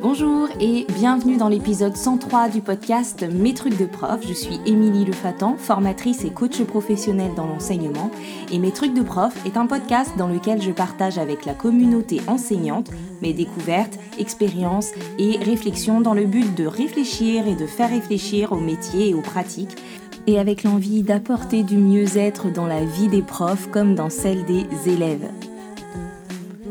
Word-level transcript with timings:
Bonjour 0.00 0.48
et 0.60 0.86
bienvenue 0.94 1.36
dans 1.36 1.48
l'épisode 1.48 1.96
103 1.96 2.50
du 2.50 2.60
podcast 2.60 3.26
Mes 3.34 3.52
trucs 3.52 3.76
de 3.76 3.84
prof. 3.84 4.20
Je 4.24 4.32
suis 4.32 4.60
Émilie 4.64 5.04
Lefatan, 5.04 5.56
formatrice 5.56 6.24
et 6.24 6.30
coach 6.30 6.62
professionnelle 6.62 7.34
dans 7.34 7.48
l'enseignement. 7.48 8.12
Et 8.52 8.60
Mes 8.60 8.70
trucs 8.70 8.94
de 8.94 9.02
prof 9.02 9.34
est 9.44 9.56
un 9.56 9.66
podcast 9.66 10.12
dans 10.16 10.28
lequel 10.28 10.62
je 10.62 10.70
partage 10.70 11.18
avec 11.18 11.44
la 11.44 11.54
communauté 11.54 12.20
enseignante 12.28 12.92
mes 13.22 13.32
découvertes, 13.32 13.98
expériences 14.20 14.92
et 15.18 15.36
réflexions 15.38 16.00
dans 16.00 16.14
le 16.14 16.26
but 16.26 16.54
de 16.54 16.66
réfléchir 16.66 17.48
et 17.48 17.56
de 17.56 17.66
faire 17.66 17.90
réfléchir 17.90 18.52
aux 18.52 18.60
métiers 18.60 19.08
et 19.08 19.14
aux 19.14 19.20
pratiques 19.20 19.76
et 20.28 20.38
avec 20.38 20.62
l'envie 20.62 21.02
d'apporter 21.02 21.64
du 21.64 21.76
mieux-être 21.76 22.52
dans 22.52 22.66
la 22.66 22.84
vie 22.84 23.08
des 23.08 23.22
profs 23.22 23.68
comme 23.72 23.96
dans 23.96 24.10
celle 24.10 24.44
des 24.44 24.64
élèves. 24.86 25.28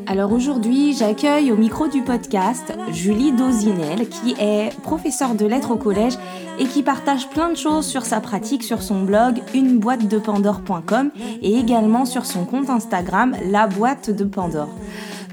Alors 0.10 0.32
aujourd'hui, 0.32 0.94
j'accueille 0.94 1.52
au 1.52 1.58
micro 1.58 1.90
du 1.90 2.02
podcast 2.02 2.74
Julie 2.94 3.34
Dozinel, 3.34 4.08
qui 4.08 4.36
est 4.40 4.70
professeure 4.82 5.36
de 5.36 5.46
lettres 5.46 5.72
au 5.72 5.76
collège 5.76 6.14
et 6.60 6.66
qui 6.66 6.82
partage 6.82 7.28
plein 7.28 7.50
de 7.50 7.58
choses 7.58 7.86
sur 7.86 8.06
sa 8.06 8.22
pratique 8.22 8.64
sur 8.64 8.82
son 8.82 9.04
blog 9.04 9.42
uneboîtedepandore.com 9.54 11.12
et 11.42 11.58
également 11.58 12.06
sur 12.06 12.26
son 12.26 12.46
compte 12.46 12.70
Instagram 12.70 13.36
La 13.52 13.68
boîte 13.68 14.10
de 14.10 14.24
Pandore. 14.24 14.70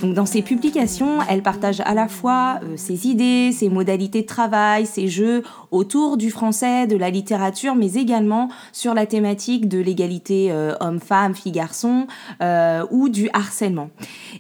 Donc 0.04 0.12
dans 0.12 0.26
ses 0.26 0.42
publications, 0.42 1.20
elle 1.30 1.42
partage 1.42 1.80
à 1.80 1.94
la 1.94 2.08
fois 2.08 2.60
euh, 2.62 2.76
ses 2.76 3.06
idées, 3.06 3.52
ses 3.52 3.70
modalités 3.70 4.20
de 4.20 4.26
travail, 4.26 4.84
ses 4.84 5.08
jeux 5.08 5.42
autour 5.70 6.18
du 6.18 6.30
français, 6.30 6.86
de 6.86 6.94
la 6.94 7.08
littérature, 7.08 7.74
mais 7.74 7.94
également 7.94 8.50
sur 8.70 8.92
la 8.92 9.06
thématique 9.06 9.66
de 9.66 9.78
l'égalité 9.78 10.52
euh, 10.52 10.74
homme-femme, 10.80 11.34
fille-garçon 11.34 12.06
euh, 12.42 12.84
ou 12.90 13.08
du 13.08 13.30
harcèlement. 13.32 13.88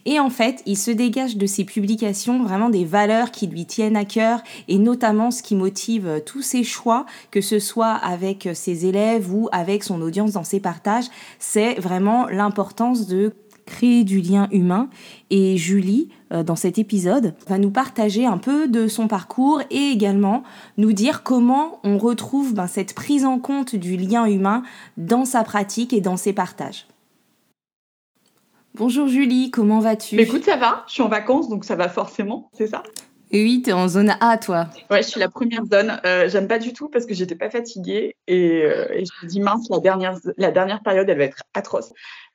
Et 0.04 0.20
en 0.20 0.28
fait, 0.28 0.62
il 0.66 0.76
se 0.76 0.90
dégage 0.90 1.38
de 1.38 1.46
ses 1.46 1.64
publications 1.64 2.42
vraiment 2.42 2.68
des 2.68 2.84
valeurs 2.84 3.30
qui 3.30 3.46
lui 3.46 3.64
tiennent 3.64 3.96
à 3.96 4.04
cœur 4.04 4.42
et 4.68 4.76
notamment 4.76 5.30
ce 5.30 5.42
qui 5.42 5.54
motive 5.54 6.20
tous 6.26 6.42
ses 6.42 6.62
choix, 6.62 7.06
que 7.30 7.40
ce 7.40 7.58
soit 7.58 7.94
avec 7.94 8.50
ses 8.52 8.84
élèves 8.84 9.32
ou 9.32 9.48
avec 9.50 9.82
son 9.82 10.02
audience 10.02 10.32
dans 10.32 10.44
ses 10.44 10.60
partages, 10.60 11.06
c'est 11.38 11.80
vraiment 11.80 12.26
l'importance 12.26 13.06
de 13.06 13.32
créer 13.66 14.04
du 14.04 14.20
lien 14.20 14.48
humain. 14.50 14.88
Et 15.30 15.56
Julie, 15.56 16.08
euh, 16.32 16.42
dans 16.42 16.56
cet 16.56 16.78
épisode, 16.78 17.34
va 17.48 17.58
nous 17.58 17.70
partager 17.70 18.26
un 18.26 18.38
peu 18.38 18.68
de 18.68 18.88
son 18.88 19.08
parcours 19.08 19.62
et 19.70 19.90
également 19.90 20.42
nous 20.76 20.92
dire 20.92 21.22
comment 21.22 21.80
on 21.84 21.98
retrouve 21.98 22.54
ben, 22.54 22.66
cette 22.66 22.94
prise 22.94 23.24
en 23.24 23.38
compte 23.38 23.74
du 23.74 23.96
lien 23.96 24.26
humain 24.26 24.62
dans 24.96 25.24
sa 25.24 25.44
pratique 25.44 25.92
et 25.92 26.00
dans 26.00 26.16
ses 26.16 26.32
partages. 26.32 26.86
Bonjour 28.76 29.06
Julie, 29.06 29.52
comment 29.52 29.78
vas-tu? 29.78 30.20
Écoute, 30.20 30.44
ça 30.44 30.56
va, 30.56 30.84
je 30.88 30.94
suis 30.94 31.02
en 31.02 31.08
vacances, 31.08 31.48
donc 31.48 31.64
ça 31.64 31.76
va 31.76 31.88
forcément, 31.88 32.50
c'est 32.54 32.66
ça? 32.66 32.82
Oui, 33.32 33.62
tu 33.64 33.70
es 33.70 33.72
en 33.72 33.88
zone 33.88 34.16
A, 34.20 34.38
toi. 34.38 34.68
Ouais, 34.90 35.02
je 35.02 35.08
suis 35.08 35.18
la 35.18 35.28
première 35.28 35.64
zone. 35.64 36.00
Euh, 36.04 36.28
j'aime 36.28 36.46
pas 36.46 36.58
du 36.58 36.72
tout 36.72 36.88
parce 36.88 37.04
que 37.04 37.14
j'étais 37.14 37.34
pas 37.34 37.50
fatiguée 37.50 38.14
et, 38.28 38.62
euh, 38.62 38.86
et, 38.92 39.04
je 39.04 39.24
me 39.24 39.28
dis 39.28 39.40
mince, 39.40 39.68
la 39.70 39.80
dernière, 39.80 40.18
la 40.36 40.52
dernière 40.52 40.82
période, 40.82 41.08
elle 41.08 41.18
va 41.18 41.24
être 41.24 41.42
atroce. 41.54 41.92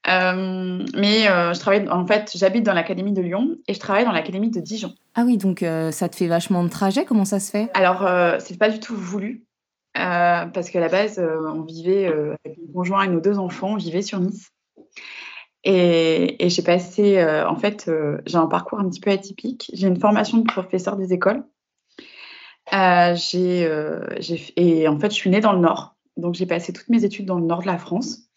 Euh, 0.07 0.85
mais 0.95 1.23
je 1.23 1.59
travaille, 1.59 1.87
en 1.89 2.07
fait, 2.07 2.31
j'habite 2.35 2.63
dans 2.63 2.73
l'académie 2.73 3.13
de 3.13 3.21
Lyon 3.21 3.57
et 3.67 3.73
je 3.73 3.79
travaille 3.79 4.05
dans 4.05 4.11
l'académie 4.11 4.49
de 4.49 4.59
Dijon. 4.59 4.93
Ah 5.15 5.23
oui, 5.25 5.37
donc 5.37 5.63
ça 5.91 6.09
te 6.09 6.15
fait 6.15 6.27
vachement 6.27 6.63
de 6.63 6.69
trajet. 6.69 7.05
Comment 7.05 7.25
ça 7.25 7.39
se 7.39 7.51
fait? 7.51 7.69
Alors, 7.73 8.07
c'est 8.39 8.57
pas 8.57 8.69
du 8.69 8.79
tout 8.79 8.95
voulu 8.95 9.45
parce 9.93 10.69
qu'à 10.69 10.79
la 10.79 10.89
base, 10.89 11.19
on 11.19 11.61
vivait 11.61 12.07
avec 12.07 12.57
mon 12.57 12.73
conjoint 12.73 13.03
et 13.03 13.07
nos 13.07 13.19
deux 13.19 13.37
enfants, 13.37 13.73
on 13.73 13.75
vivait 13.75 14.01
sur 14.01 14.19
Nice. 14.19 14.51
Et, 15.63 16.49
j'ai 16.49 16.61
passé, 16.61 17.17
euh, 17.17 17.47
en 17.47 17.55
fait, 17.55 17.87
euh, 17.87 18.21
j'ai 18.25 18.37
un 18.37 18.47
parcours 18.47 18.79
un 18.79 18.89
petit 18.89 19.01
peu 19.01 19.11
atypique. 19.11 19.69
J'ai 19.73 19.87
une 19.87 19.99
formation 19.99 20.37
de 20.37 20.43
professeur 20.43 20.95
des 20.95 21.13
écoles. 21.13 21.43
Euh, 22.73 23.15
j'ai, 23.15 23.67
et 24.55 24.87
en 24.87 24.99
fait, 24.99 25.09
je 25.09 25.15
suis 25.15 25.29
née 25.29 25.41
dans 25.41 25.53
le 25.53 25.59
Nord. 25.59 25.95
Donc, 26.17 26.35
j'ai 26.35 26.45
passé 26.45 26.71
toutes 26.71 26.89
mes 26.89 27.03
études 27.03 27.25
dans 27.25 27.39
le 27.39 27.45
Nord 27.45 27.61
de 27.61 27.67
la 27.67 27.77
France. 27.77 28.28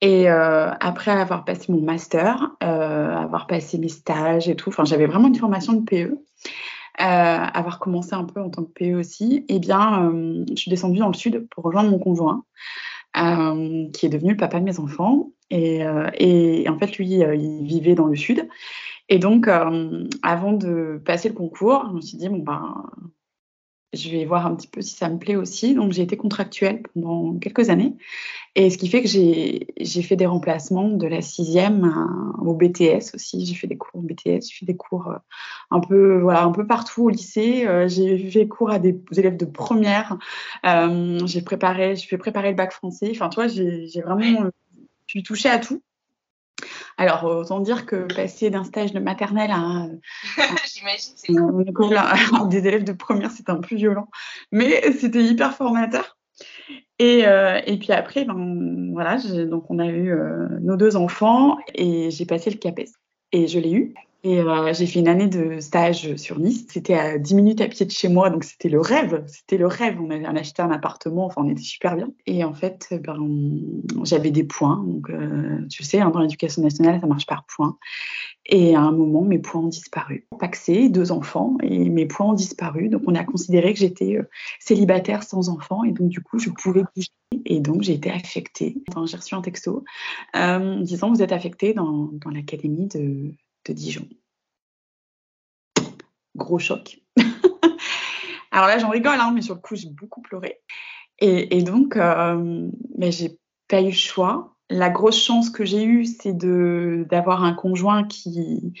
Et 0.00 0.28
après 0.28 1.10
avoir 1.10 1.44
passé 1.44 1.72
mon 1.72 1.80
master, 1.80 2.52
avoir 2.60 3.46
passé 3.46 3.78
mes 3.78 3.88
stages 3.88 4.48
et 4.48 4.54
tout, 4.54 4.68
enfin, 4.68 4.84
j'avais 4.84 5.06
vraiment 5.06 5.28
une 5.28 5.34
formation 5.34 5.72
de 5.72 5.84
PE. 5.84 6.18
avoir 6.94 7.80
commencé 7.80 8.14
un 8.14 8.24
peu 8.24 8.40
en 8.40 8.48
tant 8.48 8.62
que 8.64 8.70
PE 8.70 8.94
aussi, 8.94 9.44
eh 9.48 9.58
bien, 9.58 10.12
je 10.48 10.54
suis 10.54 10.70
descendue 10.70 11.00
dans 11.00 11.08
le 11.08 11.14
sud 11.14 11.48
pour 11.50 11.64
rejoindre 11.64 11.90
mon 11.90 11.98
conjoint, 11.98 12.44
qui 13.14 14.06
est 14.06 14.10
devenu 14.10 14.30
le 14.30 14.36
papa 14.36 14.60
de 14.60 14.64
mes 14.64 14.78
enfants. 14.78 15.30
Euh, 15.52 16.10
et, 16.14 16.68
en 16.68 16.78
fait, 16.78 16.98
lui, 16.98 17.22
euh, 17.22 17.34
il 17.34 17.66
vivait 17.66 17.94
dans 17.94 18.06
le 18.06 18.16
sud. 18.16 18.48
Et 19.08 19.18
donc, 19.18 19.48
euh, 19.48 20.06
avant 20.22 20.52
de 20.52 21.00
passer 21.04 21.28
le 21.28 21.34
concours, 21.34 21.86
je 21.88 21.94
me 21.94 22.00
suis 22.00 22.18
dit, 22.18 22.28
bon, 22.28 22.38
ben, 22.38 22.84
je 23.94 24.10
vais 24.10 24.24
voir 24.24 24.46
un 24.46 24.54
petit 24.54 24.68
peu 24.68 24.82
si 24.82 24.94
ça 24.94 25.08
me 25.08 25.18
plaît 25.18 25.36
aussi. 25.36 25.74
Donc, 25.74 25.92
j'ai 25.92 26.02
été 26.02 26.16
contractuelle 26.16 26.82
pendant 26.94 27.38
quelques 27.38 27.70
années. 27.70 27.96
Et 28.54 28.70
ce 28.70 28.78
qui 28.78 28.88
fait 28.88 29.02
que 29.02 29.08
j'ai 29.08 30.02
fait 30.02 30.16
des 30.16 30.26
remplacements 30.26 30.88
de 30.88 31.06
la 31.06 31.22
sixième 31.22 32.34
au 32.38 32.54
BTS 32.54 33.14
aussi. 33.14 33.46
J'ai 33.46 33.54
fait 33.54 33.66
des 33.66 33.76
cours 33.76 34.00
au 34.00 34.02
BTS, 34.02 34.48
j'ai 34.48 34.58
fait 34.58 34.66
des 34.66 34.76
cours 34.76 35.12
un 35.70 35.80
peu, 35.80 36.20
voilà, 36.20 36.42
un 36.42 36.52
peu 36.52 36.66
partout 36.66 37.04
au 37.04 37.08
lycée. 37.08 37.66
j'ai 37.86 38.30
fait 38.30 38.48
cours 38.48 38.70
à 38.70 38.78
des 38.78 39.00
élèves 39.16 39.36
de 39.36 39.44
première. 39.44 40.18
j'ai 40.64 41.42
préparé, 41.42 41.96
je 41.96 42.06
fais 42.06 42.18
préparer 42.18 42.50
le 42.50 42.56
bac 42.56 42.72
français. 42.72 43.10
Enfin, 43.12 43.28
toi, 43.28 43.46
j'ai 43.46 44.02
vraiment 44.04 44.50
suis 45.08 45.22
touchée 45.22 45.48
à 45.48 45.58
tout. 45.58 45.82
Alors, 46.96 47.24
autant 47.24 47.60
dire 47.60 47.86
que 47.86 48.12
passer 48.12 48.50
d'un 48.50 48.64
stage 48.64 48.92
de 48.92 48.98
maternelle 48.98 49.52
à, 49.52 49.86
des 52.50 52.66
élèves 52.66 52.84
de 52.84 52.92
première, 52.92 53.30
c'était 53.30 53.50
un 53.50 53.60
peu 53.60 53.76
violent, 53.76 54.08
mais 54.52 54.92
c'était 54.92 55.22
hyper 55.22 55.54
formateur. 55.54 56.16
Et, 56.98 57.26
euh, 57.26 57.60
et, 57.66 57.78
puis 57.78 57.92
après, 57.92 58.24
ben, 58.24 58.90
voilà, 58.92 59.18
donc 59.46 59.70
on 59.70 59.78
a 59.78 59.86
eu 59.86 60.10
euh, 60.12 60.48
nos 60.60 60.76
deux 60.76 60.96
enfants 60.96 61.58
et 61.74 62.10
j'ai 62.10 62.26
passé 62.26 62.50
le 62.50 62.56
CAPES. 62.56 62.90
Et 63.32 63.46
je 63.46 63.58
l'ai 63.58 63.72
eu. 63.72 63.94
Et 64.24 64.40
euh, 64.40 64.72
j'ai 64.72 64.86
fait 64.86 64.98
une 64.98 65.06
année 65.06 65.28
de 65.28 65.60
stage 65.60 66.16
sur 66.16 66.40
Nice. 66.40 66.66
C'était 66.68 66.94
à 66.94 67.18
10 67.18 67.34
minutes 67.36 67.60
à 67.60 67.68
pied 67.68 67.86
de 67.86 67.90
chez 67.92 68.08
moi, 68.08 68.30
donc 68.30 68.42
c'était 68.42 68.68
le 68.68 68.80
rêve. 68.80 69.22
C'était 69.28 69.56
le 69.56 69.68
rêve. 69.68 70.00
On 70.00 70.10
avait 70.10 70.26
acheté 70.26 70.60
un 70.60 70.72
appartement, 70.72 71.26
enfin 71.26 71.42
on 71.44 71.48
était 71.48 71.62
super 71.62 71.94
bien. 71.94 72.10
Et 72.26 72.42
en 72.42 72.52
fait, 72.52 72.88
ben, 73.00 73.16
j'avais 74.02 74.32
des 74.32 74.42
points. 74.42 74.84
Donc 74.84 75.08
euh, 75.10 75.64
tu 75.70 75.84
sais, 75.84 76.00
hein, 76.00 76.10
dans 76.10 76.18
l'éducation 76.18 76.62
nationale, 76.62 77.00
ça 77.00 77.06
marche 77.06 77.26
par 77.26 77.44
points. 77.44 77.78
Et 78.46 78.74
à 78.74 78.80
un 78.80 78.90
moment, 78.90 79.22
mes 79.22 79.38
points 79.38 79.60
ont 79.60 79.68
disparu. 79.68 80.26
Paxé, 80.40 80.88
deux 80.88 81.12
enfants, 81.12 81.56
et 81.62 81.88
mes 81.88 82.06
points 82.06 82.30
ont 82.30 82.34
disparu. 82.34 82.88
Donc 82.88 83.02
on 83.06 83.14
a 83.14 83.22
considéré 83.22 83.72
que 83.72 83.78
j'étais 83.78 84.16
euh, 84.16 84.28
célibataire 84.58 85.22
sans 85.22 85.48
enfants, 85.48 85.84
et 85.84 85.92
donc 85.92 86.08
du 86.08 86.20
coup, 86.22 86.40
je 86.40 86.50
pouvais 86.50 86.82
bouger. 86.96 87.10
Et 87.44 87.60
donc 87.60 87.82
j'ai 87.82 87.92
été 87.92 88.10
affectée. 88.10 88.82
Enfin, 88.88 89.06
j'ai 89.06 89.16
reçu 89.16 89.36
un 89.36 89.42
texto 89.42 89.84
disant 90.34 91.10
vous 91.10 91.22
êtes 91.22 91.32
affectée 91.32 91.72
dans 91.72 92.10
l'académie 92.32 92.88
de 92.88 93.32
de 93.68 93.72
Dijon. 93.72 94.08
Gros 96.34 96.58
choc. 96.58 97.00
Alors 98.50 98.68
là, 98.68 98.78
j'en 98.78 98.90
rigole, 98.90 99.18
hein, 99.20 99.32
mais 99.34 99.42
sur 99.42 99.54
le 99.54 99.60
coup, 99.60 99.76
j'ai 99.76 99.90
beaucoup 99.90 100.22
pleuré. 100.22 100.60
Et, 101.20 101.62
donc, 101.62 101.96
euh, 101.96 102.68
j'ai 103.00 103.38
pas 103.66 103.80
eu 103.82 103.86
le 103.86 103.90
choix. 103.90 104.54
La 104.70 104.88
grosse 104.88 105.20
chance 105.20 105.50
que 105.50 105.64
j'ai 105.64 105.82
eue, 105.82 106.04
c'est 106.04 106.32
d'avoir 106.32 107.42
un 107.42 107.54
conjoint 107.54 108.04
qui 108.04 108.72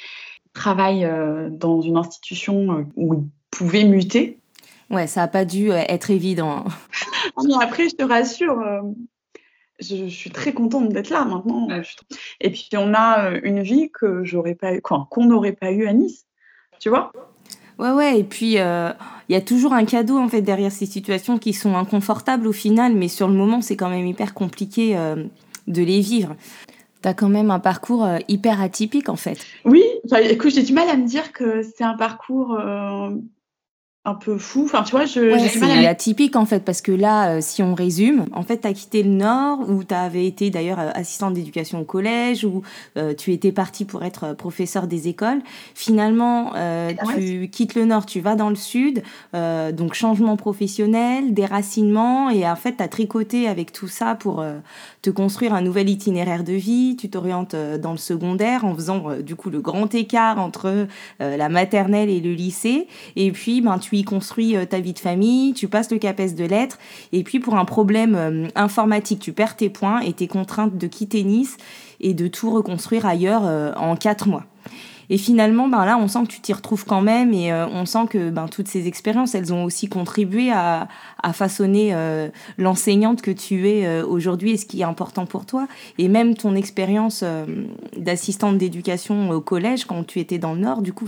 travaille 0.52 1.04
euh, 1.04 1.50
dans 1.50 1.80
une 1.80 1.96
institution 1.96 2.78
euh, 2.78 2.84
où 2.96 3.14
il 3.14 3.24
pouvait 3.50 3.84
muter. 3.84 4.38
Ouais, 4.90 5.06
ça 5.06 5.22
n'a 5.22 5.28
pas 5.28 5.44
dû 5.44 5.70
être 5.70 6.10
évident. 6.10 6.64
après, 7.60 7.88
je 7.88 7.96
te 7.96 8.04
rassure, 8.04 8.62
je, 9.80 10.08
suis 10.08 10.30
très 10.30 10.52
contente 10.52 10.88
d'être 10.88 11.10
là 11.10 11.24
maintenant. 11.24 11.68
Et 12.40 12.50
puis 12.50 12.68
on 12.74 12.94
a 12.94 13.30
euh, 13.30 13.40
une 13.42 13.62
vie 13.62 13.90
que 13.90 14.24
j'aurais 14.24 14.54
pas 14.54 14.74
eu, 14.74 14.80
qu'on 14.80 15.24
n'aurait 15.24 15.52
pas 15.52 15.70
eu 15.70 15.86
à 15.86 15.92
Nice, 15.92 16.26
tu 16.80 16.88
vois? 16.88 17.12
Ouais, 17.78 17.92
ouais, 17.92 18.18
et 18.18 18.24
puis 18.24 18.58
euh, 18.58 18.90
il 19.28 19.34
y 19.34 19.36
a 19.36 19.40
toujours 19.40 19.72
un 19.72 19.84
cadeau 19.84 20.18
en 20.18 20.28
fait 20.28 20.42
derrière 20.42 20.72
ces 20.72 20.86
situations 20.86 21.38
qui 21.38 21.52
sont 21.52 21.76
inconfortables 21.76 22.48
au 22.48 22.52
final, 22.52 22.94
mais 22.94 23.08
sur 23.08 23.28
le 23.28 23.34
moment 23.34 23.60
c'est 23.60 23.76
quand 23.76 23.90
même 23.90 24.06
hyper 24.06 24.34
compliqué 24.34 24.96
euh, 24.96 25.24
de 25.68 25.82
les 25.82 26.00
vivre. 26.00 26.34
T'as 27.00 27.14
quand 27.14 27.28
même 27.28 27.52
un 27.52 27.60
parcours 27.60 28.08
hyper 28.26 28.60
atypique 28.60 29.08
en 29.08 29.14
fait. 29.14 29.38
Oui, 29.64 29.84
écoute, 30.20 30.50
j'ai 30.50 30.64
du 30.64 30.72
mal 30.72 30.88
à 30.88 30.96
me 30.96 31.06
dire 31.06 31.32
que 31.32 31.62
c'est 31.62 31.84
un 31.84 31.94
parcours 31.94 32.58
un 34.08 34.14
peu 34.14 34.38
fou. 34.38 34.62
Enfin, 34.64 34.82
tu 34.82 34.92
vois, 34.92 35.04
je, 35.04 35.20
ouais, 35.20 35.48
c'est 35.48 35.86
atypique 35.86 36.36
en 36.36 36.46
fait, 36.46 36.64
parce 36.64 36.80
que 36.80 36.92
là, 36.92 37.30
euh, 37.30 37.38
si 37.40 37.62
on 37.62 37.74
résume, 37.74 38.24
en 38.32 38.42
fait, 38.42 38.62
tu 38.62 38.68
as 38.68 38.72
quitté 38.72 39.02
le 39.02 39.10
Nord, 39.10 39.68
où 39.68 39.84
tu 39.84 39.94
avais 39.94 40.26
été 40.26 40.50
d'ailleurs 40.50 40.80
euh, 40.80 40.90
assistante 40.94 41.34
d'éducation 41.34 41.80
au 41.80 41.84
collège, 41.84 42.44
où 42.44 42.62
euh, 42.96 43.14
tu 43.14 43.32
étais 43.32 43.52
partie 43.52 43.84
pour 43.84 44.04
être 44.04 44.34
professeur 44.34 44.86
des 44.86 45.08
écoles. 45.08 45.40
Finalement, 45.74 46.52
tu 47.16 47.48
quittes 47.50 47.74
le 47.74 47.84
Nord, 47.84 48.06
tu 48.06 48.20
vas 48.20 48.34
dans 48.34 48.48
le 48.48 48.56
Sud, 48.56 49.02
donc 49.32 49.94
changement 49.94 50.36
professionnel, 50.36 51.34
déracinement, 51.34 52.30
et 52.30 52.48
en 52.48 52.56
fait, 52.56 52.76
tu 52.76 52.82
as 52.82 52.88
tricoté 52.88 53.48
avec 53.48 53.72
tout 53.72 53.88
ça 53.88 54.14
pour 54.14 54.44
te 55.02 55.10
construire 55.10 55.54
un 55.54 55.60
nouvel 55.60 55.88
itinéraire 55.88 56.44
de 56.44 56.52
vie. 56.52 56.96
Tu 56.98 57.10
t'orientes 57.10 57.54
dans 57.54 57.92
le 57.92 57.98
secondaire 57.98 58.64
en 58.64 58.74
faisant 58.74 59.20
du 59.20 59.34
coup 59.36 59.50
le 59.50 59.60
grand 59.60 59.94
écart 59.94 60.38
entre 60.38 60.86
la 61.20 61.48
maternelle 61.48 62.08
et 62.08 62.20
le 62.20 62.32
lycée. 62.32 62.86
Et 63.16 63.30
puis, 63.32 63.60
ben, 63.60 63.78
tu 63.78 63.97
construis 64.04 64.56
euh, 64.56 64.64
ta 64.64 64.80
vie 64.80 64.92
de 64.92 64.98
famille, 64.98 65.52
tu 65.52 65.68
passes 65.68 65.90
le 65.90 65.98
CAPES 65.98 66.34
de 66.36 66.44
lettres, 66.44 66.78
et 67.12 67.22
puis 67.22 67.40
pour 67.40 67.56
un 67.56 67.64
problème 67.64 68.14
euh, 68.14 68.48
informatique, 68.54 69.20
tu 69.20 69.32
perds 69.32 69.56
tes 69.56 69.70
points 69.70 70.00
et 70.00 70.12
tu 70.12 70.24
es 70.24 70.26
contrainte 70.26 70.76
de 70.76 70.86
quitter 70.86 71.22
Nice 71.22 71.56
et 72.00 72.14
de 72.14 72.28
tout 72.28 72.50
reconstruire 72.50 73.06
ailleurs 73.06 73.42
euh, 73.44 73.72
en 73.76 73.96
quatre 73.96 74.28
mois. 74.28 74.44
Et 75.10 75.18
finalement, 75.18 75.68
ben 75.68 75.84
là, 75.84 75.96
on 75.98 76.08
sent 76.08 76.20
que 76.24 76.28
tu 76.28 76.40
t'y 76.40 76.52
retrouves 76.52 76.84
quand 76.84 77.00
même 77.00 77.32
et 77.32 77.52
euh, 77.52 77.66
on 77.66 77.86
sent 77.86 78.06
que 78.10 78.30
ben, 78.30 78.46
toutes 78.48 78.68
ces 78.68 78.86
expériences, 78.86 79.34
elles 79.34 79.52
ont 79.52 79.64
aussi 79.64 79.88
contribué 79.88 80.50
à, 80.52 80.88
à 81.22 81.32
façonner 81.32 81.94
euh, 81.94 82.28
l'enseignante 82.58 83.22
que 83.22 83.30
tu 83.30 83.68
es 83.68 83.86
euh, 83.86 84.06
aujourd'hui 84.06 84.52
et 84.52 84.56
ce 84.56 84.66
qui 84.66 84.80
est 84.80 84.84
important 84.84 85.26
pour 85.26 85.46
toi. 85.46 85.66
Et 85.96 86.08
même 86.08 86.34
ton 86.34 86.54
expérience 86.54 87.24
d'assistante 87.96 88.58
d'éducation 88.58 89.30
au 89.30 89.40
collège 89.40 89.84
quand 89.84 90.04
tu 90.04 90.20
étais 90.20 90.38
dans 90.38 90.54
le 90.54 90.60
Nord, 90.60 90.82
du 90.82 90.92
coup, 90.92 91.06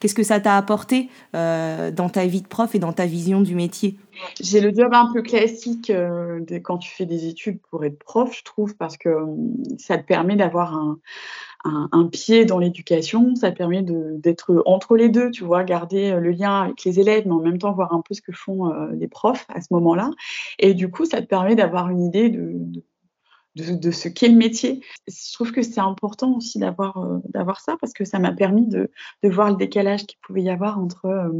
qu'est-ce 0.00 0.14
que 0.14 0.22
ça 0.22 0.40
t'a 0.40 0.56
apporté 0.56 1.08
dans 1.32 2.10
ta 2.12 2.26
vie 2.26 2.42
de 2.42 2.48
prof 2.48 2.74
et 2.74 2.78
dans 2.78 2.92
ta 2.92 3.06
vision 3.06 3.40
du 3.40 3.54
métier? 3.54 3.96
J'ai 4.40 4.60
le 4.60 4.72
job 4.74 4.92
un 4.92 5.10
peu 5.12 5.22
classique 5.22 5.90
de, 5.90 6.58
quand 6.58 6.78
tu 6.78 6.90
fais 6.90 7.06
des 7.06 7.26
études 7.26 7.58
pour 7.70 7.84
être 7.84 7.98
prof, 7.98 8.34
je 8.36 8.44
trouve, 8.44 8.76
parce 8.76 8.96
que 8.96 9.10
ça 9.78 9.98
te 9.98 10.06
permet 10.06 10.36
d'avoir 10.36 10.74
un, 10.74 10.98
un, 11.64 12.06
pied 12.06 12.44
dans 12.44 12.58
l'éducation, 12.58 13.34
ça 13.36 13.52
permet 13.52 13.82
d'être 13.82 14.62
entre 14.66 14.96
les 14.96 15.08
deux, 15.08 15.30
tu 15.30 15.44
vois, 15.44 15.64
garder 15.64 16.10
euh, 16.10 16.20
le 16.20 16.30
lien 16.30 16.62
avec 16.62 16.84
les 16.84 16.98
élèves, 17.00 17.24
mais 17.26 17.32
en 17.32 17.40
même 17.40 17.58
temps 17.58 17.72
voir 17.72 17.92
un 17.92 18.02
peu 18.02 18.14
ce 18.14 18.22
que 18.22 18.32
font 18.32 18.72
euh, 18.72 18.90
les 18.92 19.08
profs 19.08 19.46
à 19.48 19.60
ce 19.60 19.68
moment-là. 19.70 20.10
Et 20.58 20.74
du 20.74 20.90
coup, 20.90 21.04
ça 21.04 21.20
te 21.20 21.26
permet 21.26 21.54
d'avoir 21.54 21.88
une 21.90 22.02
idée 22.02 22.30
de, 22.30 22.58
de, 23.54 23.90
ce 23.90 24.08
qu'est 24.08 24.28
le 24.28 24.36
métier. 24.36 24.80
Je 25.06 25.32
trouve 25.34 25.52
que 25.52 25.62
c'est 25.62 25.80
important 25.80 26.36
aussi 26.36 26.58
d'avoir 26.58 26.96
euh, 26.98 27.18
d'avoir 27.28 27.60
ça 27.60 27.76
parce 27.80 27.92
que 27.92 28.04
ça 28.04 28.18
m'a 28.18 28.32
permis 28.32 28.66
de, 28.66 28.90
voir 29.22 29.50
le 29.50 29.56
décalage 29.56 30.06
qu'il 30.06 30.18
pouvait 30.20 30.42
y 30.42 30.50
avoir 30.50 30.78
entre 30.80 31.30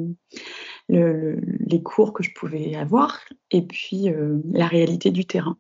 les 0.89 1.83
cours 1.83 2.13
que 2.13 2.23
je 2.23 2.31
pouvais 2.35 2.77
avoir 2.77 3.21
et 3.51 3.63
puis 3.63 4.09
la 4.53 4.67
réalité 4.67 5.11
du 5.11 5.25
terrain. 5.25 5.57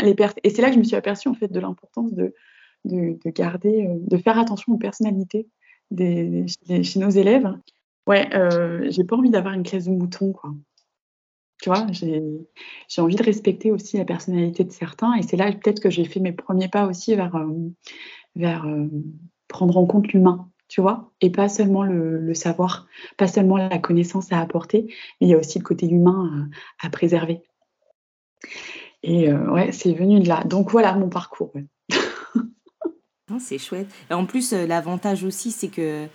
les 0.00 0.14
et 0.44 0.50
c'est 0.50 0.62
là 0.62 0.68
que 0.68 0.74
je 0.74 0.78
me 0.78 0.84
suis 0.84 0.96
aperçue 0.96 1.28
en 1.28 1.34
fait 1.34 1.50
de 1.50 1.60
l'importance 1.60 2.12
de 2.12 2.34
de, 2.84 3.18
garder, 3.30 3.86
euh, 3.86 3.98
de 4.00 4.16
faire 4.16 4.38
attention 4.38 4.74
aux 4.74 4.78
personnalités 4.78 5.48
des, 5.90 6.46
chez 6.82 6.98
nos 6.98 7.10
élèves. 7.10 7.52
Ouais, 8.06 8.34
euh, 8.34 8.86
j'ai 8.90 9.04
pas 9.04 9.16
envie 9.16 9.30
d'avoir 9.30 9.54
une 9.54 9.62
classe 9.62 9.84
de 9.84 9.90
moutons, 9.90 10.32
quoi. 10.32 10.52
Tu 11.62 11.68
vois, 11.68 11.86
j'ai 11.92 13.02
envie 13.02 13.16
de 13.16 13.22
respecter 13.22 13.70
aussi 13.70 13.98
la 13.98 14.06
personnalité 14.06 14.64
de 14.64 14.72
certains. 14.72 15.14
Et 15.16 15.22
c'est 15.22 15.36
là 15.36 15.52
peut-être 15.52 15.80
que 15.80 15.90
j'ai 15.90 16.06
fait 16.06 16.18
mes 16.18 16.32
premiers 16.32 16.68
pas 16.68 16.86
aussi 16.86 17.14
vers, 17.14 17.36
euh, 17.36 17.70
vers 18.34 18.66
prendre 19.46 19.76
en 19.76 19.84
compte 19.84 20.08
l'humain, 20.08 20.48
tu 20.68 20.80
vois, 20.80 21.12
et 21.20 21.28
pas 21.28 21.50
seulement 21.50 21.82
le, 21.82 22.32
savoir, 22.32 22.86
pas 23.18 23.26
seulement 23.26 23.58
la 23.58 23.78
connaissance 23.78 24.32
à 24.32 24.40
apporter, 24.40 24.86
mais 25.20 25.26
il 25.26 25.28
y 25.28 25.34
a 25.34 25.38
aussi 25.38 25.58
le 25.58 25.64
côté 25.64 25.86
humain 25.86 26.48
à, 26.82 26.88
préserver. 26.88 27.42
Et 29.02 29.30
ouais, 29.30 29.70
c'est 29.72 29.92
venu 29.92 30.20
de 30.20 30.28
là. 30.28 30.44
Donc 30.44 30.70
voilà 30.70 30.94
mon 30.94 31.10
parcours. 31.10 31.52
C'est 33.38 33.58
chouette. 33.58 33.88
Et 34.10 34.14
en 34.14 34.26
plus, 34.26 34.52
euh, 34.52 34.66
l'avantage 34.66 35.24
aussi, 35.24 35.50
c'est 35.50 35.68
que, 35.68 36.06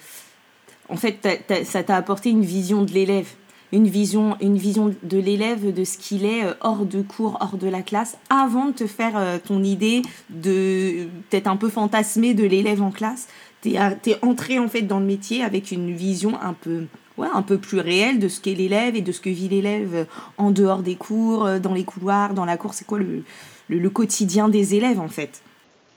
en 0.89 0.97
fait, 0.97 1.19
ça 1.63 1.83
t'a 1.83 1.95
apporté 1.95 2.29
une 2.29 2.43
vision 2.43 2.83
de 2.83 2.91
l'élève. 2.91 3.27
Une 3.71 3.87
vision, 3.87 4.37
une 4.41 4.57
vision 4.57 4.93
de 5.01 5.17
l'élève, 5.17 5.73
de 5.73 5.83
ce 5.83 5.97
qu'il 5.97 6.23
est 6.23 6.45
euh, 6.45 6.53
hors 6.61 6.85
de 6.85 7.01
cours, 7.01 7.37
hors 7.41 7.57
de 7.57 7.67
la 7.67 7.81
classe, 7.81 8.17
avant 8.29 8.67
de 8.67 8.73
te 8.73 8.87
faire 8.87 9.13
euh, 9.15 9.37
ton 9.43 9.63
idée 9.63 10.01
de 10.29 11.07
peut-être 11.29 11.47
un 11.47 11.57
peu 11.57 11.69
fantasmée 11.69 12.33
de 12.33 12.45
l'élève 12.45 12.81
en 12.81 12.91
classe. 12.91 13.27
Tu 13.63 13.73
es, 13.73 14.19
entré 14.21 14.59
en 14.59 14.67
fait 14.67 14.83
dans 14.83 14.99
le 14.99 15.05
métier 15.05 15.43
avec 15.43 15.71
une 15.71 15.95
vision 15.95 16.39
un 16.39 16.53
peu, 16.53 16.83
ouais, 17.17 17.27
un 17.33 17.41
peu 17.41 17.57
plus 17.57 17.79
réelle 17.79 18.19
de 18.19 18.27
ce 18.27 18.39
qu'est 18.39 18.53
l'élève 18.53 18.95
et 18.95 19.01
de 19.01 19.11
ce 19.11 19.19
que 19.19 19.31
vit 19.31 19.49
l'élève 19.49 20.05
en 20.37 20.51
dehors 20.51 20.83
des 20.83 20.95
cours, 20.95 21.59
dans 21.59 21.73
les 21.73 21.83
couloirs, 21.83 22.35
dans 22.35 22.45
la 22.45 22.57
cour. 22.57 22.75
C'est 22.75 22.85
quoi 22.85 22.99
le 22.99 23.89
quotidien 23.89 24.49
des 24.49 24.75
élèves 24.75 24.99
en 24.99 25.07
fait? 25.07 25.41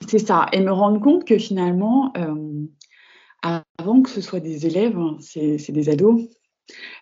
C'est 0.07 0.19
ça. 0.19 0.47
Et 0.53 0.61
me 0.61 0.73
rendre 0.73 1.01
compte 1.01 1.25
que 1.25 1.39
finalement, 1.39 2.13
euh, 2.17 2.67
avant 3.43 4.03
que 4.03 4.11
ce 4.11 4.21
soit 4.21 4.41
des 4.41 4.67
élèves, 4.67 4.97
hein, 4.97 5.17
c'est 5.21 5.73
des 5.73 5.89
ados. 5.89 6.23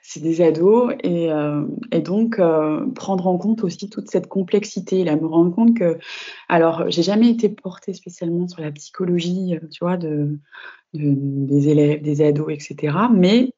C'est 0.03 0.21
des 0.21 0.41
ados. 0.41 0.95
Et, 1.03 1.31
euh, 1.31 1.67
donc, 2.05 2.39
euh, 2.39 2.87
prendre 2.93 3.27
en 3.27 3.37
compte 3.37 3.65
aussi 3.65 3.91
toute 3.91 4.11
cette 4.11 4.29
complexité. 4.29 5.05
Là, 5.05 5.17
me 5.17 5.27
rendre 5.27 5.55
compte 5.55 5.77
que. 5.77 5.99
Alors, 6.49 6.91
j'ai 6.91 7.03
jamais 7.03 7.31
été 7.31 7.49
portée 7.49 7.93
spécialement 7.93 8.49
sur 8.49 8.61
la 8.63 8.73
psychologie, 8.73 9.59
tu 9.71 9.85
vois, 9.85 9.97
de, 9.97 10.39
des 10.95 11.69
élèves, 11.69 12.03
des 12.03 12.23
ados, 12.23 12.53
etc. 12.53 12.97
Mais 13.13 13.53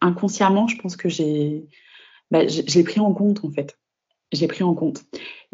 inconsciemment, 0.00 0.68
je 0.68 0.76
pense 0.80 0.96
que 0.96 1.08
j'ai. 1.08 1.66
Bah, 2.30 2.40
pris 2.84 3.00
en 3.00 3.12
compte, 3.14 3.44
en 3.44 3.50
fait 3.50 3.76
j'ai 4.32 4.46
pris 4.46 4.62
en 4.62 4.74
compte. 4.74 5.04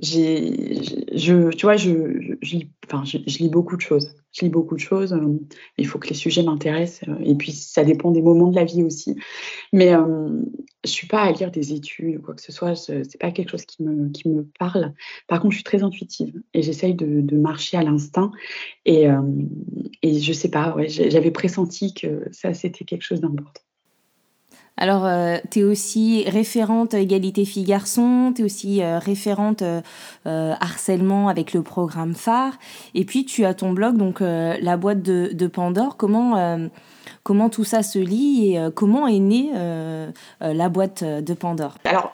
J'ai, 0.00 0.82
je, 1.12 1.50
tu 1.50 1.66
vois, 1.66 1.76
je, 1.76 2.36
je, 2.42 2.56
lis, 2.56 2.70
enfin, 2.86 3.04
je, 3.04 3.18
lis 3.18 3.48
beaucoup 3.48 3.76
de 3.76 3.80
choses. 3.80 4.14
Je 4.32 4.44
lis 4.44 4.50
beaucoup 4.50 4.74
de 4.74 4.80
choses. 4.80 5.12
Euh, 5.12 5.38
il 5.78 5.86
faut 5.86 6.00
que 6.00 6.08
les 6.08 6.14
sujets 6.14 6.42
m'intéressent. 6.42 7.08
Euh, 7.08 7.16
et 7.24 7.36
puis, 7.36 7.52
ça 7.52 7.84
dépend 7.84 8.10
des 8.10 8.22
moments 8.22 8.50
de 8.50 8.56
la 8.56 8.64
vie 8.64 8.82
aussi. 8.82 9.16
Mais 9.72 9.94
euh, 9.94 10.28
je 10.84 10.90
suis 10.90 11.06
pas 11.06 11.22
à 11.22 11.32
lire 11.32 11.50
des 11.50 11.72
études 11.72 12.18
ou 12.18 12.22
quoi 12.22 12.34
que 12.34 12.42
ce 12.42 12.52
soit. 12.52 12.74
C'est 12.74 13.18
pas 13.20 13.30
quelque 13.30 13.50
chose 13.50 13.64
qui 13.64 13.82
me, 13.84 14.10
qui 14.10 14.28
me 14.28 14.44
parle. 14.58 14.94
Par 15.28 15.40
contre, 15.40 15.52
je 15.52 15.58
suis 15.58 15.64
très 15.64 15.82
intuitive 15.82 16.40
et 16.54 16.62
j'essaye 16.62 16.94
de, 16.94 17.20
de, 17.20 17.36
marcher 17.36 17.76
à 17.76 17.82
l'instinct. 17.82 18.32
Et, 18.84 19.08
euh, 19.08 19.22
et 20.02 20.18
je 20.20 20.32
sais 20.32 20.50
pas, 20.50 20.74
ouais, 20.74 20.88
j'avais 20.88 21.30
pressenti 21.30 21.94
que 21.94 22.26
ça, 22.32 22.52
c'était 22.52 22.84
quelque 22.84 23.02
chose 23.02 23.20
d'important. 23.20 23.63
Alors, 24.76 25.06
euh, 25.06 25.36
tu 25.52 25.60
es 25.60 25.64
aussi 25.64 26.24
référente 26.28 26.94
égalité 26.94 27.44
filles-garçons, 27.44 28.32
tu 28.34 28.42
es 28.42 28.44
aussi 28.44 28.82
euh, 28.82 28.98
référente 28.98 29.62
euh, 29.62 29.80
harcèlement 30.24 31.28
avec 31.28 31.52
le 31.52 31.62
programme 31.62 32.14
phare, 32.14 32.54
et 32.94 33.04
puis 33.04 33.24
tu 33.24 33.44
as 33.44 33.54
ton 33.54 33.72
blog, 33.72 33.96
donc 33.96 34.20
la 34.20 34.76
boîte 34.76 35.02
de, 35.02 35.46
Pandore. 35.46 35.96
Comment, 35.96 36.68
comment 37.22 37.50
tout 37.50 37.64
ça 37.64 37.82
se 37.82 37.98
lie 37.98 38.54
et 38.54 38.68
comment 38.74 39.06
est 39.06 39.20
née 39.20 39.52
la 40.40 40.68
boîte 40.68 41.04
de 41.04 41.34
Pandore? 41.34 41.76
Alors, 41.84 42.12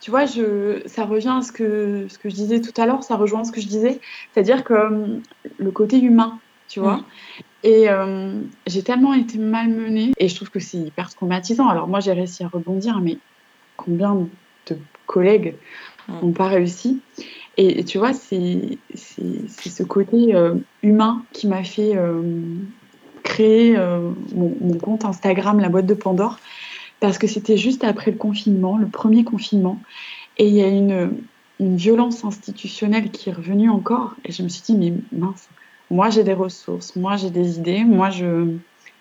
tu 0.00 0.10
vois, 0.10 0.26
je, 0.26 0.82
ça 0.86 1.04
revient 1.04 1.34
à 1.38 1.42
ce 1.42 1.50
que, 1.50 2.06
ce 2.08 2.18
que 2.18 2.28
je 2.28 2.34
disais 2.34 2.60
tout 2.60 2.80
à 2.80 2.86
l'heure, 2.86 3.02
ça 3.02 3.16
rejoint 3.16 3.42
ce 3.44 3.50
que 3.50 3.60
je 3.60 3.66
disais, 3.66 4.00
c'est-à-dire 4.32 4.62
que 4.62 5.20
le 5.58 5.70
côté 5.70 5.98
humain, 5.98 6.38
tu 6.68 6.80
vois. 6.80 7.00
Et 7.66 7.88
euh, 7.88 8.42
j'ai 8.68 8.84
tellement 8.84 9.12
été 9.12 9.38
malmenée 9.38 10.12
et 10.18 10.28
je 10.28 10.36
trouve 10.36 10.50
que 10.50 10.60
c'est 10.60 10.78
hyper 10.78 11.12
traumatisant. 11.12 11.66
Alors 11.66 11.88
moi, 11.88 11.98
j'ai 11.98 12.12
réussi 12.12 12.44
à 12.44 12.48
rebondir, 12.48 13.00
mais 13.00 13.18
combien 13.76 14.14
de 14.14 14.78
collègues 15.06 15.56
n'ont 16.08 16.30
pas 16.30 16.46
réussi? 16.46 17.00
Et 17.56 17.82
tu 17.82 17.98
vois, 17.98 18.12
c'est 18.12 18.78
ce 18.94 19.82
côté 19.82 20.36
euh, 20.36 20.54
humain 20.84 21.24
qui 21.32 21.48
m'a 21.48 21.64
fait 21.64 21.96
euh, 21.96 22.22
créer 23.24 23.76
mon, 23.76 24.56
mon, 24.60 24.78
compte 24.78 25.04
Instagram, 25.04 25.58
la 25.58 25.68
boîte 25.68 25.86
de 25.86 25.94
Pandore, 25.94 26.38
parce 27.00 27.18
que 27.18 27.26
c'était 27.26 27.56
juste 27.56 27.82
après 27.82 28.12
le 28.12 28.16
confinement, 28.16 28.78
le 28.78 28.86
premier 28.86 29.24
confinement, 29.24 29.80
et 30.38 30.46
il 30.46 30.54
y 30.54 30.62
a 30.62 30.68
une, 30.68 31.18
une 31.58 31.76
violence 31.76 32.24
institutionnelle 32.24 33.10
qui 33.10 33.28
est 33.28 33.32
revenue 33.32 33.70
encore. 33.70 34.14
Et 34.24 34.30
je 34.30 34.44
me 34.44 34.48
suis 34.48 34.62
dit, 34.62 34.76
mais 34.76 34.92
mince, 35.10 35.48
moi, 35.90 36.10
j'ai 36.10 36.24
des 36.24 36.32
ressources, 36.32 36.96
moi, 36.96 37.16
j'ai 37.16 37.30
des 37.30 37.58
idées, 37.58 37.84
moi, 37.84 38.10
je, 38.10 38.56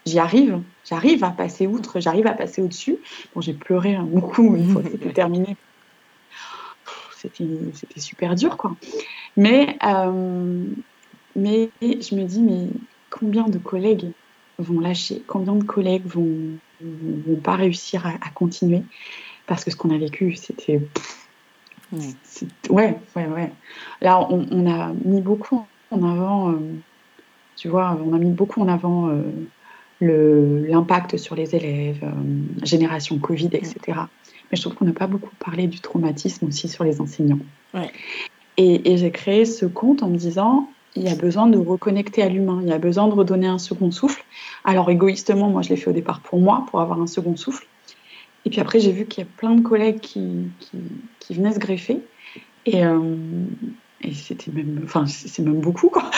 j'y 0.05 0.19
arrive, 0.19 0.61
j'arrive 0.87 1.23
à 1.23 1.31
passer 1.31 1.65
outre, 1.67 1.99
j'arrive 1.99 2.27
à 2.27 2.33
passer 2.33 2.61
au-dessus. 2.61 2.97
Bon, 3.33 3.41
j'ai 3.41 3.53
pleuré 3.53 3.97
beaucoup 3.97 4.55
une 4.55 4.69
fois 4.69 4.83
que 4.83 4.91
c'était 4.91 5.13
terminé. 5.13 5.57
C'était, 7.17 7.47
c'était 7.73 7.99
super 7.99 8.35
dur, 8.35 8.55
quoi. 8.55 8.75
Mais, 9.35 9.77
euh, 9.83 10.63
mais 11.35 11.69
je 11.81 12.15
me 12.15 12.23
dis, 12.23 12.41
mais 12.41 12.67
combien 13.09 13.47
de 13.47 13.57
collègues 13.57 14.11
vont 14.59 14.79
lâcher 14.79 15.23
Combien 15.25 15.55
de 15.55 15.63
collègues 15.63 16.05
vont, 16.05 16.29
vont 16.81 17.35
pas 17.41 17.55
réussir 17.55 18.05
à, 18.05 18.29
continuer? 18.29 18.83
Parce 19.47 19.63
que 19.63 19.71
ce 19.71 19.75
qu'on 19.75 19.89
a 19.89 19.97
vécu, 19.97 20.35
c'était. 20.35 20.81
ouais, 22.69 22.99
ouais, 23.15 23.27
ouais. 23.27 23.51
Là, 24.01 24.19
on, 24.29 24.45
on 24.51 24.71
a 24.71 24.93
mis 25.03 25.21
beaucoup 25.21 25.65
en 25.91 26.03
avant, 26.03 26.51
euh, 26.51 26.55
tu 27.55 27.67
vois, 27.67 27.99
on 28.05 28.13
a 28.13 28.17
mis 28.17 28.31
beaucoup 28.31 28.61
en 28.61 28.67
avant 28.67 29.09
euh, 29.09 30.67
l'impact 30.67 31.17
sur 31.17 31.35
les 31.35 31.55
élèves, 31.55 32.03
génération 32.63 33.17
Covid, 33.17 33.49
etc. 33.53 33.75
Mais 33.87 34.57
je 34.57 34.61
trouve 34.61 34.75
qu'on 34.75 34.85
n'a 34.85 34.93
pas 34.93 35.07
beaucoup 35.07 35.33
parlé 35.39 35.67
du 35.67 35.79
traumatisme 35.79 36.47
aussi 36.47 36.67
sur 36.67 36.83
les 36.83 37.01
enseignants. 37.01 37.39
Et, 38.57 38.91
et 38.91 38.97
j'ai 38.97 39.11
créé 39.11 39.45
ce 39.45 39.65
compte 39.65 40.03
en 40.03 40.09
me 40.09 40.17
disant, 40.17 40.69
il 40.95 41.03
y 41.03 41.09
a 41.09 41.15
besoin 41.15 41.47
de 41.47 41.57
reconnecter 41.57 42.23
à 42.23 42.29
l'humain, 42.29 42.59
il 42.61 42.69
y 42.69 42.73
a 42.73 42.77
besoin 42.77 43.07
de 43.07 43.13
redonner 43.13 43.47
un 43.47 43.57
second 43.57 43.91
souffle. 43.91 44.23
Alors 44.63 44.89
égoïstement, 44.89 45.49
moi 45.49 45.61
je 45.61 45.69
l'ai 45.69 45.77
fait 45.77 45.89
au 45.89 45.93
départ 45.93 46.21
pour 46.21 46.39
moi, 46.39 46.65
pour 46.69 46.81
avoir 46.81 47.01
un 47.01 47.07
second 47.07 47.35
souffle. 47.35 47.67
Et 48.45 48.49
puis 48.49 48.61
après, 48.61 48.79
j'ai 48.79 48.91
vu 48.91 49.05
qu'il 49.05 49.23
y 49.23 49.27
a 49.27 49.29
plein 49.37 49.55
de 49.55 49.61
collègues 49.61 49.99
qui, 49.99 50.47
qui, 51.19 51.33
venaient 51.33 51.53
se 51.53 51.59
greffer. 51.59 51.99
Et, 52.65 52.85
euh, 52.85 53.15
et 54.01 54.13
c'était 54.13 54.51
même, 54.51 54.81
enfin, 54.83 55.05
c'est 55.07 55.41
même 55.41 55.61
beaucoup, 55.61 55.89
quoi. 55.89 56.09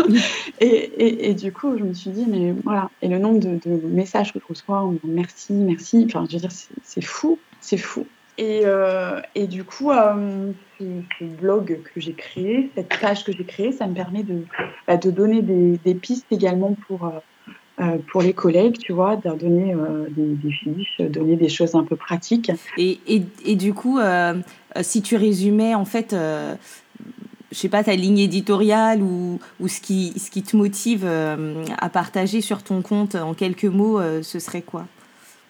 et, 0.60 1.30
et, 1.30 1.34
du 1.34 1.52
coup, 1.52 1.76
je 1.78 1.84
me 1.84 1.94
suis 1.94 2.10
dit, 2.10 2.26
mais 2.28 2.54
voilà. 2.64 2.90
Et 3.00 3.08
le 3.08 3.18
nombre 3.18 3.38
de, 3.38 3.58
messages 3.86 4.32
que 4.32 4.38
je 4.40 4.46
reçois, 4.46 4.90
merci, 5.04 5.52
merci, 5.52 6.04
enfin, 6.06 6.26
je 6.28 6.34
veux 6.34 6.40
dire, 6.40 6.50
c'est 6.82 7.04
fou, 7.04 7.38
c'est 7.60 7.78
fou. 7.78 8.06
Et, 8.38 8.62
euh, 8.64 9.20
et, 9.34 9.46
du 9.46 9.62
coup, 9.64 9.92
euh, 9.92 10.52
ce, 10.78 11.24
blog 11.24 11.80
que 11.94 12.00
j'ai 12.00 12.14
créé, 12.14 12.70
cette 12.74 12.98
page 13.00 13.24
que 13.24 13.32
j'ai 13.32 13.44
créée, 13.44 13.72
ça 13.72 13.86
me 13.86 13.94
permet 13.94 14.24
de, 14.24 14.44
bah, 14.86 14.96
de 14.96 15.10
donner 15.10 15.42
des, 15.42 15.78
des, 15.84 15.94
pistes 15.94 16.26
également 16.30 16.74
pour, 16.88 17.12
euh, 17.80 17.96
pour 18.12 18.20
les 18.20 18.34
collègues, 18.34 18.76
tu 18.78 18.92
vois, 18.92 19.16
de 19.16 19.30
donner 19.34 19.74
euh, 19.74 20.06
des, 20.10 20.50
fiches, 20.50 21.00
donner 21.00 21.36
des 21.36 21.48
choses 21.48 21.74
un 21.74 21.84
peu 21.84 21.96
pratiques. 21.96 22.52
Et, 22.76 23.00
et, 23.06 23.22
et 23.46 23.56
du 23.56 23.72
coup, 23.72 23.98
euh, 23.98 24.34
si 24.82 25.00
tu 25.00 25.16
résumais 25.16 25.74
en 25.74 25.86
fait, 25.86 26.14
je 27.52 27.56
sais 27.56 27.68
pas, 27.68 27.84
ta 27.84 27.94
ligne 27.94 28.18
éditoriale 28.18 29.02
ou, 29.02 29.38
ou 29.60 29.68
ce, 29.68 29.80
qui, 29.80 30.12
ce 30.18 30.30
qui 30.30 30.42
te 30.42 30.56
motive 30.56 31.06
à 31.06 31.88
partager 31.88 32.40
sur 32.40 32.62
ton 32.62 32.82
compte 32.82 33.14
en 33.14 33.34
quelques 33.34 33.64
mots, 33.64 34.00
ce 34.22 34.38
serait 34.38 34.62
quoi? 34.62 34.86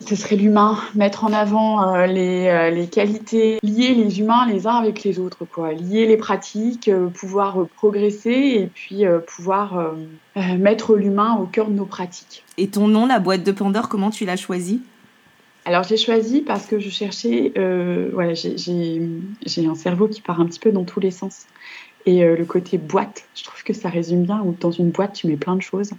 Ce 0.06 0.16
serait 0.16 0.36
l'humain, 0.36 0.78
mettre 0.94 1.24
en 1.24 1.32
avant 1.32 1.94
euh, 1.94 2.06
les, 2.06 2.46
euh, 2.46 2.70
les, 2.70 2.86
qualités, 2.86 3.58
lier 3.62 3.94
les 3.94 4.20
humains 4.20 4.46
les 4.46 4.66
uns 4.66 4.74
avec 4.74 5.04
les 5.04 5.18
autres, 5.18 5.44
quoi. 5.44 5.72
lier 5.72 6.06
les 6.06 6.16
pratiques, 6.16 6.88
euh, 6.88 7.08
pouvoir 7.08 7.66
progresser 7.76 8.30
et 8.30 8.70
puis 8.72 9.04
pouvoir 9.26 9.94
mettre 10.58 10.94
l'humain 10.96 11.36
au 11.40 11.46
cœur 11.46 11.68
de 11.68 11.74
nos 11.74 11.84
pratiques. 11.84 12.44
Et 12.58 12.68
ton 12.68 12.88
nom, 12.88 13.06
la 13.06 13.18
boîte 13.18 13.44
de 13.44 13.52
Pandore, 13.52 13.88
comment 13.88 14.10
tu 14.10 14.24
l'as 14.24 14.36
choisi 14.36 14.80
alors 15.64 15.84
j'ai 15.84 15.96
choisi 15.96 16.40
parce 16.40 16.66
que 16.66 16.80
je 16.80 16.90
cherchais, 16.90 17.52
voilà, 18.12 18.34
j'ai 18.34 19.00
un 19.64 19.76
cerveau 19.76 20.08
qui 20.08 20.20
part 20.20 20.40
un 20.40 20.46
petit 20.46 20.58
peu 20.58 20.72
dans 20.72 20.82
tous 20.82 20.98
les 20.98 21.12
sens. 21.12 21.46
Et 22.06 22.24
le 22.24 22.44
côté 22.44 22.78
boîte, 22.78 23.28
je 23.34 23.44
trouve 23.44 23.62
que 23.62 23.72
ça 23.72 23.88
résume 23.88 24.24
bien, 24.24 24.40
où 24.40 24.56
dans 24.58 24.72
une 24.72 24.90
boîte 24.90 25.12
tu 25.12 25.26
mets 25.28 25.36
plein 25.36 25.56
de 25.56 25.62
choses. 25.62 25.92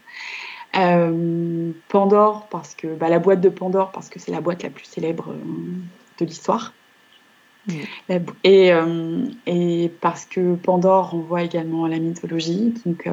Euh, 0.76 1.72
Pandore, 1.88 2.48
parce 2.50 2.74
que 2.74 2.88
bah, 2.88 3.10
la 3.10 3.20
boîte 3.20 3.42
de 3.42 3.50
Pandore, 3.50 3.92
parce 3.92 4.10
que 4.10 4.20
c'est 4.20 4.32
la 4.32 4.42
boîte 4.42 4.64
la 4.64 4.70
plus 4.70 4.86
célèbre 4.86 5.30
euh, 5.30 5.38
de 6.20 6.26
l'histoire. 6.26 6.74
Et, 8.44 8.74
euh, 8.74 9.26
et, 9.46 9.90
parce 10.02 10.26
que 10.26 10.56
Pandore 10.56 11.12
renvoie 11.12 11.44
également 11.44 11.86
à 11.86 11.90
la 11.90 11.98
mythologie, 11.98 12.74
donc 12.86 13.08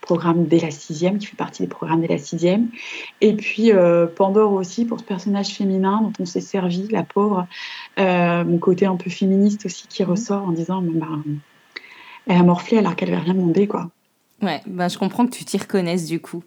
programme 0.00 0.46
dès 0.46 0.58
la 0.58 0.72
sixième, 0.72 1.18
qui 1.18 1.26
fait 1.26 1.36
partie 1.36 1.62
des 1.62 1.68
programmes 1.68 2.00
dès 2.00 2.08
la 2.08 2.18
sixième. 2.18 2.70
Et 3.20 3.34
puis 3.34 3.70
Pandore 4.16 4.52
aussi 4.54 4.84
pour 4.84 4.98
ce 4.98 5.04
personnage 5.04 5.50
féminin 5.54 6.00
dont 6.02 6.12
on 6.18 6.26
s'est 6.26 6.40
servi, 6.40 6.88
la 6.88 7.04
pauvre, 7.04 7.46
mon 7.96 8.58
côté 8.58 8.84
un 8.86 8.96
peu 8.96 9.10
féministe 9.10 9.66
aussi 9.66 9.86
qui 9.86 10.02
ressort 10.02 10.42
en 10.42 10.50
disant, 10.50 10.82
bah, 10.82 11.06
elle 12.26 12.36
a 12.36 12.42
morflé 12.42 12.78
alors 12.78 12.96
qu'elle 12.96 13.12
avait 13.12 13.22
rien 13.22 13.34
demandé, 13.34 13.66
quoi. 13.66 13.90
Ouais, 14.42 14.60
ben, 14.66 14.88
je 14.88 14.98
comprends 14.98 15.26
que 15.26 15.34
tu 15.34 15.44
t'y 15.44 15.56
reconnaisses 15.58 16.06
du 16.06 16.20
coup. 16.20 16.42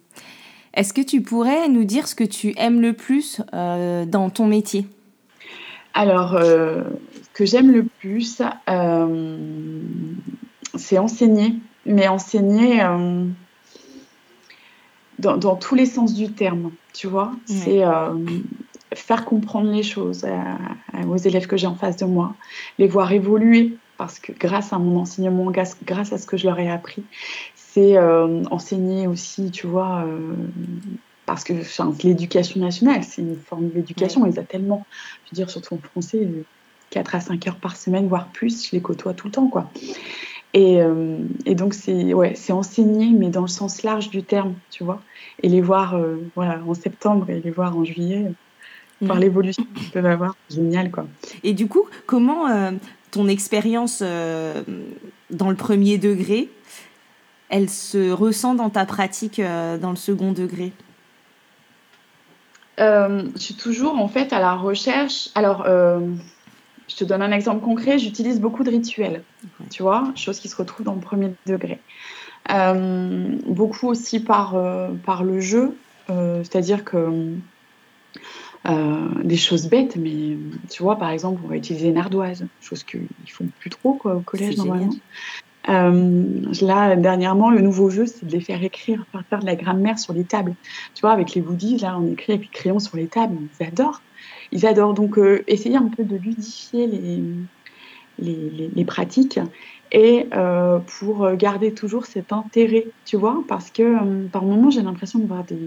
Est-ce 0.74 0.92
que 0.92 1.00
tu 1.00 1.22
pourrais 1.22 1.68
nous 1.68 1.84
dire 1.84 2.06
ce 2.06 2.14
que 2.14 2.24
tu 2.24 2.54
aimes 2.56 2.80
le 2.80 2.92
plus 2.92 3.40
euh, 3.54 4.04
dans 4.04 4.30
ton 4.30 4.46
métier? 4.46 4.86
Alors, 5.94 6.36
euh, 6.36 6.84
ce 7.22 7.28
que 7.32 7.44
j'aime 7.44 7.72
le 7.72 7.84
plus, 7.84 8.42
euh, 8.68 9.36
c'est 10.76 10.98
enseigner, 10.98 11.54
mais 11.86 12.06
enseigner 12.06 12.84
dans, 15.18 15.56
tous 15.56 15.74
les 15.74 15.86
sens 15.86 16.14
du 16.14 16.30
terme, 16.30 16.70
tu 16.92 17.08
vois. 17.08 17.32
C'est 17.46 17.82
faire 18.94 19.24
comprendre 19.24 19.72
les 19.72 19.82
choses 19.82 20.24
aux 21.08 21.16
élèves 21.16 21.46
que 21.46 21.56
j'ai 21.56 21.66
en 21.66 21.74
face 21.74 21.96
de 21.96 22.04
moi, 22.04 22.34
les 22.78 22.86
voir 22.86 23.10
évoluer, 23.12 23.76
parce 23.98 24.18
que 24.18 24.32
grâce 24.32 24.72
à 24.72 24.78
mon 24.78 25.00
enseignement, 25.00 25.50
grâce 25.50 26.12
à 26.12 26.18
ce 26.18 26.26
que 26.26 26.38
je 26.38 26.46
leur 26.46 26.58
ai 26.58 26.70
appris, 26.70 27.04
euh, 27.78 28.42
enseigner 28.50 29.06
aussi, 29.06 29.50
tu 29.50 29.66
vois, 29.66 30.04
euh, 30.06 30.34
parce 31.26 31.44
que 31.44 31.52
l'éducation 32.02 32.60
nationale, 32.60 33.04
c'est 33.04 33.22
une 33.22 33.36
forme 33.36 33.68
d'éducation. 33.68 34.22
Ouais. 34.22 34.30
Ils 34.30 34.40
ont 34.40 34.44
tellement, 34.44 34.86
je 35.24 35.30
veux 35.30 35.34
dire, 35.34 35.50
surtout 35.50 35.74
en 35.74 35.78
français, 35.78 36.26
4 36.90 37.14
à 37.14 37.20
5 37.20 37.46
heures 37.46 37.56
par 37.56 37.76
semaine, 37.76 38.08
voire 38.08 38.28
plus, 38.28 38.66
je 38.66 38.72
les 38.72 38.80
côtoie 38.80 39.14
tout 39.14 39.26
le 39.26 39.32
temps, 39.32 39.48
quoi. 39.48 39.70
Et, 40.54 40.80
euh, 40.80 41.18
et 41.44 41.54
donc, 41.54 41.74
c'est 41.74 42.14
ouais, 42.14 42.34
enseigner, 42.50 43.10
mais 43.10 43.28
dans 43.28 43.42
le 43.42 43.48
sens 43.48 43.82
large 43.82 44.08
du 44.08 44.22
terme, 44.22 44.54
tu 44.70 44.82
vois. 44.82 45.02
Et 45.42 45.48
les 45.48 45.60
voir 45.60 45.98
voilà, 46.34 46.60
en 46.66 46.74
septembre 46.74 47.28
et 47.30 47.40
les 47.40 47.50
voir 47.50 47.76
en 47.76 47.84
juillet, 47.84 48.32
voir 49.02 49.18
l'évolution 49.18 49.66
qu'ils 49.74 49.90
peuvent 49.90 50.06
avoir, 50.06 50.34
génial, 50.50 50.90
quoi. 50.90 51.06
Et 51.44 51.52
du 51.52 51.68
coup, 51.68 51.86
comment 52.06 52.46
ton 53.10 53.28
expérience 53.28 54.00
dans 54.02 55.50
le 55.50 55.56
premier 55.56 55.98
degré 55.98 56.48
elle 57.48 57.70
se 57.70 58.10
ressent 58.10 58.54
dans 58.54 58.70
ta 58.70 58.84
pratique 58.84 59.38
euh, 59.38 59.78
dans 59.78 59.90
le 59.90 59.96
second 59.96 60.32
degré? 60.32 60.72
Euh, 62.80 63.24
Je 63.34 63.40
suis 63.40 63.54
toujours 63.54 63.98
en 63.98 64.08
fait 64.08 64.32
à 64.32 64.40
la 64.40 64.54
recherche. 64.54 65.30
Alors, 65.34 65.64
euh, 65.66 66.00
je 66.88 66.96
te 66.96 67.04
donne 67.04 67.22
un 67.22 67.32
exemple 67.32 67.64
concret. 67.64 67.98
J'utilise 67.98 68.40
beaucoup 68.40 68.64
de 68.64 68.70
rituels, 68.70 69.22
tu 69.70 69.82
vois, 69.82 70.12
chose 70.14 70.38
qui 70.38 70.48
se 70.48 70.56
retrouve 70.56 70.84
dans 70.86 70.94
le 70.94 71.00
premier 71.00 71.34
degré. 71.46 71.80
beaucoup 73.46 73.88
aussi 73.88 74.20
par, 74.20 74.56
par 75.04 75.22
le 75.22 75.40
jeu, 75.40 75.76
c'est-à-dire 76.08 76.84
que 76.84 77.34
des 78.64 79.36
choses 79.36 79.68
bêtes, 79.68 79.96
mais 79.96 80.36
tu 80.68 80.82
vois, 80.82 80.96
par 80.96 81.10
exemple, 81.10 81.40
on 81.44 81.48
va 81.48 81.56
utiliser 81.56 81.88
une 81.88 81.96
ardoise, 81.96 82.44
chose 82.60 82.84
qu'ils 82.84 83.08
font 83.26 83.46
plus 83.60 83.70
trop 83.70 83.94
quoi, 83.94 84.16
au 84.16 84.20
collège 84.20 84.56
normalement. 84.56 84.92
Euh, 85.68 86.40
là, 86.62 86.96
dernièrement, 86.96 87.50
le 87.50 87.60
nouveau 87.60 87.90
jeu, 87.90 88.06
c'est 88.06 88.24
de 88.24 88.32
les 88.32 88.40
faire 88.40 88.62
écrire, 88.62 89.04
faire 89.12 89.24
faire 89.28 89.40
de 89.40 89.46
la 89.46 89.56
grammaire 89.56 89.98
sur 89.98 90.14
les 90.14 90.24
tables. 90.24 90.54
Tu 90.94 91.02
vois, 91.02 91.12
avec 91.12 91.34
les 91.34 91.42
woodies, 91.42 91.78
là, 91.78 91.98
on 91.98 92.12
écrit 92.12 92.32
avec 92.32 92.46
les 92.46 92.52
crayons 92.52 92.78
sur 92.78 92.96
les 92.96 93.06
tables. 93.06 93.36
Ils 93.60 93.66
adorent. 93.66 94.00
Ils 94.52 94.66
adorent. 94.66 94.94
Donc, 94.94 95.18
euh, 95.18 95.44
essayer 95.46 95.76
un 95.76 95.88
peu 95.88 96.04
de 96.04 96.16
ludifier 96.16 96.86
les, 96.86 97.22
les, 98.18 98.70
les, 98.74 98.84
pratiques 98.84 99.38
et 99.92 100.26
euh, 100.34 100.78
pour 100.78 101.30
garder 101.32 101.72
toujours 101.72 102.06
cet 102.06 102.32
intérêt, 102.32 102.86
tu 103.04 103.16
vois, 103.16 103.42
parce 103.46 103.70
que 103.70 104.26
par 104.28 104.44
moment, 104.44 104.70
j'ai 104.70 104.82
l'impression 104.82 105.18
de 105.18 105.26
voir 105.26 105.44
des, 105.44 105.58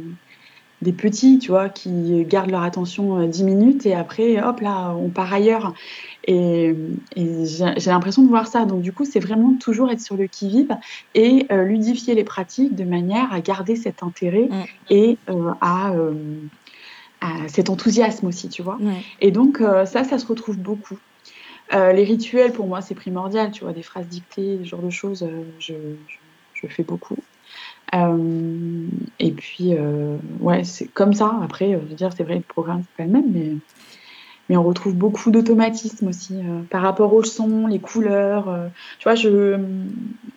des 0.81 0.93
petits, 0.93 1.39
tu 1.39 1.51
vois, 1.51 1.69
qui 1.69 2.25
gardent 2.25 2.51
leur 2.51 2.63
attention 2.63 3.27
10 3.27 3.43
minutes 3.43 3.85
et 3.85 3.93
après, 3.93 4.41
hop 4.41 4.61
là, 4.61 4.95
on 4.95 5.09
part 5.09 5.31
ailleurs. 5.33 5.73
Et, 6.27 6.75
j'ai 7.15 7.91
l'impression 7.91 8.23
de 8.23 8.27
voir 8.27 8.47
ça. 8.47 8.65
Donc, 8.65 8.81
du 8.81 8.93
coup, 8.93 9.05
c'est 9.05 9.19
vraiment 9.19 9.55
toujours 9.57 9.91
être 9.91 10.01
sur 10.01 10.15
le 10.15 10.27
qui-vive 10.27 10.75
et 11.15 11.47
euh, 11.51 11.63
ludifier 11.63 12.15
les 12.15 12.23
pratiques 12.23 12.75
de 12.75 12.83
manière 12.83 13.31
à 13.33 13.41
garder 13.41 13.75
cet 13.75 14.03
intérêt 14.03 14.47
mm. 14.49 14.63
et 14.89 15.17
euh, 15.29 15.51
euh, 15.63 16.13
à, 17.21 17.47
cet 17.47 17.69
enthousiasme 17.69 18.27
aussi, 18.27 18.49
tu 18.49 18.61
vois. 18.61 18.79
Et 19.19 19.31
donc, 19.31 19.61
ça, 19.85 20.03
ça 20.03 20.17
se 20.17 20.25
retrouve 20.25 20.57
beaucoup. 20.57 20.97
les 21.71 22.03
rituels, 22.03 22.51
pour 22.51 22.65
moi, 22.65 22.81
c'est 22.81 22.95
primordial, 22.95 23.51
tu 23.51 23.63
vois, 23.63 23.73
des 23.73 23.83
phrases 23.83 24.07
dictées, 24.07 24.59
ce 24.63 24.67
genre 24.67 24.81
de 24.81 24.89
choses, 24.89 25.27
je, 25.59 25.73
je, 26.55 26.67
fais 26.67 26.81
beaucoup. 26.81 27.17
Et 27.93 29.31
puis, 29.31 29.73
ouais, 30.39 30.63
c'est 30.63 30.87
comme 30.87 31.13
ça. 31.13 31.39
Après, 31.43 31.71
je 31.71 31.77
veux 31.77 31.95
dire, 31.95 32.11
c'est 32.15 32.23
vrai, 32.23 32.35
le 32.35 32.41
programme, 32.41 32.83
c'est 32.83 32.97
pas 32.97 33.03
le 33.03 33.11
même, 33.11 33.31
mais 33.31 33.55
mais 34.51 34.57
on 34.57 34.63
retrouve 34.63 34.95
beaucoup 34.95 35.31
d'automatisme 35.31 36.09
aussi 36.09 36.35
euh, 36.35 36.61
par 36.69 36.81
rapport 36.81 37.13
au 37.13 37.23
son, 37.23 37.67
les 37.67 37.79
couleurs. 37.79 38.49
Euh. 38.49 38.67
tu 38.99 39.03
vois, 39.03 39.15
je, 39.15 39.57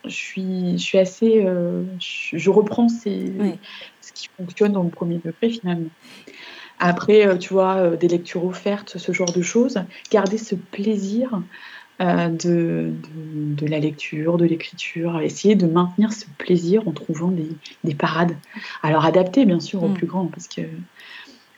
je, 0.05 0.15
suis, 0.15 0.79
je 0.79 0.83
suis 0.83 0.99
assez. 0.99 1.45
Euh, 1.45 1.83
je, 1.99 2.49
reprends 2.49 2.89
ces, 2.89 3.33
ce 4.01 4.13
qui 4.13 4.29
fonctionne 4.37 4.71
dans 4.71 4.85
le 4.85 4.91
premier 4.91 5.17
degré 5.17 5.51
finalement. 5.51 5.91
Après, 6.79 7.37
tu 7.39 7.55
vois, 7.55 7.97
des 7.97 8.07
lectures 8.07 8.45
offertes, 8.45 8.99
ce 8.99 9.11
genre 9.11 9.33
de 9.33 9.43
choses, 9.43 9.81
garder 10.13 10.39
ce 10.39 10.55
plaisir 10.55 11.41
de, 12.01 12.93
de, 13.05 13.67
la 13.67 13.79
lecture, 13.79 14.37
de 14.37 14.45
l'écriture, 14.45 15.21
essayer 15.21 15.55
de 15.55 15.67
maintenir 15.67 16.13
ce 16.13 16.25
plaisir 16.39 16.87
en 16.89 16.93
trouvant 16.93 17.29
des, 17.29 17.49
des 17.85 17.95
parades. 17.95 18.37
Alors 18.83 19.05
adapté 19.05 19.45
bien 19.45 19.61
sûr, 19.61 19.83
aux 19.83 19.89
mm. 19.89 19.95
plus 19.95 20.07
grands, 20.07 20.27
parce 20.27 20.49
que 20.49 20.63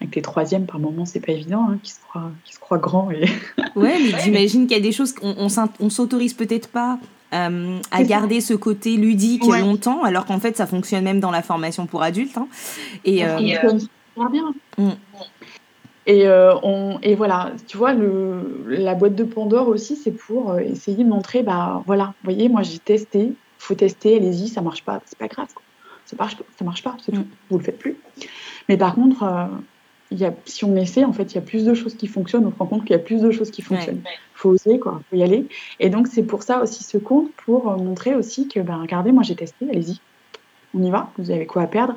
avec 0.00 0.14
les 0.14 0.22
troisièmes, 0.22 0.66
par 0.66 0.78
moments, 0.78 1.06
c'est 1.06 1.20
pas 1.20 1.32
évident, 1.32 1.68
hein, 1.70 1.78
qui 1.82 1.92
se 1.92 2.00
croient, 2.00 2.30
qui 2.44 2.52
se 2.52 2.58
croient 2.58 2.78
grands. 2.78 3.10
Et... 3.10 3.24
ouais, 3.76 3.98
mais 3.98 4.20
j'imagine 4.22 4.66
qu'il 4.66 4.76
y 4.76 4.80
a 4.80 4.82
des 4.82 4.92
choses 4.92 5.12
qu'on 5.12 5.34
on, 5.38 5.90
s'autorise 5.90 6.34
peut-être 6.34 6.68
pas 6.68 6.98
euh, 7.32 7.78
à 7.90 8.02
garder 8.02 8.40
ce 8.40 8.52
côté 8.52 8.96
ludique 8.96 9.46
longtemps, 9.46 10.02
alors 10.04 10.26
qu'en 10.26 10.38
fait, 10.38 10.56
ça 10.56 10.66
fonctionne 10.66 11.04
même 11.04 11.20
dans 11.20 11.30
la 11.30 11.42
formation 11.42 11.86
pour 11.86 12.02
adultes. 12.02 12.36
Hein. 12.36 12.48
Et, 13.04 13.20
ça 13.20 13.38
fonctionne 13.38 13.88
bien. 14.30 14.54
Mm. 14.76 14.90
Et, 16.06 16.28
euh, 16.28 16.54
on, 16.62 16.98
et 17.02 17.16
voilà, 17.16 17.52
tu 17.66 17.76
vois, 17.76 17.92
le, 17.92 18.64
la 18.68 18.94
boîte 18.94 19.16
de 19.16 19.24
Pandore 19.24 19.68
aussi, 19.68 19.96
c'est 19.96 20.12
pour 20.12 20.52
euh, 20.52 20.58
essayer 20.58 21.02
de 21.02 21.08
montrer, 21.08 21.42
bah 21.42 21.82
voilà, 21.86 22.14
vous 22.22 22.32
voyez, 22.32 22.48
moi 22.48 22.62
j'ai 22.62 22.78
testé, 22.78 23.32
faut 23.58 23.74
tester, 23.74 24.16
allez-y, 24.16 24.48
ça 24.48 24.62
marche 24.62 24.84
pas, 24.84 25.02
c'est 25.04 25.18
pas 25.18 25.26
grave, 25.26 25.52
quoi. 25.52 25.64
ça 26.04 26.14
marche, 26.16 26.36
ça 26.56 26.64
marche 26.64 26.84
pas, 26.84 26.96
c'est 27.04 27.10
tout, 27.10 27.22
mm. 27.22 27.28
vous 27.50 27.58
le 27.58 27.64
faites 27.64 27.78
plus. 27.78 27.96
Mais 28.68 28.76
par 28.76 28.94
contre, 28.94 29.24
euh, 29.24 29.46
il 30.12 30.18
y 30.18 30.24
a, 30.24 30.32
si 30.44 30.64
on 30.64 30.76
essaie, 30.76 31.04
en 31.04 31.12
fait, 31.12 31.32
il 31.32 31.34
y 31.34 31.38
a 31.38 31.42
plus 31.42 31.64
de 31.64 31.74
choses 31.74 31.96
qui 31.96 32.06
fonctionnent, 32.06 32.46
on 32.46 32.52
se 32.52 32.56
rend 32.56 32.66
compte 32.66 32.82
qu'il 32.82 32.92
y 32.92 32.98
a 32.98 33.00
plus 33.00 33.20
de 33.20 33.32
choses 33.32 33.50
qui 33.50 33.62
fonctionnent. 33.62 34.02
Il 34.06 34.38
faut 34.38 34.50
oser, 34.50 34.78
quoi, 34.78 35.00
faut 35.10 35.16
y 35.16 35.24
aller. 35.24 35.46
Et 35.80 35.90
donc 35.90 36.06
c'est 36.06 36.22
pour 36.22 36.44
ça 36.44 36.62
aussi 36.62 36.84
ce 36.84 36.98
compte, 36.98 37.32
pour 37.32 37.76
montrer 37.78 38.14
aussi 38.14 38.46
que, 38.46 38.60
ben 38.60 38.80
regardez, 38.80 39.10
moi 39.10 39.24
j'ai 39.24 39.34
testé, 39.34 39.66
allez-y, 39.68 40.00
on 40.76 40.82
y 40.82 40.90
va, 40.90 41.10
vous 41.18 41.30
avez 41.30 41.46
quoi 41.46 41.62
à 41.62 41.66
perdre, 41.66 41.96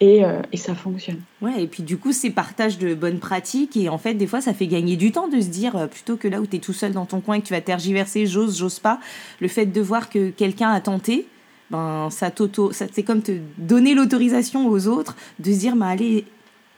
et, 0.00 0.24
euh, 0.24 0.40
et, 0.52 0.56
ça 0.56 0.74
fonctionne. 0.74 1.20
Ouais, 1.42 1.62
et 1.62 1.66
puis 1.66 1.82
du 1.82 1.98
coup, 1.98 2.12
c'est 2.12 2.30
partage 2.30 2.78
de 2.78 2.94
bonnes 2.94 3.18
pratiques, 3.18 3.76
et 3.76 3.88
en 3.88 3.98
fait, 3.98 4.14
des 4.14 4.26
fois, 4.26 4.40
ça 4.40 4.54
fait 4.54 4.66
gagner 4.66 4.96
du 4.96 5.12
temps 5.12 5.28
de 5.28 5.40
se 5.40 5.48
dire, 5.48 5.76
euh, 5.76 5.86
plutôt 5.86 6.16
que 6.16 6.28
là 6.28 6.40
où 6.40 6.46
tu 6.46 6.56
es 6.56 6.58
tout 6.58 6.72
seul 6.72 6.92
dans 6.92 7.06
ton 7.06 7.20
coin 7.20 7.36
et 7.36 7.40
que 7.40 7.46
tu 7.46 7.52
vas 7.52 7.60
tergiverser, 7.60 8.26
j'ose, 8.26 8.58
j'ose 8.58 8.78
pas, 8.78 9.00
le 9.40 9.48
fait 9.48 9.66
de 9.66 9.80
voir 9.80 10.08
que 10.08 10.30
quelqu'un 10.30 10.70
a 10.70 10.80
tenté, 10.80 11.26
ben, 11.70 12.08
ça 12.10 12.30
t'auto, 12.30 12.72
c'est 12.72 13.02
comme 13.02 13.22
te 13.22 13.32
donner 13.58 13.94
l'autorisation 13.94 14.68
aux 14.68 14.88
autres 14.88 15.16
de 15.38 15.52
se 15.52 15.58
dire, 15.58 15.76
bah, 15.76 15.86
allez, 15.86 16.24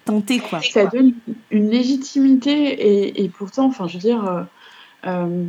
tenter, 0.05 0.41
quoi. 0.41 0.61
Ça 0.61 0.87
donne 0.87 1.13
une 1.51 1.71
légitimité, 1.71 2.53
et, 2.53 3.23
et 3.23 3.29
pourtant, 3.29 3.67
enfin, 3.67 3.87
je 3.89 3.95
veux 3.95 4.01
dire, 4.01 4.25
euh, 4.27 4.43
euh, 5.07 5.45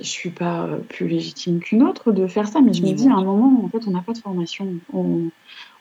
je 0.00 0.06
suis 0.06 0.30
pas 0.30 0.68
plus 0.88 1.06
légitime 1.06 1.60
qu'une 1.60 1.82
autre 1.82 2.10
de 2.12 2.26
faire 2.26 2.48
ça, 2.48 2.60
mais 2.60 2.72
je 2.72 2.82
me 2.82 2.92
dis 2.92 3.08
à 3.08 3.14
un 3.14 3.24
moment, 3.24 3.62
en 3.64 3.68
fait, 3.68 3.86
on 3.86 3.90
n'a 3.90 4.00
pas 4.00 4.12
de 4.12 4.18
formation. 4.18 4.66
On, 4.92 5.30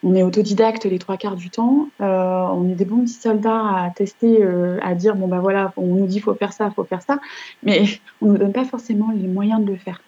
on, 0.04 0.16
est 0.16 0.24
autodidacte 0.24 0.86
les 0.86 1.00
trois 1.00 1.18
quarts 1.18 1.36
du 1.36 1.50
temps. 1.50 1.88
Euh, 2.02 2.06
on 2.06 2.70
est 2.70 2.76
des 2.76 2.86
bons 2.86 3.02
petits 3.02 3.14
soldats 3.14 3.84
à 3.84 3.90
tester, 3.96 4.44
euh, 4.44 4.78
à 4.82 4.94
dire 4.94 5.16
bon 5.16 5.28
ben 5.28 5.40
voilà, 5.40 5.74
on 5.78 5.96
nous 5.96 6.06
dit 6.06 6.20
faut 6.20 6.36
faire 6.36 6.54
ça, 6.54 6.70
faut 6.72 6.84
faire 6.84 7.02
ça, 7.02 7.20
mais 7.64 7.86
on 8.22 8.28
nous 8.28 8.38
donne 8.38 8.54
pas 8.54 8.66
forcément 8.66 9.12
les 9.16 9.28
moyens 9.28 9.64
de 9.64 9.72
le 9.72 9.78
faire. 9.78 10.02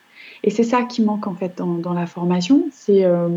Et 0.44 0.50
c'est 0.50 0.64
ça 0.64 0.84
qui 0.84 1.04
manque 1.04 1.28
en 1.28 1.36
fait 1.36 1.58
dans, 1.58 1.76
dans 1.76 1.94
la 1.94 2.06
formation. 2.06 2.66
C'est 2.72 3.06
euh, 3.06 3.28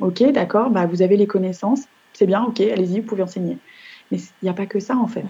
ok, 0.00 0.30
d'accord, 0.32 0.70
bah 0.70 0.86
vous 0.86 1.02
avez 1.02 1.16
les 1.16 1.26
connaissances, 1.26 1.82
c'est 2.12 2.26
bien, 2.26 2.44
ok, 2.44 2.60
allez-y, 2.60 3.00
vous 3.00 3.06
pouvez 3.06 3.22
enseigner. 3.22 3.58
Mais 4.10 4.18
il 4.18 4.44
n'y 4.44 4.48
a 4.48 4.54
pas 4.54 4.66
que 4.66 4.80
ça 4.80 4.96
en 4.96 5.06
fait. 5.06 5.24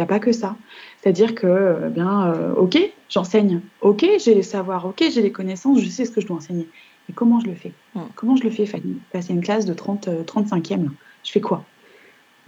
Il 0.00 0.04
n'y 0.04 0.06
a 0.06 0.14
pas 0.14 0.18
que 0.18 0.32
ça. 0.32 0.56
C'est-à-dire 1.02 1.34
que, 1.34 1.46
euh, 1.46 1.90
bien, 1.90 2.32
euh, 2.32 2.54
ok, 2.54 2.78
j'enseigne, 3.10 3.60
ok, 3.82 4.06
j'ai 4.18 4.34
les 4.34 4.42
savoirs, 4.42 4.86
ok, 4.86 5.04
j'ai 5.12 5.20
les 5.20 5.30
connaissances, 5.30 5.78
je 5.78 5.90
sais 5.90 6.06
ce 6.06 6.10
que 6.10 6.22
je 6.22 6.26
dois 6.26 6.38
enseigner. 6.38 6.66
Mais 7.06 7.14
comment 7.14 7.38
je 7.38 7.46
le 7.46 7.54
fais? 7.54 7.72
Comment 8.14 8.34
je 8.34 8.44
le 8.44 8.48
fais, 8.48 8.64
Fanny? 8.64 8.96
Passer 9.12 9.34
une 9.34 9.42
classe 9.42 9.66
de 9.66 9.74
30, 9.74 10.08
35e, 10.24 10.84
euh, 10.84 10.88
je 11.22 11.32
fais 11.32 11.42
quoi? 11.42 11.66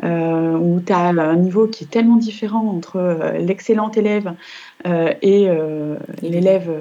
Où 0.02 0.80
tu 0.80 0.92
as 0.94 1.08
un 1.08 1.36
niveau 1.36 1.68
qui 1.68 1.84
est 1.84 1.88
tellement 1.88 2.16
différent 2.16 2.66
entre 2.68 3.34
l'excellent 3.38 3.90
élève 3.90 4.34
et 4.86 5.48
l'élève 6.22 6.72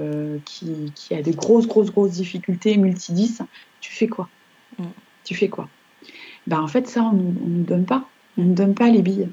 qui, 0.46 0.92
qui, 0.96 1.14
a 1.14 1.22
des 1.22 1.34
grosses, 1.34 1.68
grosses, 1.68 1.92
grosses 1.92 2.14
difficultés, 2.14 2.78
multi-10, 2.78 3.42
tu 3.82 3.92
fais 3.92 4.08
quoi? 4.08 4.30
Tu 5.24 5.36
fais 5.36 5.50
quoi? 5.50 5.68
Ben, 6.48 6.62
En 6.62 6.68
fait, 6.68 6.88
ça, 6.88 7.04
on 7.04 7.12
ne 7.12 7.22
nous 7.22 7.64
donne 7.64 7.86
pas. 7.86 8.06
On 8.38 8.44
ne 8.44 8.54
donne 8.54 8.74
pas 8.74 8.90
les 8.90 9.02
billes. 9.02 9.30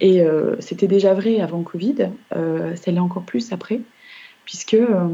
Et 0.00 0.22
euh, 0.22 0.56
c'était 0.60 0.86
déjà 0.86 1.14
vrai 1.14 1.40
avant 1.40 1.62
Covid, 1.62 2.10
euh, 2.34 2.74
ça 2.76 2.90
l'est 2.90 2.98
encore 2.98 3.24
plus 3.24 3.52
après, 3.52 3.80
puisque 4.44 4.74
euh, 4.74 5.08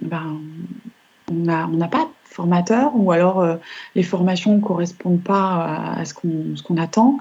ben, 0.00 0.40
on 1.30 1.34
n'a 1.34 1.68
on 1.68 1.78
pas 1.88 2.04
de 2.04 2.34
formateur 2.34 2.92
ou 2.94 3.12
alors 3.12 3.40
euh, 3.40 3.56
les 3.94 4.02
formations 4.02 4.54
ne 4.54 4.60
correspondent 4.60 5.22
pas 5.22 5.96
à, 5.98 6.04
ce 6.06 6.14
qu'on 6.14 6.76
attend. 6.78 7.18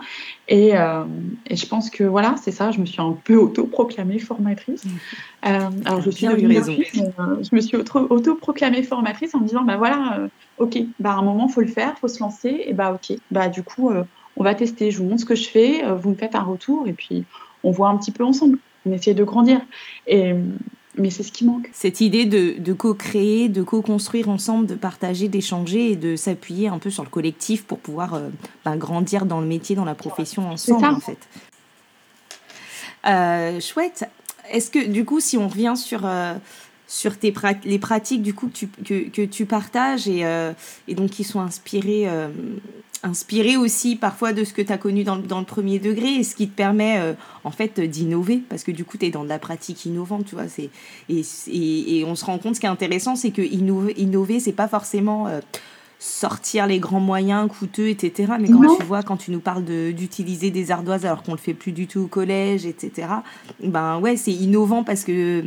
Et, 0.48 0.70
et, 0.70 1.55
je 1.55 1.65
pense 1.67 1.89
que 1.89 2.05
voilà, 2.05 2.36
c'est 2.41 2.51
ça, 2.51 2.72
je 2.72 2.79
me 2.79 2.86
suis 2.86 3.01
un 3.01 3.17
peu 3.24 3.36
autoproclamée 3.36 4.20
formatrice. 4.20 4.84
alors 5.41 6.01
je 6.01 6.10
suis 6.12 6.27
raison. 6.27 6.75
je 6.77 7.55
me 7.55 7.60
suis 7.60 7.75
autoproclamée 7.75 8.84
formatrice 8.84 9.36
en 9.36 9.39
me 9.39 9.48
disant, 9.48 9.63
bah 9.63 9.75
voilà, 9.75 10.27
ok, 10.58 10.77
bah 11.00 11.12
à 11.12 11.15
un 11.15 11.24
moment, 11.24 11.48
il 11.50 11.53
faut 11.53 11.62
le 11.62 11.67
faire, 11.67 11.93
il 11.98 12.00
faut 12.00 12.08
se 12.08 12.22
lancer, 12.22 12.63
et 12.65 12.74
bah 12.74 12.93
ok, 12.93 13.17
bah 13.31 13.50
du 13.50 13.63
coup 13.63 13.91
on 14.41 14.43
va 14.43 14.55
tester, 14.55 14.89
je 14.89 14.98
vous 14.98 15.03
montre 15.03 15.21
ce 15.21 15.25
que 15.25 15.36
je 15.36 15.48
fais, 15.48 15.86
euh, 15.86 15.93
vous 15.93 16.10
me 16.10 16.15
faites 16.15 16.33
un 16.33 16.41
retour 16.41 16.88
et 16.88 16.93
puis 16.93 17.25
on 17.63 17.69
voit 17.69 17.89
un 17.89 17.98
petit 17.98 18.10
peu 18.10 18.24
ensemble. 18.24 18.57
On 18.88 18.91
essaie 18.91 19.13
de 19.13 19.24
grandir. 19.24 19.62
Et, 20.07 20.33
mais 20.98 21.12
c'est 21.12 21.21
ce 21.21 21.31
qui 21.31 21.45
manque. 21.45 21.69
Cette 21.74 22.01
idée 22.01 22.25
de, 22.25 22.74
co-créer, 22.74 23.50
de 23.50 23.62
co-construire 23.62 24.29
ensemble, 24.29 24.65
de 24.65 24.74
partager, 24.74 25.27
d'échanger 25.27 25.91
et 25.91 25.95
de 25.95 26.15
s'appuyer 26.15 26.69
un 26.69 26.79
peu 26.79 26.89
sur 26.89 27.03
le 27.03 27.10
collectif 27.10 27.65
pour 27.65 27.77
pouvoir 27.77 28.15
euh, 28.15 28.29
ben, 28.65 28.77
grandir 28.77 29.27
dans 29.27 29.41
le 29.41 29.45
métier, 29.45 29.75
dans 29.75 29.86
la 29.86 29.93
profession 29.93 30.50
ensemble, 30.50 30.86
en 30.86 31.00
fait. 31.00 31.19
Euh, 33.05 33.60
chouette. 33.60 34.10
Est-ce 34.50 34.71
que, 34.71 34.88
du 34.88 35.05
coup, 35.05 35.19
si 35.19 35.38
on 35.38 35.48
revient 35.50 35.74
sur, 35.75 36.10
sur 36.88 37.20
tes 37.20 37.31
les 37.63 37.77
pratiques 37.77 38.24
du 38.24 38.33
coup 38.33 38.48
que 38.48 38.53
tu, 38.53 38.68
que, 39.11 39.25
tu 39.25 39.46
partages 39.46 40.07
et, 40.07 40.25
et, 40.87 40.96
donc 40.96 41.11
qui 41.11 41.24
sont 41.24 41.39
inspirées 41.39 42.09
inspiré 43.03 43.57
aussi 43.57 43.96
parfois 43.96 44.33
de 44.33 44.44
ce 44.44 44.53
que 44.53 44.61
tu 44.61 44.72
as 44.72 44.77
connu 44.77 45.03
dans, 45.03 45.18
dans, 45.18 45.40
le 45.40 45.46
premier 45.46 45.79
degré 45.79 46.16
et 46.16 46.24
ce 46.24 46.35
qui 46.35 46.48
te 46.48 46.55
permet 46.55 47.00
euh, 47.00 47.14
en 47.44 47.51
fait 47.51 47.79
d'innover. 47.79 48.42
Parce 48.50 48.64
que 48.64 48.72
du 48.72 48.85
coup 48.85 48.98
tu 48.98 49.05
es 49.05 49.09
dans 49.09 49.24
de 49.24 49.29
la 49.29 49.40
pratique 49.40 49.85
innovante 49.85 50.25
tu 50.25 50.35
vois 50.35 50.48
c'est 50.48 50.70
et, 51.09 51.24
et, 51.48 52.05
on 52.05 52.16
se 52.16 52.25
rend 52.25 52.37
compte 52.37 52.55
ce 52.55 52.59
qui 52.59 52.66
est 52.66 52.70
intéressant 52.70 53.16
c'est 53.16 53.31
que 53.31 53.42
innover, 53.42 53.94
innover 53.98 54.40
c'est 54.40 54.51
pas 54.51 54.68
forcément 54.68 55.27
euh, 55.27 55.40
sortir 56.00 56.68
les 56.68 56.79
grands 56.79 57.00
moyens 57.00 57.48
coûteux 57.48 57.90
etc 57.90 58.33
mais 58.40 58.50
quand 58.50 58.75
tu 58.75 58.83
vois 58.83 59.03
quand 59.03 59.18
tu 59.18 59.31
nous 59.31 59.40
parles 59.40 59.64
d'utiliser 59.64 60.50
des 60.50 60.72
ardoises 60.72 61.05
alors 61.05 61.22
qu'on 61.22 61.33
le 61.33 61.37
fait 61.37 61.53
plus 61.53 61.72
du 61.72 61.85
tout 61.85 62.01
au 62.01 62.07
collège 62.07 62.66
etc 62.66 63.07
ben 63.61 64.00
ouais 64.00 64.18
c'est 64.18 64.31
innovant 64.31 64.83
parce 64.83 65.03
que 65.03 65.44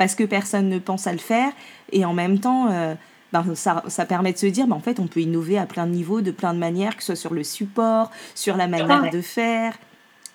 parce 0.00 0.14
que 0.14 0.24
personne 0.24 0.70
ne 0.70 0.78
pense 0.78 1.06
à 1.06 1.12
le 1.12 1.18
faire. 1.18 1.52
Et 1.92 2.06
en 2.06 2.14
même 2.14 2.38
temps 2.38 2.68
euh, 2.70 2.94
ben, 3.32 3.44
ça, 3.54 3.82
ça, 3.88 4.04
permet 4.04 4.32
de 4.32 4.38
se 4.38 4.46
dire, 4.46 4.66
ben, 4.66 4.76
en 4.76 4.80
fait, 4.80 5.00
on 5.00 5.06
peut 5.06 5.20
innover 5.20 5.58
à 5.58 5.66
plein 5.66 5.86
de 5.86 5.92
niveaux, 5.92 6.20
de 6.20 6.30
plein 6.30 6.54
de 6.54 6.58
manières, 6.58 6.96
que 6.96 7.02
ce 7.02 7.14
soit 7.14 7.20
sur 7.20 7.34
le 7.34 7.44
support, 7.44 8.10
sur 8.34 8.56
la 8.56 8.66
manière 8.66 9.10
de 9.10 9.20
faire. 9.20 9.74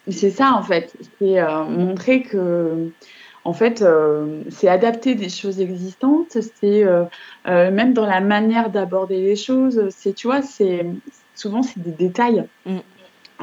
C'est 0.07 0.31
ça, 0.31 0.53
en 0.53 0.63
fait. 0.63 0.93
C'est 1.19 1.39
euh, 1.39 1.63
montrer 1.63 2.21
que, 2.21 2.91
en 3.43 3.53
fait, 3.53 3.81
euh, 3.81 4.43
c'est 4.49 4.67
adapter 4.67 5.15
des 5.15 5.29
choses 5.29 5.59
existantes, 5.59 6.37
c'est 6.59 6.83
euh, 6.83 7.05
même 7.45 7.93
dans 7.93 8.05
la 8.05 8.21
manière 8.21 8.69
d'aborder 8.69 9.21
les 9.21 9.35
choses, 9.35 9.89
c'est, 9.89 10.13
tu 10.13 10.27
vois, 10.27 10.41
c'est 10.41 10.85
souvent, 11.35 11.63
c'est 11.63 11.79
des 11.79 11.91
détails. 11.91 12.45
Mm 12.65 12.79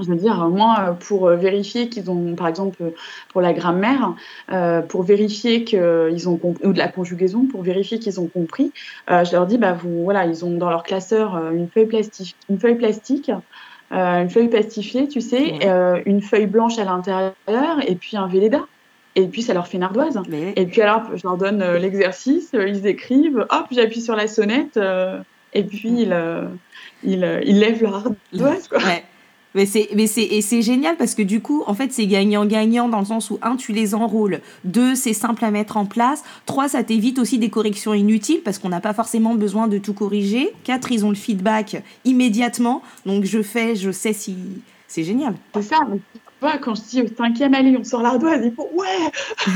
je 0.01 0.09
veux 0.09 0.17
dire, 0.17 0.49
moi, 0.49 0.97
pour 1.07 1.29
vérifier 1.29 1.89
qu'ils 1.89 2.11
ont, 2.11 2.35
par 2.35 2.49
exemple, 2.49 2.93
pour 3.33 3.41
la 3.41 3.53
grammaire, 3.53 4.15
euh, 4.51 4.81
pour 4.81 5.03
vérifier 5.03 5.65
qu'ils 5.65 6.29
ont 6.29 6.37
compris, 6.37 6.67
ou 6.67 6.73
de 6.73 6.79
la 6.79 6.89
conjugaison, 6.89 7.47
pour 7.47 7.63
vérifier 7.63 7.99
qu'ils 7.99 8.21
ont 8.21 8.27
compris, 8.27 8.73
euh, 9.11 9.25
je 9.25 9.33
leur 9.33 9.47
dis, 9.47 9.59
bah, 9.59 9.73
vous, 9.73 10.05
voilà, 10.05 10.27
ils 10.27 10.45
ont 10.45 10.57
dans 10.57 10.71
leur 10.71 10.83
classeur 10.83 11.37
euh, 11.37 11.51
une 11.51 11.69
feuille 11.69 11.87
plastique, 11.87 12.37
une 12.49 12.59
feuille 12.59 12.77
plastique, 12.77 13.31
une 13.91 14.31
feuille 14.31 14.49
plastifiée, 14.49 15.07
tu 15.07 15.21
sais, 15.21 15.59
une 16.07 16.23
feuille 16.23 16.47
blanche 16.47 16.79
à 16.79 16.85
l'intérieur, 16.85 17.35
et 17.87 17.95
puis 17.95 18.17
un 18.17 18.27
Véleda. 18.27 18.61
Et 19.17 19.27
puis 19.27 19.43
ça 19.43 19.53
leur 19.53 19.67
fait 19.67 19.77
une 19.77 19.83
ardoise. 19.83 20.19
Et 20.57 20.65
puis 20.65 20.81
alors, 20.81 21.03
je 21.15 21.23
leur 21.25 21.37
donne 21.37 21.63
l'exercice, 21.75 22.55
ils 22.55 22.87
écrivent, 22.87 23.47
hop, 23.51 23.67
j'appuie 23.71 24.01
sur 24.01 24.17
la 24.17 24.29
sonnette, 24.29 24.81
et 25.53 25.63
puis 25.63 25.91
ils, 25.91 26.17
ils, 27.05 27.43
ils, 27.45 27.59
lèvent 27.59 27.83
leur 27.83 27.97
ardoise. 27.97 28.69
Quoi. 28.69 28.81
Mais 29.55 29.67
c'est, 29.67 29.89
mais 29.95 30.07
c'est, 30.07 30.23
et 30.23 30.41
c'est 30.41 30.63
génial 30.63 30.97
parce 30.97 31.15
que 31.15 31.23
du 31.23 31.41
coup, 31.41 31.63
en 31.67 31.75
fait, 31.75 31.93
c'est 31.93 32.07
gagnant-gagnant 32.07 32.89
dans 32.89 33.01
le 33.01 33.05
sens 33.05 33.31
où, 33.31 33.39
un, 33.43 33.57
tu 33.57 33.73
les 33.73 33.95
enrôles, 33.95 34.41
deux, 34.65 34.95
c'est 34.95 35.13
simple 35.13 35.45
à 35.45 35.51
mettre 35.51 35.77
en 35.77 35.85
place, 35.85 36.23
trois, 36.47 36.69
ça 36.69 36.83
t'évite 36.83 37.19
aussi 37.19 37.39
des 37.39 37.51
corrections 37.51 37.93
inutiles 37.93 38.41
parce 38.43 38.59
qu'on 38.59 38.71
n'a 38.71 38.81
pas 38.81 38.95
forcément 38.95 39.35
besoin 39.35 39.69
de 39.69 39.79
tout 39.79 39.93
corriger, 39.93 40.53
quatre, 40.65 40.91
ils 40.91 41.05
ont 41.05 41.11
le 41.11 41.17
feedback 41.17 41.83
immédiatement, 42.05 42.83
donc 43.05 43.25
je 43.25 43.43
fais, 43.43 43.77
je 43.77 43.91
sais 43.91 44.13
si. 44.13 44.37
C'est 44.89 45.05
génial. 45.05 45.35
C'est 45.55 45.63
ça, 45.63 45.79
mais 45.89 45.99
vois, 46.43 46.59
quand 46.59 46.75
je 46.75 46.83
dis 46.83 47.01
au 47.03 47.07
cinquième 47.17 47.55
allée, 47.55 47.75
on 47.79 47.85
sort 47.85 48.03
l'ardoise, 48.03 48.43
ils 48.45 48.53
font 48.53 48.69
ouais 48.75 49.11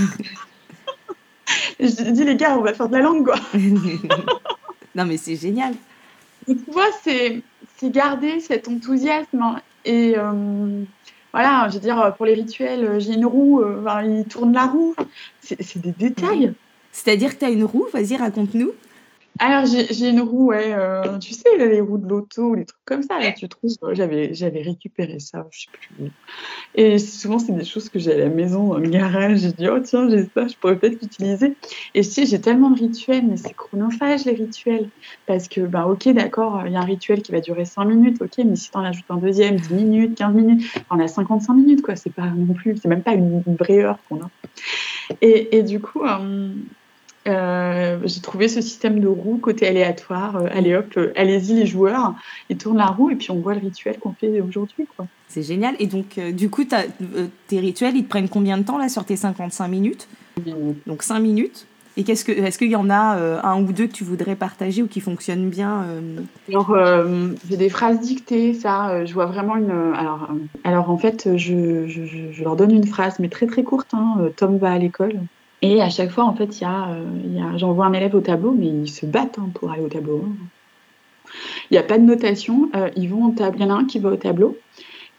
Je 1.78 2.10
dis, 2.10 2.24
les 2.24 2.36
gars, 2.36 2.56
on 2.58 2.62
va 2.62 2.72
faire 2.72 2.88
de 2.88 2.94
la 2.96 3.02
langue, 3.02 3.24
quoi. 3.24 3.36
non, 4.94 5.04
mais 5.04 5.16
c'est 5.16 5.36
génial. 5.36 5.74
tu 6.46 6.56
vois, 6.68 6.88
c'est, 7.04 7.42
c'est 7.76 7.90
garder 7.90 8.40
cet 8.40 8.68
enthousiasme 8.68 9.60
et 9.86 10.14
euh, 10.18 10.84
voilà, 11.32 11.68
je 11.68 11.74
veux 11.74 11.80
dire, 11.80 12.14
pour 12.16 12.26
les 12.26 12.34
rituels, 12.34 13.00
j'ai 13.00 13.14
une 13.14 13.24
roue, 13.24 13.60
euh, 13.60 14.02
il 14.04 14.24
tourne 14.24 14.52
la 14.52 14.66
roue. 14.66 14.94
C'est 15.40 15.78
des 15.78 15.92
détails. 15.92 16.52
C'est-à-dire 16.92 17.34
que 17.34 17.40
tu 17.40 17.44
as 17.44 17.50
une 17.50 17.64
roue 17.64 17.86
Vas-y, 17.92 18.16
raconte-nous. 18.16 18.72
Alors, 19.38 19.66
j'ai 19.66 20.08
une 20.08 20.20
roue, 20.20 20.46
ouais, 20.46 20.72
euh, 20.72 21.18
tu 21.18 21.34
sais, 21.34 21.56
les 21.58 21.80
roues 21.80 21.98
de 21.98 22.08
l'auto, 22.08 22.54
les 22.54 22.64
trucs 22.64 22.84
comme 22.84 23.02
ça, 23.02 23.18
là, 23.18 23.32
tu 23.32 23.48
trouves. 23.48 23.72
J'avais 23.92 24.62
récupéré 24.62 25.18
ça, 25.18 25.46
je 25.50 25.60
sais 25.60 25.66
plus. 25.72 26.10
Et 26.74 26.98
souvent, 26.98 27.38
c'est 27.38 27.52
des 27.52 27.64
choses 27.64 27.88
que 27.88 27.98
j'ai 27.98 28.14
à 28.14 28.18
la 28.18 28.28
maison, 28.28 28.68
dans 28.68 28.78
le 28.78 28.88
garage. 28.88 29.38
J'ai 29.38 29.52
dit, 29.52 29.68
oh 29.68 29.80
tiens, 29.80 30.08
j'ai 30.08 30.24
ça, 30.34 30.46
je 30.46 30.54
pourrais 30.56 30.76
peut-être 30.78 31.02
l'utiliser. 31.02 31.54
Et 31.94 32.02
je 32.02 32.08
sais, 32.08 32.24
j'ai 32.24 32.40
tellement 32.40 32.70
de 32.70 32.78
rituels, 32.78 33.26
mais 33.26 33.36
c'est 33.36 33.52
chronophage, 33.52 34.24
les 34.24 34.32
rituels. 34.32 34.88
Parce 35.26 35.48
que, 35.48 35.60
bah, 35.60 35.86
ok, 35.86 36.08
d'accord, 36.10 36.62
il 36.66 36.72
y 36.72 36.76
a 36.76 36.80
un 36.80 36.84
rituel 36.84 37.22
qui 37.22 37.32
va 37.32 37.40
durer 37.40 37.64
5 37.64 37.84
minutes, 37.84 38.22
ok, 38.22 38.38
mais 38.44 38.56
si 38.56 38.70
tu 38.70 38.78
en 38.78 38.84
ajoutes 38.84 39.04
un 39.10 39.18
deuxième, 39.18 39.56
10 39.56 39.74
minutes, 39.74 40.16
15 40.16 40.34
minutes, 40.34 40.64
on 40.90 40.98
a 40.98 41.08
55 41.08 41.54
minutes, 41.54 41.82
quoi. 41.82 41.96
C'est 41.96 42.12
pas 42.12 42.26
non 42.26 42.54
plus, 42.54 42.76
c'est 42.76 42.88
même 42.88 43.02
pas 43.02 43.14
une, 43.14 43.42
vraie 43.58 43.82
heure 43.82 43.98
qu'on 44.08 44.20
a. 44.20 44.30
Et, 45.20 45.58
et, 45.58 45.62
du 45.62 45.80
coup, 45.80 46.04
euh, 46.04 46.48
euh, 47.26 47.98
j'ai 48.04 48.20
trouvé 48.20 48.48
ce 48.48 48.60
système 48.60 49.00
de 49.00 49.08
roue 49.08 49.38
côté 49.38 49.66
aléatoire. 49.66 50.36
Euh, 50.36 50.48
allez 50.52 50.74
hop, 50.74 50.86
euh, 50.96 51.12
allez-y 51.16 51.54
les 51.54 51.66
joueurs, 51.66 52.14
ils 52.48 52.56
tournent 52.56 52.78
la 52.78 52.86
roue 52.86 53.10
et 53.10 53.16
puis 53.16 53.30
on 53.30 53.40
voit 53.40 53.54
le 53.54 53.60
rituel 53.60 53.98
qu'on 53.98 54.12
fait 54.12 54.40
aujourd'hui. 54.40 54.86
C'est 55.28 55.42
génial. 55.42 55.74
Et 55.78 55.86
donc, 55.86 56.18
du 56.18 56.50
coup, 56.50 56.64
tes 56.64 57.58
rituels, 57.58 57.96
ils 57.96 58.04
te 58.04 58.08
prennent 58.08 58.28
combien 58.28 58.58
de 58.58 58.62
temps 58.62 58.78
là 58.78 58.88
sur 58.88 59.04
tes 59.04 59.16
55 59.16 59.68
minutes? 59.68 60.08
Donc 60.86 61.02
5 61.02 61.18
minutes. 61.20 61.66
Et 61.98 62.04
qu'est-ce 62.04 62.26
que, 62.26 62.32
est-ce 62.32 62.58
qu'il 62.58 62.70
y 62.70 62.76
en 62.76 62.90
a 62.90 63.18
un 63.42 63.62
ou 63.62 63.72
deux 63.72 63.86
que 63.86 63.92
tu 63.92 64.04
voudrais 64.04 64.36
partager 64.36 64.82
ou 64.82 64.86
qui 64.86 65.00
fonctionnent 65.00 65.48
bien 65.48 65.84
Alors, 66.48 66.76
j'ai 67.48 67.56
des 67.56 67.70
phrases 67.70 68.00
dictées, 68.00 68.54
ça, 68.54 69.04
je 69.04 69.12
vois 69.14 69.26
vraiment 69.26 69.56
une. 69.56 69.94
Alors, 69.96 70.28
alors 70.62 70.90
en 70.90 70.98
fait, 70.98 71.36
je, 71.36 71.88
je, 71.88 72.02
je, 72.30 72.44
leur 72.44 72.54
donne 72.54 72.70
une 72.70 72.86
phrase, 72.86 73.18
mais 73.18 73.28
très 73.28 73.46
très 73.46 73.64
courte. 73.64 73.94
Hein. 73.94 74.28
Tom 74.36 74.58
va 74.58 74.72
à 74.72 74.78
l'école. 74.78 75.18
Et 75.66 75.82
à 75.82 75.90
chaque 75.90 76.10
fois, 76.10 76.24
en 76.24 76.34
fait, 76.34 76.60
il 76.60 76.62
y 76.62 76.64
a, 76.64 76.90
euh, 76.90 77.58
j'envoie 77.58 77.86
un 77.86 77.92
élève 77.92 78.14
au 78.14 78.20
tableau, 78.20 78.52
mais 78.52 78.66
ils 78.66 78.88
se 78.88 79.04
battent 79.04 79.38
hein, 79.40 79.48
pour 79.52 79.72
aller 79.72 79.82
au 79.82 79.88
tableau. 79.88 80.24
Il 81.70 81.74
n'y 81.74 81.78
a 81.78 81.82
pas 81.82 81.98
de 81.98 82.04
notation. 82.04 82.70
Euh, 82.76 82.88
ils 82.94 83.08
vont 83.08 83.26
au 83.26 83.30
tableau. 83.32 83.58
Il 83.58 83.66
y 83.66 83.68
en 83.68 83.74
a 83.74 83.78
un 83.78 83.84
qui 83.84 83.98
va 83.98 84.10
au 84.10 84.16
tableau 84.16 84.56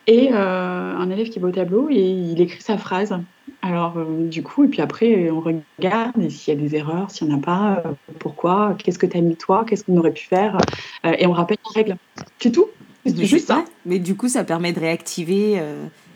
et 0.10 0.30
euh, 0.32 0.96
un 0.96 1.10
élève 1.10 1.28
qui 1.28 1.40
va 1.40 1.50
au 1.50 1.52
tableau 1.52 1.90
et 1.90 2.00
il 2.00 2.40
écrit 2.40 2.62
sa 2.62 2.78
phrase. 2.78 3.14
Alors, 3.62 3.96
du 4.08 4.42
coup, 4.42 4.64
et 4.64 4.68
puis 4.70 4.82
après, 4.82 5.30
on 5.30 5.42
regarde 5.42 6.30
s'il 6.30 6.54
y 6.54 6.58
a 6.58 6.62
des 6.62 6.78
erreurs, 6.78 7.12
s'il 7.12 7.28
n'y 7.28 7.34
en 7.34 7.40
a 7.40 7.42
pas, 7.42 7.84
pourquoi, 8.20 8.78
qu'est-ce 8.78 9.00
que 9.00 9.06
tu 9.06 9.18
as 9.18 9.22
mis 9.22 9.36
toi, 9.36 9.66
qu'est-ce 9.68 9.84
qu'on 9.84 9.98
aurait 9.98 10.14
pu 10.14 10.26
faire, 10.26 10.58
et 11.04 11.28
on 11.28 11.34
rappelle 11.34 11.58
les 11.76 11.82
règles. 11.82 11.98
C'est 12.40 12.52
tout. 12.52 12.68
C'est 13.06 13.26
juste 13.26 13.48
ça. 13.48 13.66
Mais 13.86 14.00
du 14.00 14.16
coup, 14.16 14.30
ça 14.30 14.46
permet 14.46 14.72
de 14.72 14.80
réactiver 14.80 15.62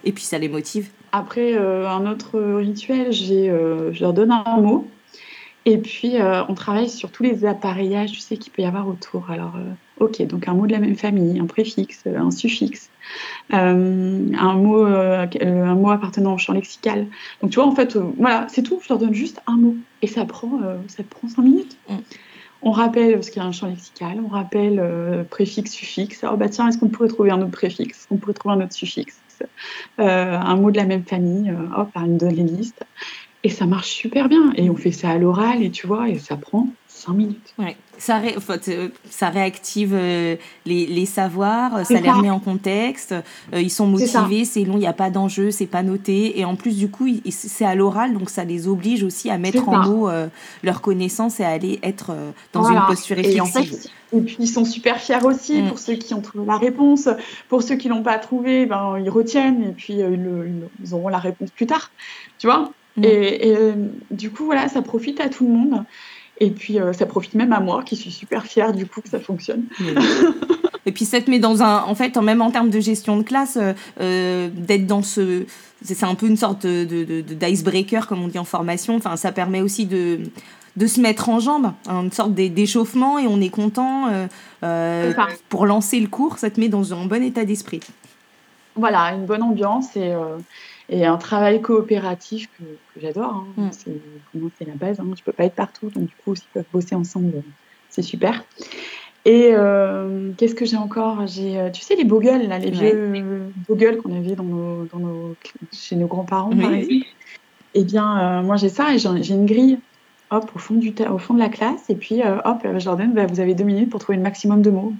et 0.05 0.11
puis 0.13 0.23
ça 0.23 0.37
les 0.37 0.47
motive. 0.47 0.89
Après, 1.11 1.53
euh, 1.53 1.89
un 1.89 2.09
autre 2.09 2.39
rituel, 2.39 3.09
euh, 3.09 3.91
je 3.91 4.01
leur 4.01 4.13
donne 4.13 4.31
un 4.31 4.57
mot. 4.61 4.87
Et 5.65 5.77
puis, 5.77 6.19
euh, 6.19 6.43
on 6.47 6.55
travaille 6.55 6.89
sur 6.89 7.11
tous 7.11 7.21
les 7.21 7.45
appareillages, 7.45 8.13
tu 8.13 8.19
sais, 8.19 8.37
qu'il 8.37 8.51
peut 8.51 8.61
y 8.61 8.65
avoir 8.65 8.87
autour. 8.87 9.29
Alors, 9.29 9.53
ok, 9.99 10.25
donc 10.25 10.47
un 10.47 10.53
mot 10.53 10.65
de 10.65 10.71
la 10.71 10.79
même 10.79 10.95
famille, 10.95 11.39
un 11.39 11.45
préfixe, 11.45 12.07
un 12.07 12.31
suffixe, 12.31 12.89
un, 13.51 13.73
mot, 13.75 14.85
un 14.85 15.75
mot 15.75 15.91
appartenant 15.91 16.33
au 16.33 16.37
champ 16.39 16.53
lexical. 16.53 17.05
Donc, 17.41 17.51
tu 17.51 17.57
vois, 17.57 17.67
en 17.67 17.75
fait, 17.75 17.95
voilà, 18.17 18.47
c'est 18.49 18.63
tout. 18.63 18.79
Je 18.81 18.89
leur 18.89 18.97
donne 18.97 19.13
juste 19.13 19.39
un 19.45 19.57
mot. 19.57 19.75
Et 20.01 20.07
ça 20.07 20.25
prend, 20.25 20.59
ça 20.87 21.03
prend 21.03 21.27
cinq 21.27 21.43
minutes. 21.43 21.77
Mm. 21.89 21.95
On 22.63 22.71
rappelle, 22.71 23.13
parce 23.13 23.29
qu'il 23.29 23.41
y 23.41 23.45
a 23.45 23.47
un 23.47 23.51
champ 23.51 23.67
lexical, 23.67 24.19
on 24.23 24.29
rappelle 24.29 25.25
préfixe, 25.29 25.71
suffixe. 25.71 26.23
Alors, 26.23 26.37
bah 26.37 26.49
tiens, 26.49 26.69
est-ce 26.69 26.79
qu'on 26.79 26.89
pourrait 26.89 27.09
trouver 27.09 27.29
un 27.29 27.41
autre 27.41 27.51
préfixe? 27.51 27.99
Est-ce 27.99 28.07
qu'on 28.07 28.17
pourrait 28.17 28.33
trouver 28.33 28.55
un 28.55 28.61
autre 28.61 28.73
suffixe? 28.73 29.19
Euh, 29.99 30.37
un 30.37 30.55
mot 30.55 30.71
de 30.71 30.77
la 30.77 30.85
même 30.85 31.03
famille, 31.03 31.49
euh, 31.49 31.75
hop, 31.75 31.89
une 31.95 32.17
de 32.17 32.27
les 32.27 32.43
listes. 32.43 32.83
Et 33.43 33.49
ça 33.49 33.65
marche 33.65 33.89
super 33.89 34.29
bien. 34.29 34.53
Et 34.55 34.69
on 34.69 34.75
fait 34.75 34.91
ça 34.91 35.09
à 35.09 35.17
l'oral, 35.17 35.63
et 35.63 35.71
tu 35.71 35.87
vois, 35.87 36.09
et 36.09 36.19
ça 36.19 36.37
prend 36.37 36.67
5 36.87 37.13
minutes. 37.13 37.53
Ça, 38.01 38.19
euh, 38.19 38.87
ça 39.09 39.29
réactive 39.29 39.95
les, 40.65 41.05
savoirs, 41.05 41.85
ça, 41.85 41.99
les 41.99 42.09
remet 42.09 42.31
en 42.31 42.39
contexte, 42.39 43.13
ils 43.53 43.69
sont 43.69 43.85
motivés, 43.85 44.43
c'est 44.43 44.63
long, 44.63 44.73
il 44.73 44.79
n'y 44.79 44.87
a 44.87 44.93
pas 44.93 45.11
d'enjeu, 45.11 45.51
c'est 45.51 45.67
pas 45.67 45.83
noté. 45.83 46.39
Et 46.39 46.45
en 46.45 46.55
plus, 46.55 46.77
du 46.77 46.89
coup, 46.89 47.07
c'est 47.29 47.65
à 47.65 47.75
l'oral, 47.75 48.13
donc 48.13 48.29
ça 48.31 48.43
les 48.43 48.67
oblige 48.67 49.03
aussi 49.03 49.29
à 49.29 49.37
mettre 49.37 49.69
en 49.69 49.83
mots 49.83 50.09
leurs 50.63 50.81
connaissances 50.81 51.39
et 51.39 51.43
à 51.43 51.49
aller 51.49 51.79
être 51.83 52.15
dans 52.53 52.63
une 52.69 52.81
posture 52.87 53.17
réflexive. 53.17 53.89
Et 54.13 54.21
puis 54.21 54.37
ils 54.39 54.47
sont 54.47 54.65
super 54.65 54.99
fiers 54.99 55.23
aussi 55.23 55.61
mm. 55.61 55.69
pour 55.69 55.79
ceux 55.79 55.93
qui 55.93 56.13
ont 56.13 56.21
trouvé 56.21 56.45
la 56.45 56.57
réponse. 56.57 57.09
Pour 57.49 57.63
ceux 57.63 57.75
qui 57.75 57.87
l'ont 57.87 58.03
pas 58.03 58.17
trouvé, 58.19 58.65
ben, 58.65 58.97
ils 58.99 59.09
retiennent 59.09 59.63
et 59.63 59.71
puis 59.71 60.01
euh, 60.01 60.47
ils, 60.83 60.93
auront 60.93 61.07
la 61.07 61.19
réponse 61.19 61.49
plus 61.51 61.65
tard. 61.65 61.91
Tu 62.37 62.47
vois 62.47 62.71
mm. 62.97 63.03
Et, 63.03 63.55
euh, 63.55 63.73
du 64.11 64.31
coup, 64.31 64.45
voilà, 64.45 64.67
ça 64.67 64.81
profite 64.81 65.19
à 65.19 65.29
tout 65.29 65.45
le 65.45 65.53
monde. 65.53 65.83
Et 66.39 66.49
puis 66.49 66.79
euh, 66.79 66.93
ça 66.93 67.05
profite 67.05 67.35
même 67.35 67.53
à 67.53 67.59
moi 67.59 67.83
qui 67.83 67.95
suis 67.95 68.11
super 68.11 68.45
fière 68.45 68.73
du 68.73 68.85
coup 68.85 69.01
que 69.01 69.09
ça 69.09 69.19
fonctionne. 69.19 69.65
Et 70.87 70.91
puis 70.91 71.05
ça 71.05 71.21
te 71.21 71.29
met 71.29 71.37
dans 71.37 71.61
un, 71.61 71.83
en 71.83 71.93
fait, 71.93 72.17
même 72.17 72.41
en 72.41 72.49
termes 72.49 72.71
de 72.71 72.79
gestion 72.79 73.15
de 73.15 73.21
classe, 73.21 73.55
d'être 73.99 74.87
dans 74.87 75.03
ce, 75.03 75.45
c'est 75.83 76.03
un 76.03 76.15
peu 76.15 76.25
une 76.25 76.37
sorte 76.37 76.65
de, 76.65 77.21
d'icebreaker 77.21 78.07
comme 78.07 78.23
on 78.23 78.27
dit 78.27 78.39
en 78.39 78.45
formation. 78.45 78.95
Enfin, 78.95 79.15
ça 79.15 79.31
permet 79.31 79.61
aussi 79.61 79.85
de 79.85 80.21
de 80.77 80.87
se 80.87 81.01
mettre 81.01 81.29
en 81.29 81.39
jambe, 81.39 81.73
une 81.87 82.11
sorte 82.11 82.33
d'échauffement 82.33 83.19
et 83.19 83.27
on 83.27 83.41
est 83.41 83.49
content 83.49 84.07
euh, 84.07 84.27
euh, 84.63 85.13
pour 85.49 85.65
lancer 85.65 85.99
le 85.99 86.07
cours, 86.07 86.37
ça 86.37 86.49
te 86.49 86.59
met 86.59 86.69
dans 86.69 86.93
un 86.93 87.05
bon 87.05 87.21
état 87.23 87.43
d'esprit. 87.43 87.81
Voilà, 88.75 89.13
une 89.13 89.25
bonne 89.25 89.43
ambiance 89.43 89.95
et, 89.97 90.13
euh, 90.13 90.37
et 90.91 91.05
un 91.05 91.17
travail 91.17 91.61
coopératif 91.61 92.49
que, 92.57 92.63
j'adore. 93.01 93.45
Hein. 93.57 93.69
Mm. 94.35 94.49
C'est 94.57 94.65
la 94.67 94.75
base. 94.75 94.99
Hein. 94.99 95.05
Je 95.15 95.21
ne 95.21 95.25
peux 95.25 95.31
pas 95.31 95.45
être 95.45 95.55
partout, 95.55 95.89
donc 95.89 96.05
du 96.05 96.15
coup, 96.23 96.35
s'ils 96.35 96.47
peuvent 96.53 96.65
bosser 96.71 96.93
ensemble, 96.93 97.41
c'est 97.89 98.03
super. 98.03 98.43
Et 99.25 99.53
qu'est-ce 100.37 100.55
que 100.55 100.65
j'ai 100.65 100.77
encore? 100.77 101.25
J'ai, 101.27 101.69
tu 101.73 101.81
sais, 101.81 101.95
les 101.95 102.03
bogueules, 102.03 102.47
là, 102.47 102.59
les 102.59 102.71
vieux 102.71 103.51
bogueules 103.67 103.97
qu'on 103.97 104.15
avait 104.15 104.35
dans 104.35 104.43
nos, 104.43 104.85
dans 104.85 104.99
nos, 104.99 105.35
chez 105.71 105.95
nos 105.95 106.07
grands-parents, 106.07 106.55
par 106.55 106.73
exemple. 106.73 107.05
Eh 107.73 107.83
bien, 107.83 108.41
moi, 108.43 108.57
j'ai 108.57 108.69
ça 108.69 108.93
et 108.93 108.99
j'ai 108.99 109.33
une 109.33 109.45
grille 109.45 109.79
hop, 110.31 110.49
au 110.55 110.59
fond, 110.59 110.73
du 110.75 110.93
au 111.09 111.17
fond 111.17 111.33
de 111.33 111.39
la 111.39 111.49
classe, 111.49 111.89
et 111.89 111.95
puis 111.95 112.23
euh, 112.23 112.37
hop, 112.43 112.59
je 112.63 112.85
leur 112.85 112.97
donne, 112.97 113.13
bah, 113.13 113.27
vous 113.27 113.39
avez 113.39 113.53
deux 113.53 113.65
minutes 113.65 113.89
pour 113.89 113.99
trouver 113.99 114.17
le 114.17 114.23
maximum 114.23 114.61
de 114.61 114.71
mots. 114.71 114.93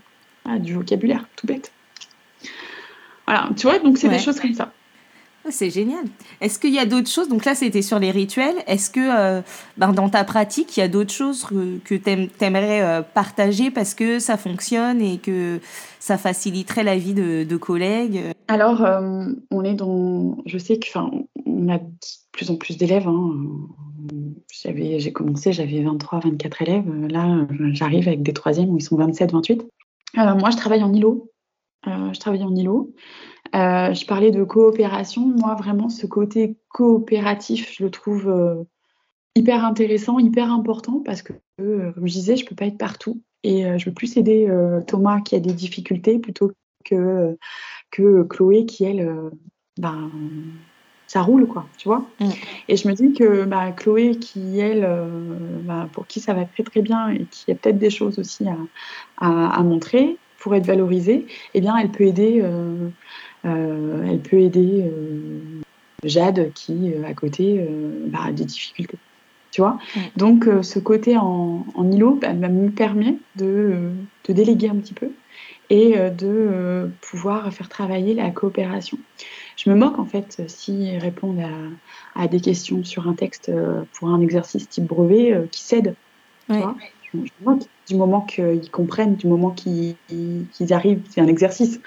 Ah, 0.45 0.60
du 0.60 0.73
vocabulaire, 0.73 1.25
tout 1.36 1.47
bête. 1.47 1.71
Voilà, 3.25 3.49
tu 3.56 3.67
vois, 3.67 3.80
donc 3.80 3.97
c'est 3.97 4.10
des 4.10 4.19
choses 4.19 4.39
comme 4.39 4.54
ça. 4.54 4.71
C'est 5.49 5.69
génial. 5.69 6.06
Est-ce 6.39 6.60
qu'il 6.60 6.73
y 6.73 6.80
a 6.80 6.86
d'autres 6.86 7.10
choses? 7.10 7.27
Donc 7.27 7.45
là, 7.45 7.56
c'était 7.56 7.82
sur 7.82 7.99
les 7.99 8.12
rituels. 8.12 8.56
Est-ce 8.67 8.89
que 8.89 8.99
euh, 8.99 9.41
ben, 9.77 9.91
dans 9.91 10.10
ta 10.10 10.23
pratique, 10.23 10.77
il 10.77 10.82
y 10.82 10.84
a 10.84 10.88
d'autres 10.88 11.13
choses 11.13 11.45
que, 11.86 11.95
tu 11.95 12.30
aimerais 12.41 12.82
euh, 12.82 13.01
partager 13.01 13.71
parce 13.71 13.93
que 13.93 14.19
ça 14.19 14.38
fonctionne 14.38 15.01
et 15.01 15.17
que 15.17 15.60
ça 15.99 16.17
faciliterait 16.17 16.84
la 16.84 16.97
vie 16.97 17.13
de, 17.13 17.58
collègues? 17.58 18.21
Alors, 18.47 18.86
on 19.51 19.63
est 19.63 19.73
dans. 19.73 20.38
Je 20.45 20.58
sais 20.58 20.77
que, 20.77 20.88
on 21.45 21.69
a 21.69 21.80
de 21.80 21.86
plus 22.32 22.49
en 22.49 22.56
plus 22.56 22.77
d'élèves. 22.77 23.08
Hein. 23.08 23.32
J'ai 24.63 25.12
commencé, 25.12 25.54
j'avais 25.54 25.82
23, 25.82 26.19
24 26.19 26.62
élèves. 26.62 27.08
Là, 27.10 27.47
j'arrive 27.71 28.08
avec 28.08 28.23
des 28.23 28.34
troisièmes 28.34 28.69
où 28.69 28.77
ils 28.77 28.84
sont 28.84 28.97
27, 28.97 29.32
28. 29.32 29.63
Euh, 30.17 30.36
moi, 30.36 30.49
je 30.49 30.58
travaille 30.58 30.84
en 30.84 30.93
îlot. 30.93 31.32
Euh, 31.88 32.13
je 32.13 32.19
travaille 32.19 32.43
en 32.43 32.56
îlot. 32.56 32.93
Euh, 33.56 33.94
je 33.94 34.06
parlais 34.06 34.32
de 34.32 34.44
coopération. 34.44 35.22
Moi, 35.28 35.56
vraiment, 35.56 35.90
ce 35.90 36.06
côté 36.08 36.58
coopératif, 36.70 37.74
je 37.78 37.84
le 37.84 37.92
trouve 37.92 38.66
hyper 39.36 39.66
intéressant, 39.66 40.20
hyper 40.20 40.52
important 40.52 41.02
parce 41.06 41.22
que, 41.22 41.34
comme 41.58 42.08
je 42.08 42.14
disais, 42.14 42.38
je 42.38 42.46
peux 42.46 42.56
pas 42.56 42.66
être 42.66 42.78
partout 42.78 43.22
et 43.44 43.64
je 43.78 43.86
veux 43.86 43.94
plus 43.94 44.18
aider 44.18 44.48
Thomas 44.88 45.22
qui 45.22 45.36
a 45.36 45.40
des 45.40 45.54
difficultés 45.54 46.20
plutôt 46.20 46.52
que 46.86 47.38
que 47.92 48.24
Chloé 48.24 48.66
qui 48.66 48.86
elle, 48.86 49.32
ben, 49.78 50.10
ça 51.12 51.22
roule, 51.22 51.46
quoi, 51.46 51.66
tu 51.78 51.90
vois. 51.90 52.06
Mm. 52.22 52.30
Et 52.70 52.78
je 52.78 52.88
me 52.88 52.94
dis 52.94 53.12
que 53.12 53.44
bah, 53.44 53.74
Chloé, 53.74 54.16
qui, 54.16 54.60
elle, 54.60 54.86
euh, 54.86 55.06
bah, 55.64 55.90
pour 55.92 56.08
qui 56.08 56.22
ça 56.22 56.34
va 56.34 56.46
très 56.46 56.64
très 56.64 56.82
bien 56.82 57.10
et 57.10 57.26
qui 57.30 57.52
a 57.52 57.56
peut-être 57.56 57.78
des 57.78 57.90
choses 57.90 58.18
aussi 58.18 58.46
à, 59.18 59.62
montrer 59.62 60.18
pour 60.40 60.56
être 60.56 60.66
valorisée, 60.66 61.28
eh 61.54 61.60
bien, 61.60 61.76
elle 61.76 61.90
peut 61.90 62.06
aider, 62.06 62.40
euh, 62.42 62.48
euh, 62.48 62.90
elle 63.43 64.19
peut 64.19 64.39
aider 64.39 64.91
Jade 66.04 66.51
qui, 66.54 66.93
à 67.06 67.13
côté, 67.13 67.65
bah, 68.08 68.19
a 68.25 68.32
des 68.32 68.45
difficultés. 68.45 68.97
Tu 69.51 69.62
vois? 69.62 69.80
Donc, 70.15 70.47
ce 70.62 70.80
côté 70.80 71.17
en, 71.17 71.65
îlot 71.91 72.19
bah, 72.21 72.34
me 72.34 72.69
permet 72.69 73.17
de, 73.36 73.91
de, 74.27 74.34
déléguer 74.34 74.69
un 74.69 74.75
petit 74.75 74.93
peu 74.93 75.10
et 75.69 75.95
de 75.95 76.89
pouvoir 77.01 77.51
faire 77.54 77.69
travailler 77.69 78.13
la 78.13 78.30
coopération 78.32 78.97
je 79.63 79.69
me 79.69 79.75
moque 79.75 79.99
en 79.99 80.06
fait 80.06 80.41
s'ils 80.47 80.97
répondent 80.97 81.43
à, 82.15 82.27
des 82.27 82.39
questions 82.39 82.84
sur 82.84 83.08
un 83.08 83.13
texte 83.13 83.49
euh, 83.49 83.84
pour 83.93 84.10
un 84.10 84.21
exercice 84.21 84.67
type 84.67 84.86
brevet 84.86 85.34
euh, 85.34 85.45
qui 85.51 85.62
cèdent. 85.62 85.95
je, 86.49 87.17
me 87.17 87.25
moque 87.43 87.63
du 87.88 87.95
moment 87.95 88.21
qu'ils 88.21 88.71
comprennent, 88.71 89.15
du 89.15 89.27
moment 89.27 89.51
qu'ils 89.51 89.95
arrivent, 90.71 91.01
c'est 91.10 91.21
un 91.21 91.27
exercice. 91.27 91.80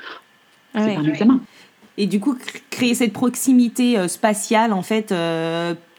C'est 0.74 0.96
un 0.96 1.04
examen. 1.04 1.40
Et 1.96 2.06
du 2.06 2.18
coup, 2.18 2.36
créer 2.70 2.94
cette 2.94 3.12
proximité 3.12 4.08
spatiale, 4.08 4.72
en 4.72 4.82
fait, 4.82 5.12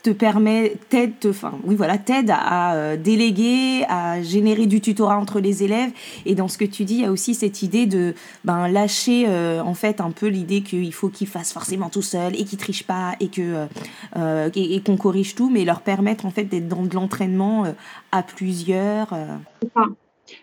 te 0.06 0.10
permet, 0.12 0.74
t'aide, 0.88 1.14
enfin, 1.26 1.52
oui, 1.64 1.74
voilà, 1.74 1.98
t'aide 1.98 2.30
à, 2.30 2.74
euh, 2.74 2.96
déléguer, 2.96 3.84
à 3.88 4.22
générer 4.22 4.66
du 4.66 4.80
tutorat 4.80 5.18
entre 5.18 5.40
les 5.40 5.64
élèves. 5.64 5.90
Et 6.24 6.36
dans 6.36 6.46
ce 6.46 6.58
que 6.58 6.64
tu 6.64 6.84
dis, 6.84 6.94
il 6.94 7.00
y 7.00 7.04
a 7.04 7.10
aussi 7.10 7.34
cette 7.34 7.62
idée 7.62 7.86
de 7.86 8.14
ben, 8.44 8.68
lâcher, 8.68 9.24
euh, 9.26 9.60
en 9.62 9.74
fait, 9.74 10.00
un 10.00 10.12
peu 10.12 10.28
l'idée 10.28 10.60
qu'il 10.60 10.92
faut 10.92 11.08
qu'ils 11.08 11.26
fassent 11.26 11.52
forcément 11.52 11.88
tout 11.88 12.02
seul 12.02 12.38
et 12.40 12.44
qu'ils 12.44 12.58
trichent 12.58 12.86
pas 12.86 13.16
et 13.18 13.26
que 13.26 13.66
euh, 14.16 14.50
et, 14.54 14.80
qu'on 14.80 14.96
corrige 14.96 15.34
tout, 15.34 15.50
mais 15.50 15.64
leur 15.64 15.80
permettre, 15.80 16.24
en 16.24 16.30
fait, 16.30 16.44
d'être 16.44 16.68
dans 16.68 16.84
de 16.84 16.94
l'entraînement 16.94 17.64
à 18.12 18.22
plusieurs. 18.22 19.08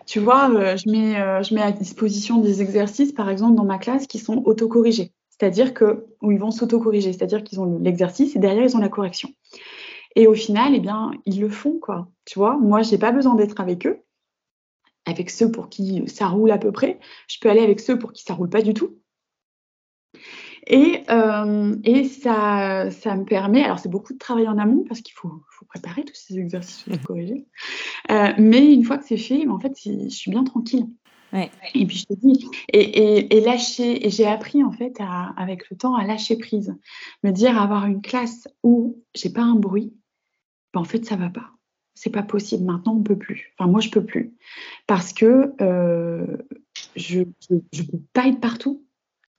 Tu 0.06 0.18
vois, 0.20 0.48
je, 0.76 0.90
mets, 0.90 1.42
je 1.42 1.54
mets 1.54 1.62
à 1.62 1.72
disposition 1.72 2.38
des 2.40 2.62
exercices, 2.62 3.12
par 3.12 3.28
exemple, 3.28 3.54
dans 3.54 3.64
ma 3.64 3.78
classe, 3.78 4.06
qui 4.06 4.18
sont 4.18 4.42
autocorrigés 4.46 5.12
c'est-à-dire 5.38 5.74
que 5.74 6.06
où 6.22 6.30
ils 6.30 6.38
vont 6.38 6.50
s'auto-corriger, 6.50 7.12
c'est-à-dire 7.12 7.42
qu'ils 7.42 7.60
ont 7.60 7.78
l'exercice 7.78 8.36
et 8.36 8.38
derrière 8.38 8.64
ils 8.64 8.76
ont 8.76 8.80
la 8.80 8.88
correction. 8.88 9.30
Et 10.16 10.26
au 10.28 10.34
final, 10.34 10.74
eh 10.74 10.80
bien, 10.80 11.10
ils 11.26 11.40
le 11.40 11.48
font 11.48 11.78
quoi. 11.80 12.08
Tu 12.24 12.38
vois, 12.38 12.56
moi, 12.56 12.82
j'ai 12.82 12.98
pas 12.98 13.10
besoin 13.10 13.34
d'être 13.34 13.60
avec 13.60 13.86
eux, 13.86 13.98
avec 15.06 15.30
ceux 15.30 15.50
pour 15.50 15.68
qui 15.68 16.04
ça 16.06 16.28
roule 16.28 16.52
à 16.52 16.58
peu 16.58 16.70
près. 16.70 17.00
Je 17.28 17.38
peux 17.40 17.50
aller 17.50 17.62
avec 17.62 17.80
ceux 17.80 17.98
pour 17.98 18.12
qui 18.12 18.22
ça 18.22 18.34
roule 18.34 18.48
pas 18.48 18.62
du 18.62 18.74
tout. 18.74 18.96
Et, 20.66 21.02
euh, 21.10 21.76
et 21.84 22.04
ça, 22.04 22.90
ça 22.90 23.16
me 23.16 23.24
permet, 23.24 23.62
alors 23.62 23.78
c'est 23.78 23.90
beaucoup 23.90 24.14
de 24.14 24.18
travail 24.18 24.48
en 24.48 24.58
amont 24.58 24.84
parce 24.88 25.00
qu'il 25.02 25.14
faut, 25.14 25.42
faut, 25.50 25.66
préparer 25.66 26.04
tous 26.04 26.14
ces 26.14 26.38
exercices 26.38 26.84
corrigés. 27.06 27.46
Euh, 28.10 28.32
mais 28.38 28.72
une 28.72 28.84
fois 28.84 28.98
que 28.98 29.04
c'est 29.04 29.16
fait, 29.16 29.46
en 29.46 29.58
fait, 29.58 29.78
je 29.84 30.08
suis 30.08 30.30
bien 30.30 30.44
tranquille. 30.44 30.86
Et 31.74 31.86
puis 31.86 31.96
je 31.98 32.06
te 32.06 32.14
dis, 32.14 32.48
et, 32.72 33.40
lâcher, 33.40 34.06
et 34.06 34.10
j'ai 34.10 34.26
appris 34.26 34.62
en 34.62 34.70
fait 34.70 34.98
avec 35.36 35.68
le 35.68 35.76
temps 35.76 35.94
à 35.96 36.04
lâcher 36.04 36.36
prise, 36.36 36.76
me 37.24 37.32
dire 37.32 37.60
avoir 37.60 37.86
une 37.86 38.02
classe 38.02 38.46
où 38.62 39.02
j'ai 39.14 39.30
pas 39.30 39.42
un 39.42 39.56
bruit, 39.56 39.92
ben, 40.72 40.80
en 40.80 40.84
fait 40.84 41.04
ça 41.04 41.16
va 41.16 41.30
pas, 41.30 41.50
c'est 41.94 42.10
pas 42.10 42.22
possible. 42.22 42.64
Maintenant 42.64 42.94
on 42.94 43.02
peut 43.02 43.18
plus. 43.18 43.52
Enfin 43.58 43.68
moi 43.68 43.80
je 43.80 43.90
peux 43.90 44.04
plus 44.04 44.32
parce 44.86 45.12
que 45.12 45.52
euh, 45.60 46.36
je, 46.94 47.22
je, 47.72 47.82
peux 47.82 48.00
pas 48.12 48.28
être 48.28 48.40
partout, 48.40 48.84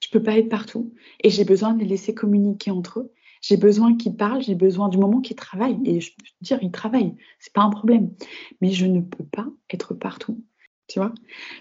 je 0.05 0.11
peux 0.11 0.21
pas 0.21 0.37
être 0.37 0.49
partout, 0.49 0.93
et 1.23 1.29
j'ai 1.29 1.45
besoin 1.45 1.73
de 1.73 1.79
les 1.79 1.85
laisser 1.85 2.13
communiquer 2.13 2.71
entre 2.71 2.99
eux. 2.99 3.11
J'ai 3.41 3.57
besoin 3.57 3.95
qu'ils 3.95 4.15
parlent, 4.15 4.41
j'ai 4.41 4.55
besoin 4.55 4.89
du 4.89 4.97
moment 4.97 5.21
qu'ils 5.21 5.35
travaillent. 5.35 5.79
Et 5.85 5.99
je 6.01 6.11
peux 6.15 6.23
dire, 6.41 6.59
ils 6.61 6.71
travaillent, 6.71 7.15
c'est 7.39 7.53
pas 7.53 7.61
un 7.61 7.69
problème. 7.69 8.11
Mais 8.61 8.71
je 8.71 8.85
ne 8.85 9.01
peux 9.01 9.23
pas 9.23 9.47
être 9.71 9.93
partout 9.93 10.43
tu 10.87 10.99
vois? 10.99 11.13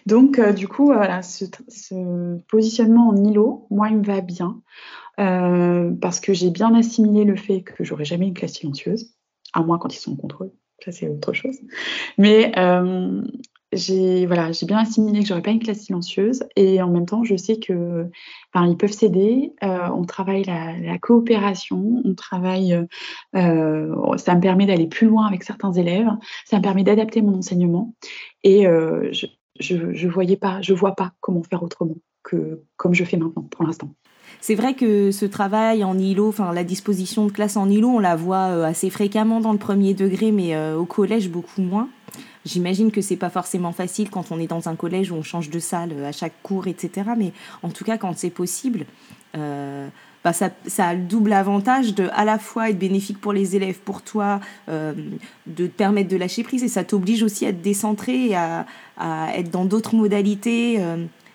Donc, 0.07 0.39
euh, 0.39 0.53
du 0.53 0.69
coup, 0.69 0.87
voilà, 0.87 1.23
ce, 1.23 1.47
positionnement 2.49 3.09
en 3.09 3.17
îlot, 3.17 3.67
moi, 3.71 3.89
il 3.89 3.99
me 3.99 4.05
va 4.05 4.21
bien 4.21 4.61
euh, 5.19 5.91
parce 6.01 6.21
que 6.21 6.35
j'ai 6.35 6.51
bien 6.51 6.75
assimilé 6.75 7.25
le 7.25 7.37
fait 7.37 7.63
que 7.63 7.85
j'aurais 7.85 8.05
jamais 8.05 8.27
une 8.27 8.35
classe 8.35 8.55
silencieuse, 8.55 9.15
à 9.53 9.63
moins 9.63 9.79
quand 9.79 9.95
ils 9.95 9.99
sont 9.99 10.13
en 10.13 10.17
contrôle. 10.17 10.53
Ça, 10.85 10.93
c'est 10.93 11.09
autre 11.09 11.33
chose. 11.33 11.59
Mais 12.19 12.53
euh, 12.59 13.23
j'ai 13.75 14.27
voilà, 14.27 14.53
j'ai 14.53 14.67
bien 14.67 14.79
assimilé 14.79 15.21
que 15.21 15.27
j'aurais 15.27 15.43
pas 15.43 15.51
une 15.51 15.59
classe 15.59 15.81
silencieuse 15.81 16.45
et 16.57 16.81
en 16.83 16.89
même 16.89 17.07
temps, 17.07 17.25
je 17.25 17.37
sais 17.37 17.59
que 17.59 18.09
ils 18.63 18.77
peuvent 18.77 18.93
s'aider. 18.93 19.53
Euh, 19.63 19.89
on 19.95 20.05
travaille 20.05 20.45
la, 20.45 20.99
coopération, 20.99 22.03
on 22.05 22.15
travaille. 22.15 22.75
Euh, 23.35 24.17
ça 24.17 24.35
me 24.35 24.41
permet 24.41 24.67
d'aller 24.67 24.87
plus 24.87 25.09
loin 25.09 25.27
avec 25.27 25.43
certains 25.43 25.73
élèves. 25.73 26.09
Ça 26.45 26.59
me 26.59 26.63
permet 26.63 26.85
d'adapter 26.85 27.23
mon 27.23 27.39
enseignement 27.39 27.95
et 28.43 28.67
euh, 28.67 29.13
je, 29.13 29.27
je, 29.59 29.93
je 29.93 30.09
voyais 30.09 30.37
pas, 30.37 30.61
je 30.63 30.73
vois 30.73 30.95
pas 30.95 31.13
comment 31.21 31.43
faire 31.43 31.63
autrement 31.63 31.97
que 32.23 32.63
comme 32.77 32.95
je 32.95 33.05
fais 33.05 33.17
maintenant 33.17 33.43
pour 33.43 33.65
l'instant. 33.65 33.95
C'est 34.41 34.55
vrai 34.55 34.75
que 34.75 35.11
ce 35.11 35.25
travail 35.25 35.85
en 35.85 35.99
îlot, 35.99 36.29
enfin 36.29 36.53
la 36.53 36.65
disposition 36.65 37.27
de 37.27 37.33
classe 37.33 37.57
en 37.57 37.69
îlot, 37.69 37.89
on 37.89 37.99
la 37.99 38.17
voit 38.17 38.67
assez 38.67 38.91
fréquemment 38.91 39.41
dans 39.41 39.53
le 39.53 39.59
premier 39.59 39.95
degré, 39.95 40.33
mais 40.33 40.57
au 40.75 40.85
collège 40.85 41.31
beaucoup 41.31 41.63
moins. 41.63 41.89
J'imagine 42.45 42.91
que 42.91 43.01
c'est 43.01 43.17
pas 43.17 43.31
forcément 43.31 43.73
facile 43.73 44.11
quand 44.11 44.31
on 44.31 44.39
est 44.39 44.47
dans 44.47 44.69
un 44.69 44.77
collège 44.77 45.11
où 45.11 45.15
on 45.15 45.23
change 45.23 45.49
de 45.49 45.59
salle 45.59 45.93
euh, 45.93 46.09
à 46.09 46.13
chaque 46.13 46.35
cours, 46.43 46.67
etc. 46.67 47.11
Mais 47.17 47.33
en 47.63 47.71
tout 47.71 47.85
cas, 47.85 47.97
quand 47.97 48.17
c'est 48.19 48.31
possible, 48.31 48.85
euh, 49.37 49.89
bah 50.23 50.35
ça, 50.35 50.51
ça, 50.67 50.89
a 50.89 50.95
le 50.95 51.01
double 51.01 51.33
avantage 51.33 51.95
de 51.95 52.09
à 52.13 52.25
la 52.25 52.39
fois 52.39 52.69
être 52.69 52.79
bénéfique 52.79 53.19
pour 53.19 53.33
les 53.33 53.57
élèves, 53.57 53.79
pour 53.79 54.03
toi, 54.03 54.41
euh, 54.69 54.93
de 55.47 55.67
te 55.67 55.73
permettre 55.73 56.11
de 56.11 56.17
lâcher 56.17 56.43
prise, 56.43 56.63
et 56.63 56.69
ça 56.69 56.85
t'oblige 56.85 57.23
aussi 57.23 57.47
à 57.47 57.53
te 57.53 57.63
décentrer 57.63 58.29
et 58.29 58.37
à, 58.37 58.67
à 58.99 59.37
être 59.37 59.51
dans 59.51 59.65
d'autres 59.65 59.95
modalités. 59.95 60.79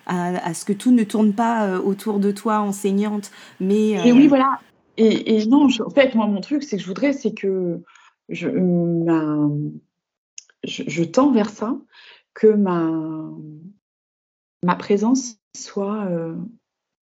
À, 0.09 0.53
ce 0.53 0.65
que 0.65 0.73
tout 0.73 0.91
ne 0.91 1.03
tourne 1.03 1.33
pas 1.33 1.79
autour 1.79 2.19
de 2.19 2.31
toi, 2.31 2.59
enseignante, 2.59 3.31
mais... 3.59 3.91
Et 4.07 4.11
oui, 4.11 4.27
voilà. 4.27 4.59
Et, 4.97 5.45
non, 5.45 5.67
en 5.85 5.89
fait, 5.89 6.13
moi, 6.13 6.27
mon 6.27 6.41
truc, 6.41 6.63
c'est 6.63 6.75
que 6.75 6.81
je 6.83 6.87
voudrais, 6.87 7.13
c'est 7.13 7.33
que 7.33 7.81
je, 8.27 8.49
je, 10.65 11.03
tends 11.03 11.31
vers 11.31 11.49
ça, 11.49 11.77
que 12.33 12.47
ma, 12.47 12.91
ma 14.63 14.75
présence 14.75 15.37
soit 15.55 16.05
euh, 16.05 16.35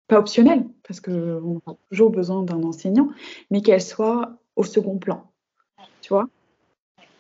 pas 0.08 0.20
optionnelle, 0.20 0.68
parce 0.86 1.00
qu'on 1.00 1.62
a 1.65 1.76
toujours 1.89 2.12
besoin 2.12 2.44
d'un 2.44 2.63
enseignant, 2.63 3.10
mais 3.50 3.62
qu'elle 3.62 3.82
soit 3.82 4.38
au 4.58 4.63
second 4.63 4.98
plan. 4.98 5.32
Tu 6.02 6.10
vois? 6.10 6.28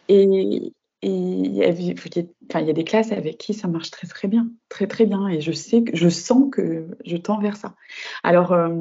Et 0.09 0.73
a, 1.03 1.09
il 1.09 2.67
y 2.67 2.69
a 2.69 2.73
des 2.73 2.83
classes 2.83 3.11
avec 3.11 3.37
qui 3.37 3.53
ça 3.53 3.67
marche 3.67 3.91
très 3.91 4.07
très 4.07 4.27
bien, 4.27 4.49
très 4.69 4.87
très 4.87 5.05
bien, 5.05 5.27
et 5.27 5.41
je 5.41 5.51
sais 5.51 5.83
que 5.83 5.95
je 5.95 6.09
sens 6.09 6.49
que 6.51 6.87
je 7.05 7.17
tends 7.17 7.39
vers 7.39 7.57
ça. 7.57 7.75
Alors 8.23 8.53
euh, 8.53 8.73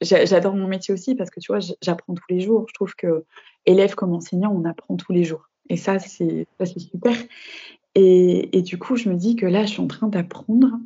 j'adore 0.00 0.54
mon 0.54 0.68
métier 0.68 0.94
aussi 0.94 1.14
parce 1.14 1.30
que 1.30 1.40
tu 1.40 1.52
vois, 1.52 1.60
j'apprends 1.82 2.14
tous 2.14 2.24
les 2.30 2.40
jours. 2.40 2.66
Je 2.68 2.74
trouve 2.74 2.94
que 2.94 3.24
élève 3.66 3.94
comme 3.94 4.12
enseignant, 4.12 4.52
on 4.54 4.64
apprend 4.64 4.96
tous 4.96 5.12
les 5.12 5.24
jours. 5.24 5.48
Et 5.68 5.76
ça, 5.76 5.98
c'est 5.98 6.46
super. 6.78 7.16
Et, 7.94 8.56
et, 8.56 8.62
du 8.62 8.78
coup, 8.78 8.96
je 8.96 9.08
me 9.08 9.16
dis 9.16 9.36
que 9.36 9.46
là, 9.46 9.64
je 9.64 9.72
suis 9.72 9.80
en 9.80 9.86
train 9.86 10.08
d'apprendre 10.08 10.78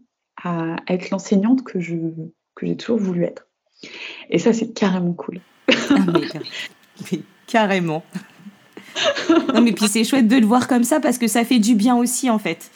à 0.43 0.77
être 0.89 1.11
l'enseignante 1.11 1.63
que 1.63 1.81
je 1.81 1.97
que 2.55 2.67
j'ai 2.67 2.77
toujours 2.77 2.99
voulu 2.99 3.25
être. 3.25 3.47
Et 4.31 4.39
ça, 4.39 4.53
c'est 4.53 4.73
carrément 4.73 5.13
cool. 5.13 5.41
Ah, 5.91 5.99
mais, 7.13 7.21
carrément. 7.47 8.03
Non, 9.55 9.61
mais 9.61 9.73
puis 9.73 9.89
c'est 9.89 10.05
chouette 10.05 10.29
de 10.29 10.37
le 10.37 10.47
voir 10.47 10.69
comme 10.69 10.85
ça 10.85 11.01
parce 11.01 11.19
que 11.19 11.27
ça 11.27 11.45
fait 11.45 11.59
du 11.59 11.75
bien 11.75 11.97
aussi, 11.97 12.31
en 12.31 12.39
fait. 12.39 12.71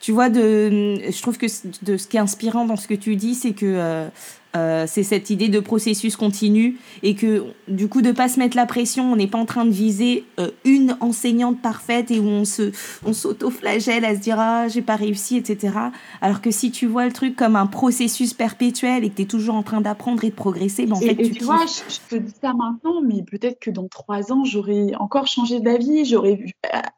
Tu 0.00 0.12
vois, 0.12 0.28
de, 0.28 1.00
je 1.10 1.22
trouve 1.22 1.38
que 1.38 1.46
de, 1.82 1.96
ce 1.96 2.06
qui 2.06 2.16
est 2.16 2.20
inspirant 2.20 2.66
dans 2.66 2.76
ce 2.76 2.86
que 2.86 2.94
tu 2.94 3.16
dis, 3.16 3.34
c'est 3.34 3.52
que 3.52 3.64
euh, 3.64 4.08
euh, 4.56 4.84
c'est 4.86 5.02
cette 5.02 5.30
idée 5.30 5.48
de 5.48 5.58
processus 5.58 6.16
continu 6.16 6.78
et 7.02 7.16
que 7.16 7.44
du 7.66 7.88
coup 7.88 8.02
de 8.02 8.12
pas 8.12 8.28
se 8.28 8.38
mettre 8.38 8.56
la 8.56 8.66
pression, 8.66 9.12
on 9.12 9.16
n'est 9.16 9.26
pas 9.26 9.38
en 9.38 9.46
train 9.46 9.64
de 9.64 9.70
viser 9.70 10.24
euh, 10.38 10.50
une 10.64 10.96
enseignante 11.00 11.60
parfaite 11.60 12.12
et 12.12 12.20
où 12.20 12.26
on 12.26 12.44
se 12.44 12.70
on 13.04 13.12
s'auto-flagelle 13.12 14.04
à 14.04 14.14
se 14.14 14.20
dire 14.20 14.36
ah 14.38 14.68
j'ai 14.68 14.82
pas 14.82 14.94
réussi 14.94 15.36
etc. 15.36 15.74
Alors 16.20 16.40
que 16.40 16.52
si 16.52 16.70
tu 16.70 16.86
vois 16.86 17.04
le 17.04 17.12
truc 17.12 17.34
comme 17.34 17.56
un 17.56 17.66
processus 17.66 18.32
perpétuel 18.32 19.02
et 19.02 19.10
que 19.10 19.16
tu 19.16 19.22
es 19.22 19.26
toujours 19.26 19.56
en 19.56 19.64
train 19.64 19.80
d'apprendre 19.80 20.22
et 20.22 20.30
de 20.30 20.34
progresser, 20.34 20.86
ben 20.86 20.96
en 20.96 21.00
fait 21.00 21.16
tu, 21.16 21.42
vois, 21.42 21.64
je, 21.66 22.16
te 22.16 22.20
dis 22.20 22.32
ça 22.40 22.52
maintenant, 22.52 23.02
mais 23.02 23.24
peut-être 23.24 23.58
que 23.58 23.70
dans 23.70 23.88
trois 23.88 24.32
ans 24.32 24.44
j'aurais 24.44 24.94
encore 25.00 25.26
changé 25.26 25.58
d'avis, 25.58 26.04
j'aurais 26.04 26.38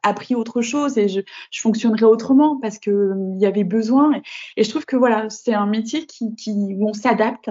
appris 0.03 0.35
autre 0.35 0.61
chose 0.61 0.99
et 0.99 1.07
je, 1.07 1.21
je 1.49 1.61
fonctionnerais 1.61 2.05
autrement 2.05 2.59
parce 2.61 2.77
que 2.77 3.13
il 3.35 3.41
y 3.41 3.47
avait 3.47 3.63
besoin 3.63 4.11
et, 4.57 4.63
je 4.63 4.69
trouve 4.69 4.85
que 4.85 4.95
voilà 4.95 5.29
c'est 5.29 5.53
un 5.53 5.65
métier 5.65 6.05
qui, 6.05 6.35
qui 6.35 6.51
où 6.51 6.89
on 6.89 6.93
s'adapte 6.93 7.46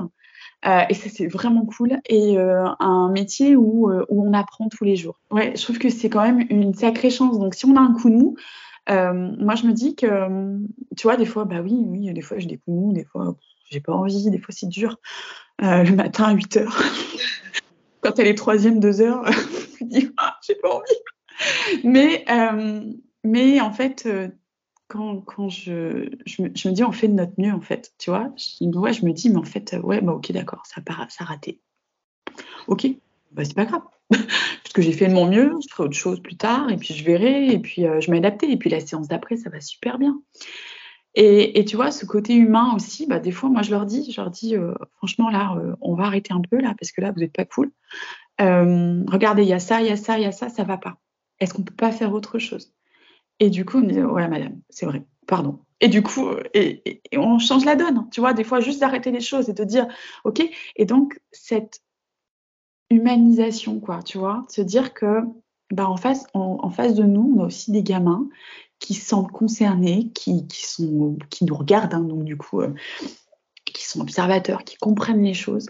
euh, 0.64 0.80
et 0.88 0.94
ça, 0.94 1.08
c'est 1.12 1.26
vraiment 1.26 1.64
cool. 1.66 1.98
Et 2.08 2.38
euh, 2.38 2.64
un 2.80 3.10
métier 3.10 3.56
où, 3.56 3.90
euh, 3.90 4.04
où, 4.08 4.26
on 4.26 4.32
apprend 4.32 4.68
tous 4.68 4.84
les 4.84 4.96
jours. 4.96 5.18
Ouais, 5.30 5.52
je 5.54 5.62
trouve 5.62 5.78
que 5.78 5.90
c'est 5.90 6.08
quand 6.08 6.22
même 6.22 6.44
une 6.50 6.74
sacrée 6.74 7.10
chance. 7.10 7.38
Donc, 7.38 7.54
si 7.54 7.66
on 7.66 7.76
a 7.76 7.80
un 7.80 7.92
coup 7.92 8.10
de 8.10 8.16
mou, 8.16 8.36
moi, 8.88 9.54
je 9.54 9.66
me 9.66 9.72
dis 9.72 9.94
que, 9.94 10.58
tu 10.96 11.02
vois, 11.04 11.16
des 11.16 11.26
fois, 11.26 11.44
bah 11.44 11.60
oui, 11.62 11.74
oui, 11.86 12.12
des 12.12 12.22
fois, 12.22 12.38
j'ai 12.38 12.46
des 12.46 12.56
coups 12.56 12.76
de 12.76 12.80
mou, 12.80 12.92
des 12.92 13.04
fois, 13.04 13.36
j'ai 13.70 13.80
pas 13.80 13.92
envie, 13.92 14.30
des 14.30 14.38
fois, 14.38 14.54
c'est 14.56 14.68
dur. 14.68 14.98
le 15.60 15.90
matin 15.92 16.24
à 16.24 16.32
8 16.32 16.56
heures, 16.58 16.82
quand 18.00 18.18
elle 18.18 18.28
est 18.28 18.34
troisième, 18.34 18.80
2 18.80 19.00
heures, 19.00 19.24
je 19.80 19.84
me 19.84 19.90
dis, 19.90 20.10
ah, 20.16 20.36
j'ai 20.46 20.54
pas 20.56 20.70
envie. 20.70 21.84
Mais, 21.84 22.24
mais 23.24 23.60
en 23.60 23.72
fait, 23.72 24.08
quand, 24.88 25.48
je, 25.48 26.08
me, 26.40 26.70
dis 26.70 26.84
on 26.84 26.92
fait 26.92 27.08
de 27.08 27.14
notre 27.14 27.32
mieux 27.38 27.52
en 27.52 27.60
fait, 27.60 27.92
tu 27.98 28.10
vois, 28.10 28.32
je, 28.36 28.64
ouais, 28.78 28.92
je 28.92 29.04
me 29.04 29.12
dis 29.12 29.30
mais 29.30 29.38
en 29.38 29.44
fait 29.44 29.76
ouais 29.82 30.00
bah 30.00 30.12
ok 30.12 30.32
d'accord 30.32 30.62
ça 30.66 30.80
a, 30.86 31.24
raté, 31.24 31.60
ok 32.68 32.86
bah 33.32 33.44
c'est 33.44 33.54
pas 33.54 33.64
grave. 33.64 33.82
Parce 34.10 34.72
que 34.72 34.82
j'ai 34.82 34.92
fait 34.92 35.08
de 35.08 35.14
mon 35.14 35.28
mieux, 35.28 35.52
je 35.60 35.74
ferai 35.74 35.84
autre 35.84 35.96
chose 35.96 36.20
plus 36.20 36.36
tard 36.36 36.70
et 36.70 36.76
puis 36.76 36.94
je 36.94 37.04
verrai 37.04 37.48
et 37.48 37.58
puis 37.58 37.86
euh, 37.86 38.00
je 38.00 38.10
m'adapter 38.10 38.50
et 38.50 38.56
puis 38.56 38.70
la 38.70 38.80
séance 38.80 39.08
d'après 39.08 39.36
ça 39.36 39.50
va 39.50 39.60
super 39.60 39.98
bien. 39.98 40.20
Et, 41.18 41.64
tu 41.64 41.76
vois 41.76 41.90
ce 41.90 42.04
côté 42.04 42.34
humain 42.34 42.74
aussi, 42.76 43.06
bah 43.06 43.18
des 43.18 43.32
fois 43.32 43.48
moi 43.48 43.62
je 43.62 43.70
leur 43.70 43.86
dis, 43.86 44.12
je 44.12 44.20
leur 44.20 44.30
dis 44.30 44.54
euh, 44.54 44.74
franchement 44.98 45.30
là 45.30 45.56
euh, 45.56 45.74
on 45.80 45.94
va 45.94 46.04
arrêter 46.04 46.34
un 46.34 46.42
peu 46.42 46.60
là 46.60 46.74
parce 46.78 46.92
que 46.92 47.00
là 47.00 47.10
vous 47.10 47.22
êtes 47.22 47.32
pas 47.32 47.46
cool, 47.46 47.72
regardez 48.38 49.42
il 49.42 49.48
y 49.48 49.54
a 49.54 49.58
ça, 49.58 49.80
il 49.80 49.86
y 49.86 49.90
a 49.90 49.96
ça, 49.96 50.18
il 50.18 50.24
y 50.24 50.26
a 50.26 50.32
ça, 50.32 50.50
ça 50.50 50.62
va 50.62 50.76
pas, 50.76 50.98
est-ce 51.40 51.54
qu'on 51.54 51.62
peut 51.62 51.74
pas 51.74 51.90
faire 51.90 52.12
autre 52.12 52.38
chose? 52.38 52.74
Et 53.40 53.50
du 53.50 53.64
coup, 53.64 53.78
on 53.78 53.82
me 53.82 53.88
disait, 53.88 54.02
voilà, 54.02 54.28
madame, 54.28 54.60
c'est 54.70 54.86
vrai. 54.86 55.04
pardon. 55.26 55.60
Et 55.80 55.88
du 55.88 56.02
coup, 56.02 56.30
et, 56.54 57.02
on 57.14 57.38
change 57.38 57.64
la 57.64 57.76
donne, 57.76 58.08
tu 58.10 58.20
vois, 58.20 58.32
des 58.32 58.44
fois 58.44 58.60
juste 58.60 58.80
d'arrêter 58.80 59.10
les 59.10 59.20
choses 59.20 59.48
et 59.50 59.52
de 59.52 59.64
dire, 59.64 59.86
ok, 60.24 60.42
et 60.76 60.84
donc 60.86 61.20
cette 61.32 61.82
humanisation, 62.90 63.78
quoi, 63.80 64.02
tu 64.02 64.16
vois, 64.16 64.44
se 64.48 64.62
dire 64.62 64.94
que, 64.94 65.20
bah, 65.70 65.88
en 65.88 65.96
face, 65.96 66.26
en, 66.32 66.70
face 66.70 66.94
de 66.94 67.02
nous, 67.02 67.34
on 67.36 67.42
a 67.42 67.46
aussi 67.46 67.72
des 67.72 67.82
gamins 67.82 68.28
qui 68.78 68.94
se 68.94 69.06
sentent 69.06 69.32
concernés, 69.32 70.10
qui, 70.14 70.46
qui, 70.46 70.66
sont, 70.66 71.18
qui 71.30 71.44
nous 71.44 71.54
regardent, 71.56 71.94
hein, 71.94 72.00
donc 72.00 72.24
du 72.24 72.36
coup, 72.36 72.62
euh, 72.62 72.72
qui 73.64 73.84
sont 73.84 74.00
observateurs, 74.00 74.64
qui 74.64 74.76
comprennent 74.76 75.22
les 75.22 75.34
choses 75.34 75.68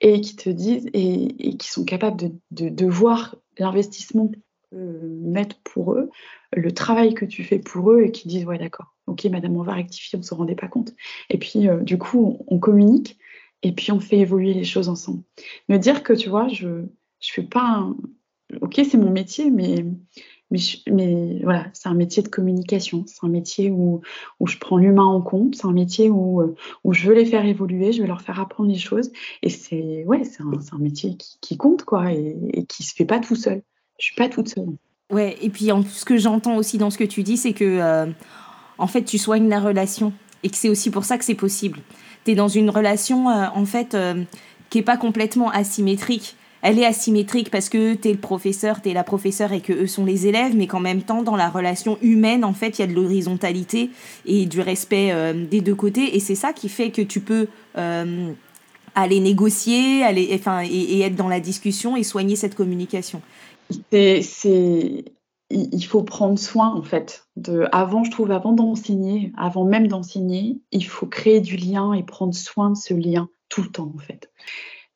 et 0.00 0.20
qui 0.20 0.36
te 0.36 0.50
disent 0.50 0.88
et, 0.92 1.56
qui 1.56 1.68
sont 1.68 1.84
capables 1.84 2.16
de, 2.16 2.32
de, 2.50 2.68
de 2.68 2.86
voir 2.86 3.36
l'investissement 3.58 4.30
que 4.76 5.06
mettre 5.22 5.56
pour 5.62 5.94
eux, 5.94 6.10
le 6.52 6.72
travail 6.72 7.14
que 7.14 7.24
tu 7.24 7.44
fais 7.44 7.58
pour 7.58 7.92
eux 7.92 8.02
et 8.02 8.12
qui 8.12 8.28
disent 8.28 8.44
ouais 8.44 8.58
d'accord, 8.58 8.94
ok 9.06 9.24
madame 9.26 9.56
on 9.56 9.62
va 9.62 9.74
rectifier, 9.74 10.18
on 10.18 10.22
se 10.22 10.34
rendait 10.34 10.54
pas 10.54 10.68
compte. 10.68 10.92
Et 11.30 11.38
puis 11.38 11.68
euh, 11.68 11.80
du 11.80 11.98
coup 11.98 12.38
on, 12.48 12.58
communique 12.58 13.18
et 13.62 13.72
puis 13.72 13.92
on 13.92 14.00
fait 14.00 14.18
évoluer 14.18 14.54
les 14.54 14.64
choses 14.64 14.88
ensemble. 14.88 15.22
Me 15.68 15.78
dire 15.78 16.02
que 16.02 16.12
tu 16.12 16.28
vois 16.28 16.48
je 16.48 16.84
je 17.20 17.32
fais 17.32 17.42
pas 17.42 17.62
un... 17.62 17.96
ok 18.60 18.80
c'est 18.88 18.98
mon 18.98 19.10
métier 19.10 19.50
mais 19.50 19.84
mais, 20.50 20.60
mais 20.88 21.40
voilà, 21.42 21.66
c'est 21.72 21.88
un 21.88 21.94
métier 21.94 22.22
de 22.22 22.28
communication, 22.28 23.04
c'est 23.08 23.24
un 23.24 23.28
métier 23.28 23.70
où, 23.72 24.02
où 24.38 24.46
je 24.46 24.58
prends 24.58 24.76
l'humain 24.76 25.04
en 25.04 25.20
compte, 25.20 25.56
c'est 25.56 25.66
un 25.66 25.72
métier 25.72 26.08
où, 26.08 26.54
où 26.84 26.92
je 26.92 27.08
veux 27.08 27.14
les 27.14 27.26
faire 27.26 27.44
évoluer, 27.44 27.92
je 27.92 28.02
veux 28.02 28.06
leur 28.06 28.22
faire 28.22 28.38
apprendre 28.38 28.70
les 28.70 28.78
choses. 28.78 29.10
Et 29.42 29.48
c'est 29.48 30.04
ouais, 30.04 30.22
c'est 30.22 30.42
un, 30.42 30.52
un, 30.72 30.78
métier 30.78 31.16
qui, 31.16 31.38
qui 31.40 31.56
compte, 31.56 31.84
quoi, 31.84 32.12
et, 32.12 32.36
et, 32.52 32.64
qui 32.64 32.84
se 32.84 32.94
fait 32.94 33.04
pas 33.04 33.18
tout 33.18 33.34
seul. 33.34 33.62
Je 33.98 34.06
suis 34.06 34.14
pas 34.14 34.28
toute 34.28 34.48
seule. 34.48 34.76
Ouais, 35.10 35.36
et 35.40 35.50
puis 35.50 35.70
en, 35.70 35.82
ce 35.82 36.04
que 36.04 36.18
j'entends 36.18 36.56
aussi 36.56 36.78
dans 36.78 36.90
ce 36.90 36.98
que 36.98 37.04
tu 37.04 37.22
dis, 37.22 37.36
c'est 37.36 37.52
que 37.52 37.64
euh, 37.64 38.06
en 38.78 38.86
fait, 38.86 39.02
tu 39.02 39.18
soignes 39.18 39.48
la 39.48 39.60
relation 39.60 40.12
et 40.42 40.50
que 40.50 40.56
c'est 40.56 40.68
aussi 40.68 40.90
pour 40.90 41.04
ça 41.04 41.16
que 41.16 41.24
c'est 41.24 41.34
possible. 41.34 41.80
Tu 42.24 42.32
es 42.32 42.34
dans 42.34 42.48
une 42.48 42.70
relation 42.70 43.30
euh, 43.30 43.46
en 43.54 43.64
fait 43.64 43.94
euh, 43.94 44.24
qui 44.68 44.78
est 44.78 44.82
pas 44.82 44.96
complètement 44.96 45.50
asymétrique 45.50 46.36
elle 46.62 46.80
est 46.80 46.86
asymétrique 46.86 47.50
parce 47.50 47.68
que 47.68 47.94
tu 47.94 48.08
es 48.08 48.12
le 48.12 48.18
professeur, 48.18 48.82
tu 48.82 48.88
es 48.88 48.92
la 48.92 49.04
professeure 49.04 49.52
et 49.52 49.60
que 49.60 49.72
eux 49.72 49.86
sont 49.86 50.04
les 50.04 50.26
élèves, 50.26 50.56
mais 50.56 50.66
qu'en 50.66 50.80
même 50.80 51.02
temps, 51.02 51.22
dans 51.22 51.36
la 51.36 51.48
relation 51.48 51.96
humaine, 52.02 52.44
en 52.44 52.54
fait, 52.54 52.78
il 52.78 52.80
y 52.80 52.84
a 52.84 52.88
de 52.88 52.94
l'horizontalité 52.94 53.90
et 54.24 54.46
du 54.46 54.60
respect 54.60 55.12
des 55.48 55.60
deux 55.60 55.76
côtés. 55.76 56.16
Et 56.16 56.18
c'est 56.18 56.34
ça 56.34 56.52
qui 56.52 56.68
fait 56.68 56.90
que 56.90 57.02
tu 57.02 57.20
peux 57.20 57.46
aller 58.96 59.20
négocier 59.20 60.02
aller, 60.02 60.40
et, 60.68 61.00
être 61.02 61.14
dans 61.14 61.28
la 61.28 61.38
discussion 61.38 61.96
et 61.96 62.02
soigner 62.02 62.34
cette 62.34 62.56
communication. 62.56 63.22
Il 63.92 65.84
faut 65.84 66.02
prendre 66.02 66.38
soin, 66.38 66.74
en 66.74 66.82
fait. 66.82 67.26
De, 67.36 67.66
avant, 67.72 68.04
je 68.04 68.10
trouve, 68.10 68.30
avant 68.30 68.52
d'enseigner, 68.52 69.32
avant 69.36 69.64
même 69.64 69.86
d'enseigner, 69.86 70.60
il 70.72 70.84
faut 70.84 71.06
créer 71.06 71.40
du 71.40 71.56
lien 71.56 71.92
et 71.92 72.02
prendre 72.02 72.34
soin 72.34 72.70
de 72.70 72.76
ce 72.76 72.94
lien 72.94 73.28
tout 73.48 73.62
le 73.62 73.68
temps, 73.68 73.92
en 73.94 73.98
fait. 73.98 74.30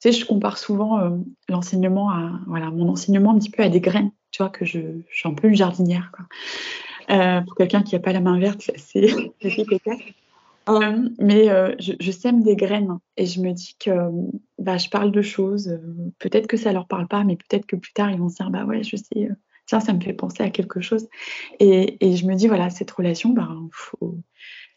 Tu 0.02 0.11
sais, 0.11 0.12
je 0.12 0.24
compare 0.24 0.59
souvent 0.59 0.98
euh, 0.98 1.11
l'enseignement 1.48 2.11
à, 2.11 2.40
voilà, 2.46 2.70
mon 2.70 2.88
enseignement 2.88 3.33
un 3.33 3.38
petit 3.38 3.50
peu 3.50 3.62
à 3.62 3.68
des 3.68 3.80
graines. 3.80 4.12
Tu 4.30 4.42
vois, 4.42 4.50
que 4.50 4.64
je, 4.64 4.80
je 5.09 5.16
suis 5.16 5.28
un 5.28 5.35
peu 5.35 5.48
une 5.48 5.56
jardinière, 5.56 6.11
quoi. 6.12 6.26
Euh, 7.11 7.40
pour 7.40 7.56
quelqu'un 7.56 7.83
qui 7.83 7.94
n'a 7.94 8.00
pas 8.00 8.12
la 8.12 8.20
main 8.20 8.38
verte, 8.38 8.70
c'est 8.76 9.09
euh, 10.70 11.09
mais 11.18 11.50
euh, 11.50 11.74
je, 11.78 12.11
sème 12.11 12.42
des 12.42 12.56
graines 12.56 12.98
et 13.16 13.26
je 13.26 13.40
me 13.40 13.52
dis 13.52 13.76
que 13.78 13.90
bah, 14.59 14.78
je 14.78 14.88
parle 14.88 15.12
de 15.12 15.22
choses. 15.22 15.78
peut-être 16.18 16.46
que 16.46 16.56
ça 16.56 16.72
leur 16.72 16.87
parle 16.87 17.09
pas, 17.09 17.24
mais 17.24 17.37
peut-être 17.37 17.66
que 17.66 17.76
plus 17.76 17.92
tard 17.92 18.11
ils 18.11 18.18
vont 18.18 18.28
se 18.28 18.37
dire 18.37 18.50
bah 18.50 18.64
ouais, 18.64 18.83
je 18.83 18.96
sais. 18.96 19.28
tiens, 19.66 19.80
ça 19.80 19.92
me 19.92 20.00
fait 20.00 20.12
penser 20.12 20.42
à 20.42 20.50
quelque 20.50 20.80
chose. 20.80 21.09
Et, 21.59 22.04
et 22.06 22.16
je 22.16 22.26
me 22.26 22.35
dis 22.35 22.48
voilà, 22.48 22.70
cette 22.70 22.90
relation, 22.90 23.30
bah, 23.30 23.48
faut, 23.72 24.18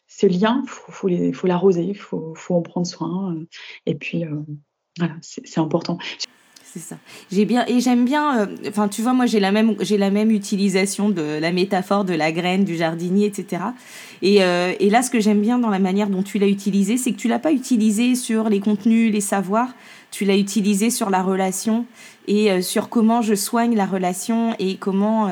ce 0.07 0.25
lien, 0.25 0.63
faut, 0.67 0.91
faut, 0.91 1.09
faut 1.33 1.47
l'arroser, 1.47 1.93
faut, 1.93 2.33
faut, 2.35 2.55
en 2.55 2.61
prendre 2.61 2.87
soin. 2.87 3.35
et 3.85 3.95
puis 3.95 4.25
voilà, 4.97 5.15
c'est 5.21 5.59
important. 5.59 5.97
C'est 6.73 6.79
ça. 6.79 6.95
J'ai 7.31 7.45
bien 7.45 7.65
et 7.67 7.79
j'aime 7.81 8.03
bien. 8.03 8.39
Euh, 8.39 8.45
enfin, 8.67 8.87
tu 8.87 9.03
vois, 9.03 9.13
moi 9.13 9.27
j'ai 9.27 9.39
la 9.39 9.51
même 9.51 9.75
j'ai 9.81 9.99
la 9.99 10.09
même 10.09 10.31
utilisation 10.31 11.09
de 11.09 11.21
la 11.39 11.51
métaphore 11.51 12.03
de 12.03 12.15
la 12.15 12.31
graine, 12.31 12.63
du 12.63 12.75
jardinier, 12.75 13.27
etc. 13.27 13.61
Et, 14.23 14.43
euh, 14.43 14.73
et 14.79 14.89
là, 14.89 15.03
ce 15.03 15.11
que 15.11 15.19
j'aime 15.19 15.39
bien 15.39 15.59
dans 15.59 15.69
la 15.69 15.77
manière 15.77 16.09
dont 16.09 16.23
tu 16.23 16.39
l'as 16.39 16.47
utilisé, 16.47 16.97
c'est 16.97 17.11
que 17.11 17.17
tu 17.17 17.27
l'as 17.27 17.37
pas 17.37 17.51
utilisé 17.51 18.15
sur 18.15 18.49
les 18.49 18.59
contenus, 18.59 19.13
les 19.13 19.21
savoirs. 19.21 19.75
Tu 20.09 20.25
l'as 20.25 20.35
utilisé 20.35 20.89
sur 20.89 21.11
la 21.11 21.21
relation 21.21 21.85
et 22.27 22.51
euh, 22.51 22.61
sur 22.63 22.89
comment 22.89 23.21
je 23.21 23.35
soigne 23.35 23.75
la 23.75 23.85
relation 23.85 24.55
et 24.57 24.77
comment 24.77 25.29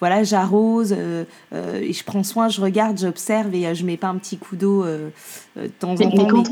voilà, 0.00 0.22
j'arrose, 0.24 0.92
et 0.92 1.92
je 1.92 2.04
prends 2.04 2.24
soin, 2.24 2.48
je 2.48 2.60
regarde, 2.60 2.98
j'observe 2.98 3.54
et 3.54 3.74
je 3.76 3.84
mets 3.84 3.96
pas 3.96 4.08
un 4.08 4.16
petit 4.16 4.38
coup 4.38 4.56
d'eau 4.56 4.84
de 4.84 5.66
temps 5.78 5.94
en 6.00 6.10
temps. 6.10 6.42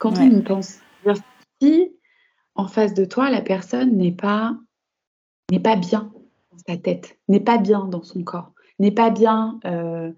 Quand 0.00 0.18
on 0.18 0.28
y 0.28 0.42
pense, 0.42 0.78
si 1.60 1.92
en 2.54 2.68
face 2.68 2.94
de 2.94 3.04
toi, 3.04 3.30
la 3.30 3.40
personne 3.40 3.96
n'est 3.96 4.12
pas, 4.12 4.56
n'est 5.50 5.60
pas 5.60 5.76
bien 5.76 6.12
dans 6.50 6.58
sa 6.66 6.76
tête, 6.76 7.18
n'est 7.28 7.40
pas 7.40 7.58
bien 7.58 7.86
dans 7.86 8.02
son 8.02 8.22
corps, 8.22 8.52
n'est 8.78 8.90
pas 8.90 9.10
bien 9.10 9.58
euh, 9.64 10.12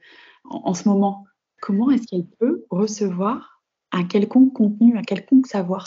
en, 0.44 0.74
ce 0.74 0.88
moment, 0.88 1.24
comment 1.60 1.90
est-ce 1.90 2.06
qu'elle 2.06 2.26
peut 2.26 2.64
recevoir 2.70 3.62
un 3.92 4.04
quelconque 4.04 4.52
contenu, 4.52 4.98
un 4.98 5.02
quelconque 5.02 5.46
savoir? 5.46 5.86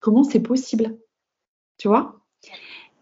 Comment 0.00 0.24
c'est 0.24 0.40
possible? 0.40 0.98
Tu 1.78 1.88
vois? 1.88 2.18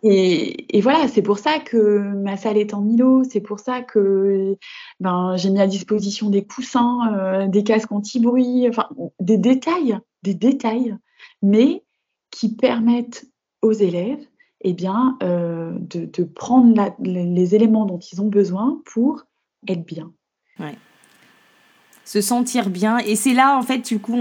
Et, 0.02 0.80
voilà, 0.80 1.08
c'est 1.08 1.22
pour 1.22 1.38
ça 1.38 1.58
que 1.58 1.98
ma 2.14 2.36
salle 2.38 2.56
est 2.56 2.72
en 2.72 2.80
Milo, 2.80 3.22
c'est 3.24 3.40
pour 3.40 3.60
ça 3.60 3.82
que 3.82 4.56
ben, 4.98 5.36
j'ai 5.36 5.50
mis 5.50 5.60
à 5.60 5.66
disposition 5.66 6.30
des 6.30 6.44
coussins, 6.44 7.14
euh, 7.14 7.48
des 7.48 7.64
casques 7.64 7.92
anti-bruit, 7.92 8.66
enfin 8.68 8.88
des 9.20 9.36
détails, 9.36 9.98
des 10.22 10.34
détails, 10.34 10.96
mais 11.42 11.84
qui 12.30 12.54
permettent 12.54 13.26
aux 13.62 13.72
élèves 13.72 14.24
eh 14.62 14.72
bien, 14.72 15.16
euh, 15.22 15.72
de, 15.80 16.24
prendre 16.24 16.94
les, 17.02 17.54
éléments 17.54 17.86
dont 17.86 17.98
ils 17.98 18.20
ont 18.20 18.28
besoin 18.28 18.80
pour 18.84 19.24
être 19.68 19.84
bien. 19.84 20.12
Se 22.04 22.20
sentir 22.20 22.70
bien. 22.70 22.98
Et 22.98 23.16
c'est 23.16 23.34
là, 23.34 23.56
en 23.56 23.62
fait, 23.62 23.78
du 23.78 24.00
coup, 24.00 24.16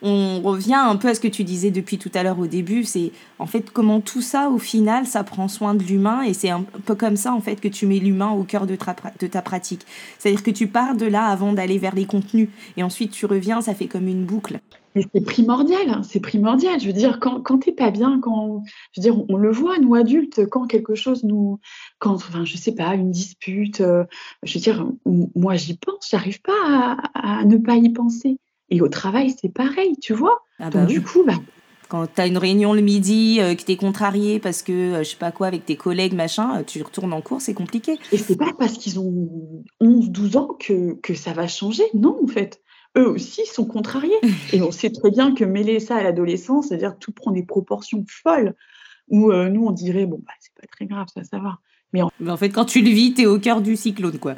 on 0.00 0.40
revient 0.40 0.74
un 0.74 0.96
peu 0.96 1.08
à 1.08 1.14
ce 1.14 1.20
que 1.20 1.28
tu 1.28 1.44
disais 1.44 1.70
depuis 1.70 1.98
tout 1.98 2.10
à 2.14 2.22
l'heure 2.22 2.38
au 2.38 2.46
début, 2.46 2.84
c'est 2.84 3.10
en 3.38 3.46
fait 3.46 3.70
comment 3.70 4.00
tout 4.00 4.22
ça 4.22 4.48
au 4.48 4.58
final 4.58 5.06
ça 5.06 5.24
prend 5.24 5.48
soin 5.48 5.74
de 5.74 5.82
l'humain 5.82 6.22
et 6.22 6.34
c'est 6.34 6.50
un 6.50 6.62
peu 6.62 6.94
comme 6.94 7.16
ça 7.16 7.34
en 7.34 7.40
fait 7.40 7.56
que 7.56 7.66
tu 7.66 7.84
mets 7.84 7.98
l'humain 7.98 8.30
au 8.30 8.44
cœur 8.44 8.66
de 8.66 8.76
ta 8.76 9.42
pratique. 9.42 9.84
C'est-à-dire 10.18 10.44
que 10.44 10.52
tu 10.52 10.68
pars 10.68 10.94
de 10.94 11.06
là 11.06 11.26
avant 11.26 11.52
d'aller 11.52 11.78
vers 11.78 11.96
les 11.96 12.06
contenus 12.06 12.48
et 12.76 12.84
ensuite 12.84 13.10
tu 13.10 13.26
reviens, 13.26 13.60
ça 13.60 13.74
fait 13.74 13.88
comme 13.88 14.06
une 14.06 14.24
boucle. 14.24 14.60
Mais 14.98 15.04
c'est 15.14 15.24
primordial, 15.24 15.88
hein, 15.88 16.02
c'est 16.02 16.18
primordial. 16.18 16.80
Je 16.80 16.86
veux 16.86 16.92
dire, 16.92 17.20
quand, 17.20 17.40
quand 17.40 17.58
t'es 17.58 17.70
pas 17.70 17.92
bien, 17.92 18.18
quand, 18.20 18.64
je 18.92 19.00
veux 19.00 19.02
dire, 19.02 19.24
on, 19.28 19.36
le 19.36 19.52
voit, 19.52 19.78
nous 19.78 19.94
adultes, 19.94 20.44
quand 20.46 20.66
quelque 20.66 20.96
chose 20.96 21.22
nous, 21.22 21.60
quand, 22.00 22.14
enfin, 22.14 22.44
je 22.44 22.56
sais 22.56 22.74
pas, 22.74 22.94
une 22.94 23.12
dispute, 23.12 23.80
euh, 23.80 24.02
je 24.42 24.54
veux 24.54 24.60
dire, 24.60 24.88
moi 25.36 25.54
j'y 25.54 25.76
pense, 25.76 26.08
j'arrive 26.10 26.42
pas 26.42 26.96
à, 27.14 27.44
ne 27.44 27.58
pas 27.58 27.76
y 27.76 27.90
penser. 27.90 28.38
Et 28.70 28.80
au 28.80 28.88
travail, 28.88 29.32
c'est 29.40 29.52
pareil, 29.52 29.96
tu 30.02 30.14
vois. 30.14 30.42
Ah 30.58 30.68
bah 30.68 30.84
du 30.84 31.00
coup, 31.00 31.22
bah, 31.24 31.34
quand 31.88 32.12
tu 32.12 32.20
as 32.20 32.26
une 32.26 32.38
réunion 32.38 32.72
le 32.72 32.80
midi, 32.80 33.38
euh, 33.40 33.54
que 33.54 33.62
tu 33.62 33.72
es 33.72 33.76
contrarié 33.76 34.40
parce 34.40 34.62
que, 34.62 34.72
euh, 34.72 34.98
je 35.04 35.10
sais 35.10 35.16
pas 35.16 35.30
quoi, 35.30 35.46
avec 35.46 35.64
tes 35.64 35.76
collègues, 35.76 36.14
machin, 36.14 36.58
euh, 36.58 36.62
tu 36.64 36.82
retournes 36.82 37.12
en 37.12 37.20
cours, 37.20 37.40
c'est 37.40 37.54
compliqué. 37.54 37.98
Et 38.10 38.18
c'est 38.18 38.36
pas 38.36 38.52
parce 38.58 38.74
qu'ils 38.74 38.98
ont 38.98 39.28
11, 39.80 40.10
12 40.10 40.36
ans 40.36 40.56
que, 40.58 40.94
que 40.94 41.14
ça 41.14 41.32
va 41.32 41.46
changer. 41.46 41.84
Non, 41.94 42.18
en 42.22 42.26
fait. 42.26 42.60
Eux 42.98 43.08
aussi 43.08 43.46
sont 43.46 43.64
contrariés. 43.64 44.18
Et 44.52 44.60
on 44.62 44.70
sait 44.70 44.90
très 44.90 45.10
bien 45.10 45.34
que 45.34 45.44
mêler 45.44 45.80
ça 45.80 45.96
à 45.96 46.02
l'adolescence, 46.02 46.68
c'est-à-dire 46.68 46.98
tout 46.98 47.12
prend 47.12 47.30
des 47.30 47.44
proportions 47.44 48.04
folles, 48.08 48.54
où 49.08 49.32
nous, 49.32 49.66
on 49.66 49.70
dirait, 49.70 50.04
bon, 50.04 50.20
bah, 50.24 50.32
c'est 50.40 50.52
pas 50.54 50.66
très 50.66 50.86
grave, 50.86 51.06
ça, 51.14 51.24
ça 51.24 51.38
va. 51.38 51.58
Mais 51.92 52.02
en... 52.02 52.10
Mais 52.20 52.30
en 52.30 52.36
fait, 52.36 52.50
quand 52.50 52.66
tu 52.66 52.82
le 52.82 52.90
vis, 52.90 53.14
tu 53.14 53.22
es 53.22 53.26
au 53.26 53.38
cœur 53.38 53.62
du 53.62 53.76
cyclone, 53.76 54.18
quoi. 54.18 54.34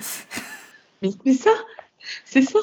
Mais 1.03 1.11
c'est 1.25 1.33
ça, 1.33 1.51
c'est 2.25 2.43
ça. 2.43 2.61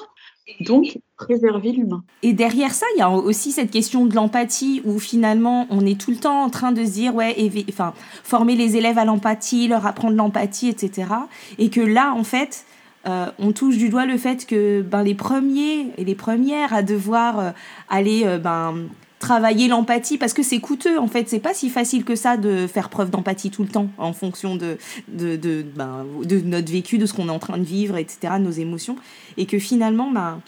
Donc, 0.61 0.97
préserver 1.17 1.73
l'humain. 1.73 2.03
Et 2.23 2.31
derrière 2.31 2.73
ça, 2.73 2.85
il 2.95 2.99
y 2.99 3.01
a 3.01 3.09
aussi 3.09 3.51
cette 3.51 3.69
question 3.69 4.05
de 4.05 4.15
l'empathie 4.15 4.81
où 4.85 4.97
finalement, 4.97 5.67
on 5.69 5.85
est 5.85 5.99
tout 5.99 6.11
le 6.11 6.17
temps 6.17 6.41
en 6.41 6.49
train 6.49 6.71
de 6.71 6.85
se 6.85 6.91
dire, 6.91 7.13
ouais, 7.13 7.35
enfin, 7.69 7.93
former 8.23 8.55
les 8.55 8.77
élèves 8.77 8.97
à 8.97 9.03
l'empathie, 9.03 9.67
leur 9.67 9.85
apprendre 9.85 10.15
l'empathie, 10.15 10.69
etc. 10.69 11.09
Et 11.57 11.69
que 11.69 11.81
là, 11.81 12.13
en 12.13 12.23
fait, 12.23 12.65
euh, 13.07 13.27
on 13.39 13.51
touche 13.51 13.77
du 13.77 13.89
doigt 13.89 14.05
le 14.05 14.17
fait 14.17 14.45
que 14.45 14.81
ben, 14.81 15.03
les 15.03 15.15
premiers 15.15 15.91
et 15.97 16.03
les 16.03 16.15
premières 16.15 16.73
à 16.73 16.83
devoir 16.83 17.39
euh, 17.39 17.51
aller 17.89 18.23
euh, 18.25 18.37
ben, 18.37 18.75
travailler 19.19 19.67
l'empathie 19.67 20.17
parce 20.17 20.33
que 20.33 20.43
c'est 20.43 20.59
coûteux 20.59 20.99
en 20.99 21.07
fait. 21.07 21.29
C'est 21.29 21.39
pas 21.39 21.53
si 21.53 21.69
facile 21.69 22.03
que 22.03 22.15
ça 22.15 22.37
de 22.37 22.67
faire 22.67 22.89
preuve 22.89 23.09
d'empathie 23.09 23.49
tout 23.49 23.63
le 23.63 23.69
temps 23.69 23.89
en 23.97 24.13
fonction 24.13 24.55
de 24.55 24.77
de, 25.07 25.35
de, 25.37 25.63
ben, 25.75 26.05
de 26.23 26.39
notre 26.41 26.71
vécu 26.71 26.97
de 26.97 27.05
ce 27.05 27.13
qu'on 27.13 27.27
est 27.27 27.31
en 27.31 27.39
train 27.39 27.57
de 27.57 27.63
vivre 27.63 27.97
etc 27.97 28.33
nos 28.39 28.51
émotions. 28.51 28.97
Et 29.37 29.45
que 29.45 29.59
finalement 29.59 30.11
ben, 30.11 30.41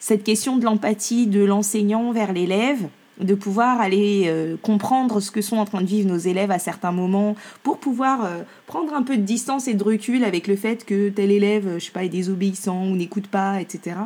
cette 0.00 0.24
question 0.24 0.56
de 0.56 0.64
l'empathie 0.64 1.26
de 1.26 1.44
l'enseignant 1.44 2.10
vers 2.12 2.32
l'élève 2.32 2.88
de 3.18 3.34
pouvoir 3.34 3.80
aller 3.80 4.24
euh, 4.26 4.56
comprendre 4.62 5.20
ce 5.20 5.30
que 5.30 5.42
sont 5.42 5.58
en 5.58 5.64
train 5.64 5.82
de 5.82 5.86
vivre 5.86 6.08
nos 6.08 6.18
élèves 6.18 6.50
à 6.50 6.58
certains 6.58 6.92
moments, 6.92 7.36
pour 7.62 7.78
pouvoir 7.78 8.24
euh, 8.24 8.42
prendre 8.66 8.94
un 8.94 9.02
peu 9.02 9.16
de 9.16 9.22
distance 9.22 9.68
et 9.68 9.74
de 9.74 9.84
recul 9.84 10.24
avec 10.24 10.46
le 10.46 10.56
fait 10.56 10.84
que 10.84 11.10
tel 11.10 11.30
élève, 11.30 11.74
je 11.78 11.84
sais 11.84 11.92
pas, 11.92 12.04
est 12.04 12.08
désobéissant 12.08 12.86
ou 12.86 12.96
n'écoute 12.96 13.26
pas, 13.26 13.60
etc. 13.60 13.96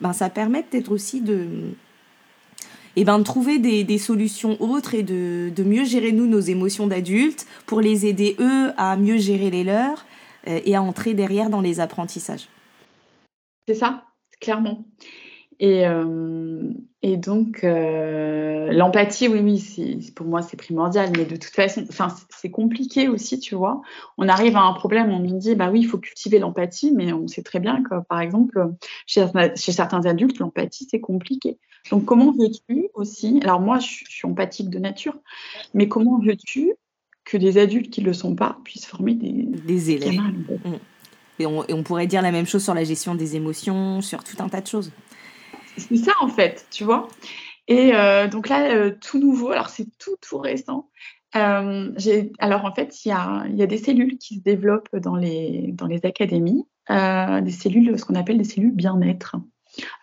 Ben, 0.00 0.12
ça 0.12 0.30
permet 0.30 0.62
peut-être 0.62 0.92
aussi 0.92 1.20
de, 1.20 1.46
et 2.96 3.04
ben, 3.04 3.18
de 3.18 3.24
trouver 3.24 3.58
des, 3.58 3.84
des 3.84 3.98
solutions 3.98 4.60
autres 4.60 4.94
et 4.94 5.02
de, 5.02 5.50
de, 5.54 5.62
mieux 5.62 5.84
gérer 5.84 6.12
nous 6.12 6.26
nos 6.26 6.40
émotions 6.40 6.86
d'adultes 6.86 7.46
pour 7.66 7.80
les 7.80 8.06
aider 8.06 8.36
eux 8.38 8.72
à 8.76 8.96
mieux 8.96 9.16
gérer 9.16 9.50
les 9.50 9.64
leurs 9.64 10.04
euh, 10.48 10.60
et 10.64 10.76
à 10.76 10.82
entrer 10.82 11.14
derrière 11.14 11.50
dans 11.50 11.60
les 11.60 11.80
apprentissages. 11.80 12.48
C'est 13.66 13.74
ça, 13.74 14.04
clairement. 14.40 14.84
Et, 15.62 15.86
euh, 15.86 16.72
et 17.02 17.16
donc, 17.16 17.62
euh, 17.62 18.72
l'empathie, 18.72 19.28
oui, 19.28 19.38
oui, 19.38 20.12
pour 20.16 20.26
moi, 20.26 20.42
c'est 20.42 20.56
primordial. 20.56 21.12
Mais 21.16 21.24
de 21.24 21.36
toute 21.36 21.54
façon, 21.54 21.84
c'est 22.30 22.50
compliqué 22.50 23.06
aussi, 23.06 23.38
tu 23.38 23.54
vois. 23.54 23.80
On 24.18 24.28
arrive 24.28 24.56
à 24.56 24.62
un 24.62 24.72
problème, 24.72 25.12
on 25.12 25.20
nous 25.20 25.38
dit, 25.38 25.54
bah 25.54 25.70
oui, 25.70 25.78
il 25.78 25.86
faut 25.86 25.98
cultiver 25.98 26.40
l'empathie, 26.40 26.90
mais 26.92 27.12
on 27.12 27.28
sait 27.28 27.44
très 27.44 27.60
bien 27.60 27.80
que, 27.84 27.94
par 28.08 28.20
exemple, 28.20 28.72
chez, 29.06 29.24
chez 29.54 29.70
certains 29.70 30.04
adultes, 30.04 30.40
l'empathie, 30.40 30.88
c'est 30.90 31.00
compliqué. 31.00 31.58
Donc, 31.92 32.06
comment 32.06 32.32
veux-tu 32.32 32.88
aussi, 32.94 33.38
alors 33.44 33.60
moi, 33.60 33.78
je, 33.78 33.86
suis 33.86 34.26
empathique 34.26 34.68
de 34.68 34.80
nature, 34.80 35.14
mais 35.74 35.86
comment 35.86 36.18
veux-tu 36.18 36.72
que 37.24 37.36
des 37.36 37.56
adultes 37.56 37.90
qui 37.90 38.00
ne 38.00 38.06
le 38.06 38.14
sont 38.14 38.34
pas 38.34 38.58
puissent 38.64 38.86
former 38.86 39.14
des, 39.14 39.30
des 39.32 39.90
élèves 39.92 40.18
mmh. 40.18 40.78
et 41.38 41.46
on, 41.46 41.64
et 41.68 41.72
on 41.72 41.84
pourrait 41.84 42.08
dire 42.08 42.20
la 42.20 42.32
même 42.32 42.46
chose 42.46 42.64
sur 42.64 42.74
la 42.74 42.82
gestion 42.82 43.14
des 43.14 43.36
émotions, 43.36 44.00
sur 44.00 44.24
tout 44.24 44.42
un 44.42 44.48
tas 44.48 44.60
de 44.60 44.66
choses. 44.66 44.90
C'est 45.76 45.96
ça 45.96 46.12
en 46.20 46.28
fait, 46.28 46.66
tu 46.70 46.84
vois. 46.84 47.08
Et 47.68 47.94
euh, 47.94 48.28
donc 48.28 48.48
là, 48.48 48.72
euh, 48.74 48.92
tout 49.00 49.18
nouveau, 49.18 49.50
alors 49.50 49.68
c'est 49.68 49.86
tout 49.98 50.16
tout 50.20 50.38
récent. 50.38 50.90
Euh, 51.34 51.92
alors 52.38 52.64
en 52.64 52.74
fait, 52.74 53.04
il 53.04 53.08
y 53.08 53.12
a, 53.12 53.46
y 53.48 53.62
a, 53.62 53.66
des 53.66 53.78
cellules 53.78 54.18
qui 54.18 54.36
se 54.36 54.40
développent 54.40 54.94
dans 54.96 55.16
les, 55.16 55.72
dans 55.72 55.86
les 55.86 56.04
académies, 56.04 56.66
des 56.90 57.50
cellules, 57.50 57.98
ce 57.98 58.04
qu'on 58.04 58.16
appelle 58.16 58.38
des 58.38 58.44
cellules 58.44 58.74
bien-être. 58.74 59.36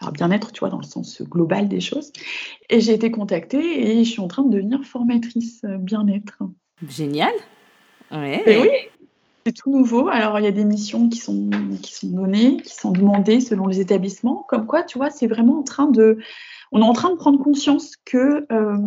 Alors 0.02 0.12
bien-être, 0.12 0.52
tu 0.52 0.62
vois, 0.62 0.70
dans 0.70 0.80
le 0.80 0.84
sens 0.84 1.22
global 1.22 1.68
des 1.68 1.82
choses. 1.82 2.12
Et 2.72 2.82
j'ai 2.82 2.94
été 2.94 3.12
contactée 3.12 3.92
et 3.92 4.04
je 4.04 4.10
suis 4.10 4.22
en 4.22 4.28
train 4.28 4.42
de 4.42 4.50
devenir 4.50 4.84
formatrice 4.84 5.64
bien-être. 5.64 6.40
Génial. 6.88 7.34
Ouais. 8.12 8.42
Et 8.48 8.58
oui, 8.60 8.70
c'est 9.46 9.54
tout 9.54 9.72
nouveau. 9.72 10.10
Alors, 10.10 10.40
il 10.40 10.46
y 10.46 10.48
a 10.48 10.52
des 10.52 10.66
missions 10.66 11.10
qui 11.10 11.18
sont, 11.18 11.50
qui 11.82 11.94
sont 11.94 12.08
données, 12.08 12.58
qui 12.58 12.76
sont 12.76 12.92
demandées 12.92 13.40
selon 13.40 13.68
les 13.68 13.80
établissements. 13.80 14.46
Comme 14.48 14.66
quoi, 14.66 14.84
tu 14.84 14.98
vois, 14.98 15.10
c'est 15.10 15.28
vraiment 15.28 15.60
en 15.60 15.64
train 15.64 15.88
de. 15.88 16.18
On 16.72 16.82
est 16.82 16.86
en 16.86 16.94
train 16.94 17.10
de 17.10 17.16
prendre 17.16 17.42
conscience 17.44 17.96
que, 18.06 18.46
euh, 18.52 18.78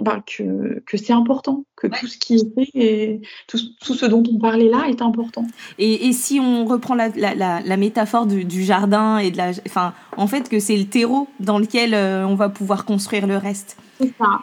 bah, 0.00 0.22
que, 0.24 0.80
que 0.86 0.96
c'est 0.96 1.12
important, 1.12 1.64
que 1.74 1.88
tout 1.88 2.06
ce 2.06 2.18
qui 2.18 2.34
est 2.34 2.54
fait 2.54 2.70
et 2.74 3.20
tout, 3.48 3.58
tout, 3.80 3.94
ce 3.94 4.06
dont 4.06 4.22
on 4.32 4.38
parlait 4.38 4.68
là 4.68 4.86
est 4.88 5.02
important. 5.02 5.44
Et, 5.78 6.06
et 6.06 6.12
si 6.12 6.38
on 6.38 6.66
reprend 6.66 6.94
la, 6.94 7.08
la, 7.08 7.34
la, 7.60 7.76
métaphore 7.76 8.26
du, 8.26 8.44
du, 8.44 8.62
jardin 8.62 9.18
et 9.18 9.30
de 9.32 9.38
la. 9.38 9.50
Enfin, 9.66 9.92
en 10.16 10.28
fait, 10.28 10.48
que 10.48 10.60
c'est 10.60 10.76
le 10.76 10.84
terreau 10.84 11.26
dans 11.40 11.58
lequel 11.58 11.94
euh, 11.94 12.24
on 12.26 12.36
va 12.36 12.48
pouvoir 12.48 12.84
construire 12.84 13.26
le 13.26 13.38
reste. 13.38 13.76
C'est 13.98 14.12
ça. 14.18 14.40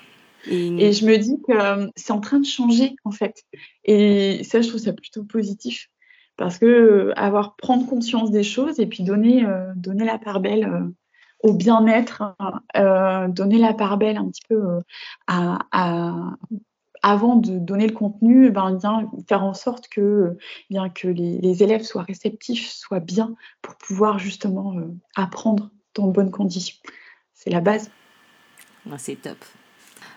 Et... 0.47 0.87
et, 0.87 0.93
je 0.93 1.05
me 1.05 1.17
dis 1.17 1.37
que 1.47 1.53
euh, 1.53 1.87
c'est 1.95 2.11
en 2.11 2.19
train 2.19 2.39
de 2.39 2.45
changer 2.45 2.95
en 3.03 3.11
fait. 3.11 3.43
Et 3.85 4.43
ça, 4.43 4.61
je 4.61 4.67
trouve 4.67 4.81
ça 4.81 4.93
plutôt 4.93 5.23
positif 5.23 5.89
parce 6.37 6.57
que 6.57 6.65
euh, 6.65 7.13
avoir 7.15 7.55
prendre 7.55 7.87
conscience 7.87 8.31
des 8.31 8.43
choses 8.43 8.79
et 8.79 8.87
puis 8.87 9.03
donner 9.03 9.45
euh, 9.45 9.71
donner 9.75 10.05
la 10.05 10.17
part 10.17 10.39
belle 10.39 10.65
euh, 10.65 10.89
au 11.43 11.53
bien-être, 11.53 12.35
euh, 12.77 13.27
donner 13.27 13.57
la 13.57 13.73
part 13.73 13.97
belle 13.97 14.15
un 14.15 14.29
petit 14.29 14.43
peu 14.47 14.79
à, 15.27 15.59
à, 15.73 16.37
avant 17.01 17.35
de 17.35 17.57
donner 17.57 17.85
le 17.85 17.93
contenu, 17.93 18.49
ben 18.49 18.75
bien 18.75 19.11
faire 19.27 19.43
en 19.43 19.53
sorte 19.53 19.89
que 19.89 20.37
bien 20.69 20.87
que 20.89 21.09
les, 21.09 21.39
les 21.39 21.61
élèves 21.61 21.83
soient 21.83 22.03
réceptifs, 22.03 22.69
soient 22.71 23.01
bien 23.01 23.35
pour 23.61 23.75
pouvoir 23.75 24.19
justement 24.19 24.73
apprendre 25.17 25.69
dans 25.95 26.07
de 26.07 26.13
bonnes 26.13 26.31
conditions. 26.31 26.77
C'est 27.33 27.49
la 27.49 27.59
base. 27.59 27.91
C'est 28.97 29.21
top. 29.21 29.37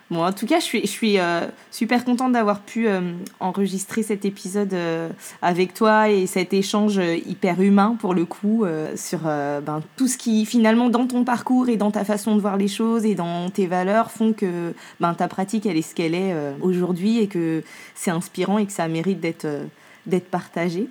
Bon, 0.09 0.23
en 0.23 0.31
tout 0.31 0.45
cas, 0.45 0.59
je 0.61 0.85
suis, 0.85 1.19
euh, 1.19 1.41
super 1.69 2.05
contente 2.05 2.31
d'avoir 2.31 2.61
pu 2.61 2.87
euh, 2.87 3.01
enregistrer 3.41 4.03
cet 4.03 4.23
épisode 4.23 4.73
euh, 4.73 5.09
avec 5.41 5.73
toi 5.73 6.09
et 6.09 6.27
cet 6.27 6.53
échange 6.53 7.01
hyper 7.25 7.61
humain 7.61 7.97
pour 7.99 8.13
le 8.13 8.23
coup 8.23 8.65
sur 8.95 9.19
ben, 9.19 9.81
tout 9.97 10.07
ce 10.07 10.17
qui 10.17 10.45
finalement 10.45 10.89
dans 10.89 11.07
ton 11.07 11.23
parcours 11.23 11.69
et 11.69 11.75
dans 11.75 11.91
ta 11.91 12.05
façon 12.05 12.35
de 12.35 12.41
voir 12.41 12.57
les 12.57 12.67
choses 12.67 13.05
et 13.05 13.15
dans 13.15 13.49
tes 13.49 13.67
valeurs 13.67 14.11
font 14.11 14.33
que 14.33 14.73
ben, 14.99 15.13
ta 15.13 15.27
pratique 15.27 15.65
elle 15.65 15.77
est 15.77 15.81
ce 15.81 15.93
qu'elle 15.93 16.15
est 16.15 16.33
aujourd'hui 16.61 17.19
et 17.19 17.27
que 17.27 17.63
c'est 17.95 18.11
inspirant 18.11 18.57
et 18.57 18.65
que 18.65 18.71
ça 18.71 18.87
mérite 18.87 19.19
d'être 19.19 20.29
partagé. 20.29 20.87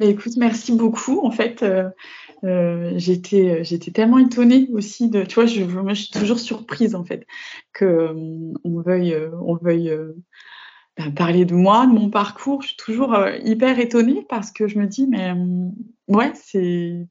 Mais 0.00 0.10
écoute, 0.10 0.34
merci 0.36 0.72
beaucoup. 0.72 1.20
En 1.24 1.30
fait, 1.30 1.64
euh, 2.44 2.92
j'étais 2.96 3.60
euh, 3.60 3.64
j'étais 3.64 3.90
tellement 3.90 4.18
étonnée 4.18 4.68
aussi 4.72 5.08
de 5.08 5.22
tu 5.24 5.34
vois 5.34 5.46
je, 5.46 5.64
je, 5.64 5.88
je 5.88 5.94
suis 5.94 6.10
toujours 6.10 6.38
surprise 6.38 6.94
en 6.94 7.04
fait 7.04 7.26
que 7.72 7.84
euh, 7.84 8.52
on 8.64 8.80
veuille 8.80 9.16
on 9.42 9.56
veuille 9.56 9.92
bah, 10.96 11.10
parler 11.14 11.44
de 11.44 11.54
moi 11.54 11.86
de 11.86 11.92
mon 11.92 12.10
parcours. 12.10 12.62
Je 12.62 12.68
suis 12.68 12.76
toujours 12.76 13.16
hyper 13.44 13.78
étonnée 13.78 14.24
parce 14.28 14.50
que 14.50 14.68
je 14.68 14.78
me 14.78 14.86
dis 14.86 15.06
mais 15.08 15.32
ouais 16.08 16.32
c'est 16.34 17.06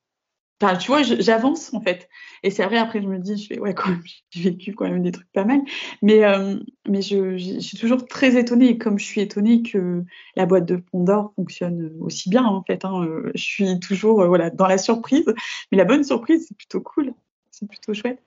Tu 0.59 0.87
vois, 0.87 1.03
j'avance 1.03 1.71
en 1.73 1.81
fait. 1.81 2.09
Et 2.41 2.49
c'est 2.49 2.65
vrai, 2.65 2.77
après, 2.77 3.01
je 3.01 3.07
me 3.07 3.19
dis, 3.19 3.37
je 3.37 3.47
fais, 3.47 3.59
ouais, 3.59 3.75
quand 3.75 3.89
même, 3.89 4.01
j'ai 4.31 4.49
vécu 4.49 4.73
quand 4.73 4.89
même 4.89 5.03
des 5.03 5.11
trucs 5.11 5.31
pas 5.31 5.45
mal. 5.45 5.61
Mais, 6.01 6.23
euh, 6.23 6.55
mais 6.87 7.01
je, 7.01 7.37
je, 7.37 7.59
suis 7.59 7.77
toujours 7.77 8.07
très 8.07 8.37
étonnée. 8.37 8.77
Comme 8.77 8.97
je 8.97 9.05
suis 9.05 9.21
étonnée 9.21 9.61
que 9.61 10.03
la 10.35 10.45
boîte 10.45 10.65
de 10.65 10.77
Pandore 10.77 11.33
fonctionne 11.35 11.91
aussi 11.99 12.29
bien, 12.29 12.43
en 12.43 12.63
fait, 12.63 12.85
hein, 12.85 13.07
je 13.35 13.41
suis 13.41 13.79
toujours 13.79 14.21
euh, 14.21 14.27
voilà, 14.27 14.49
dans 14.49 14.67
la 14.67 14.79
surprise. 14.79 15.25
Mais 15.71 15.77
la 15.77 15.85
bonne 15.85 16.03
surprise, 16.03 16.45
c'est 16.47 16.57
plutôt 16.57 16.81
cool. 16.81 17.13
C'est 17.51 17.67
plutôt 17.67 17.93
chouette. 17.93 18.23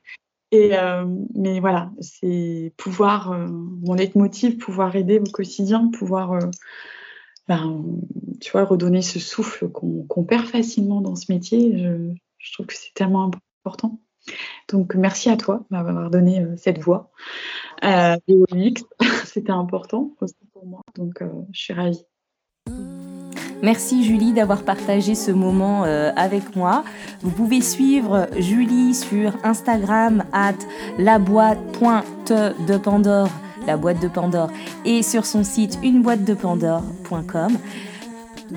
Et, 0.53 0.77
euh, 0.77 1.05
mais 1.35 1.61
voilà, 1.61 1.91
c'est 2.01 2.73
pouvoir, 2.77 3.33
euh, 3.33 3.47
mon 3.49 3.95
leitmotiv, 3.95 4.59
pouvoir 4.59 4.95
aider 4.97 5.19
au 5.21 5.31
quotidien, 5.31 5.91
pouvoir. 5.93 6.39
Ben, 7.51 7.85
tu 8.41 8.53
vois, 8.53 8.63
redonner 8.63 9.03
ce 9.03 9.19
souffle 9.19 9.69
qu'on 9.71 10.07
qu 10.09 10.25
perd 10.25 10.47
facilement 10.47 11.01
dans 11.01 11.17
ce 11.17 11.33
métier, 11.33 11.77
je, 12.39 12.53
trouve 12.53 12.67
que 12.67 12.75
c'est 12.77 12.95
tellement 12.95 13.29
important. 13.65 13.99
Donc, 14.69 14.95
merci 14.95 15.31
à 15.31 15.37
toi 15.37 15.67
de 15.69 15.77
m'avoir 15.77 16.11
donné 16.11 16.43
euh, 16.43 16.55
cette 16.57 16.79
voix. 16.79 17.11
Euh, 17.83 18.15
c'était 19.25 19.51
important 19.51 20.13
aussi 20.21 20.37
pour 20.53 20.65
moi, 20.65 20.83
donc 20.95 21.23
euh, 21.23 21.29
je 21.51 21.61
suis 21.61 21.73
ravie. 21.73 22.05
Merci 23.65 24.05
Julie 24.05 24.33
d'avoir 24.33 24.63
partagé 24.63 25.17
ce 25.17 25.33
moment 25.33 25.85
euh, 25.85 26.13
avec 26.15 26.55
moi. 26.55 26.85
Vous 27.21 27.33
pouvez 27.33 27.63
suivre 27.63 28.29
Julie 28.39 28.95
sur 28.95 29.35
Instagram 29.43 30.23
at 30.33 30.55
laboîte.te 30.99 32.65
de 32.65 32.79
Pandore 32.79 33.29
la 33.67 33.77
boîte 33.77 34.01
de 34.01 34.09
Pandore, 34.09 34.51
et 34.85 35.03
sur 35.03 35.27
son 35.27 35.45
site 35.45 35.79
uneboîtedepandore.com. 35.83 37.59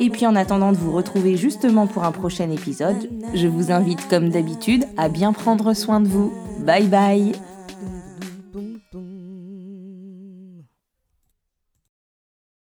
Et 0.00 0.10
puis 0.10 0.26
en 0.26 0.36
attendant 0.36 0.72
de 0.72 0.76
vous 0.76 0.92
retrouver 0.92 1.36
justement 1.36 1.86
pour 1.86 2.04
un 2.04 2.12
prochain 2.12 2.50
épisode, 2.50 3.08
je 3.34 3.48
vous 3.48 3.72
invite 3.72 4.08
comme 4.08 4.30
d'habitude 4.30 4.84
à 4.96 5.08
bien 5.08 5.32
prendre 5.32 5.74
soin 5.74 6.00
de 6.00 6.08
vous. 6.08 6.32
Bye 6.60 6.86
bye 6.86 7.47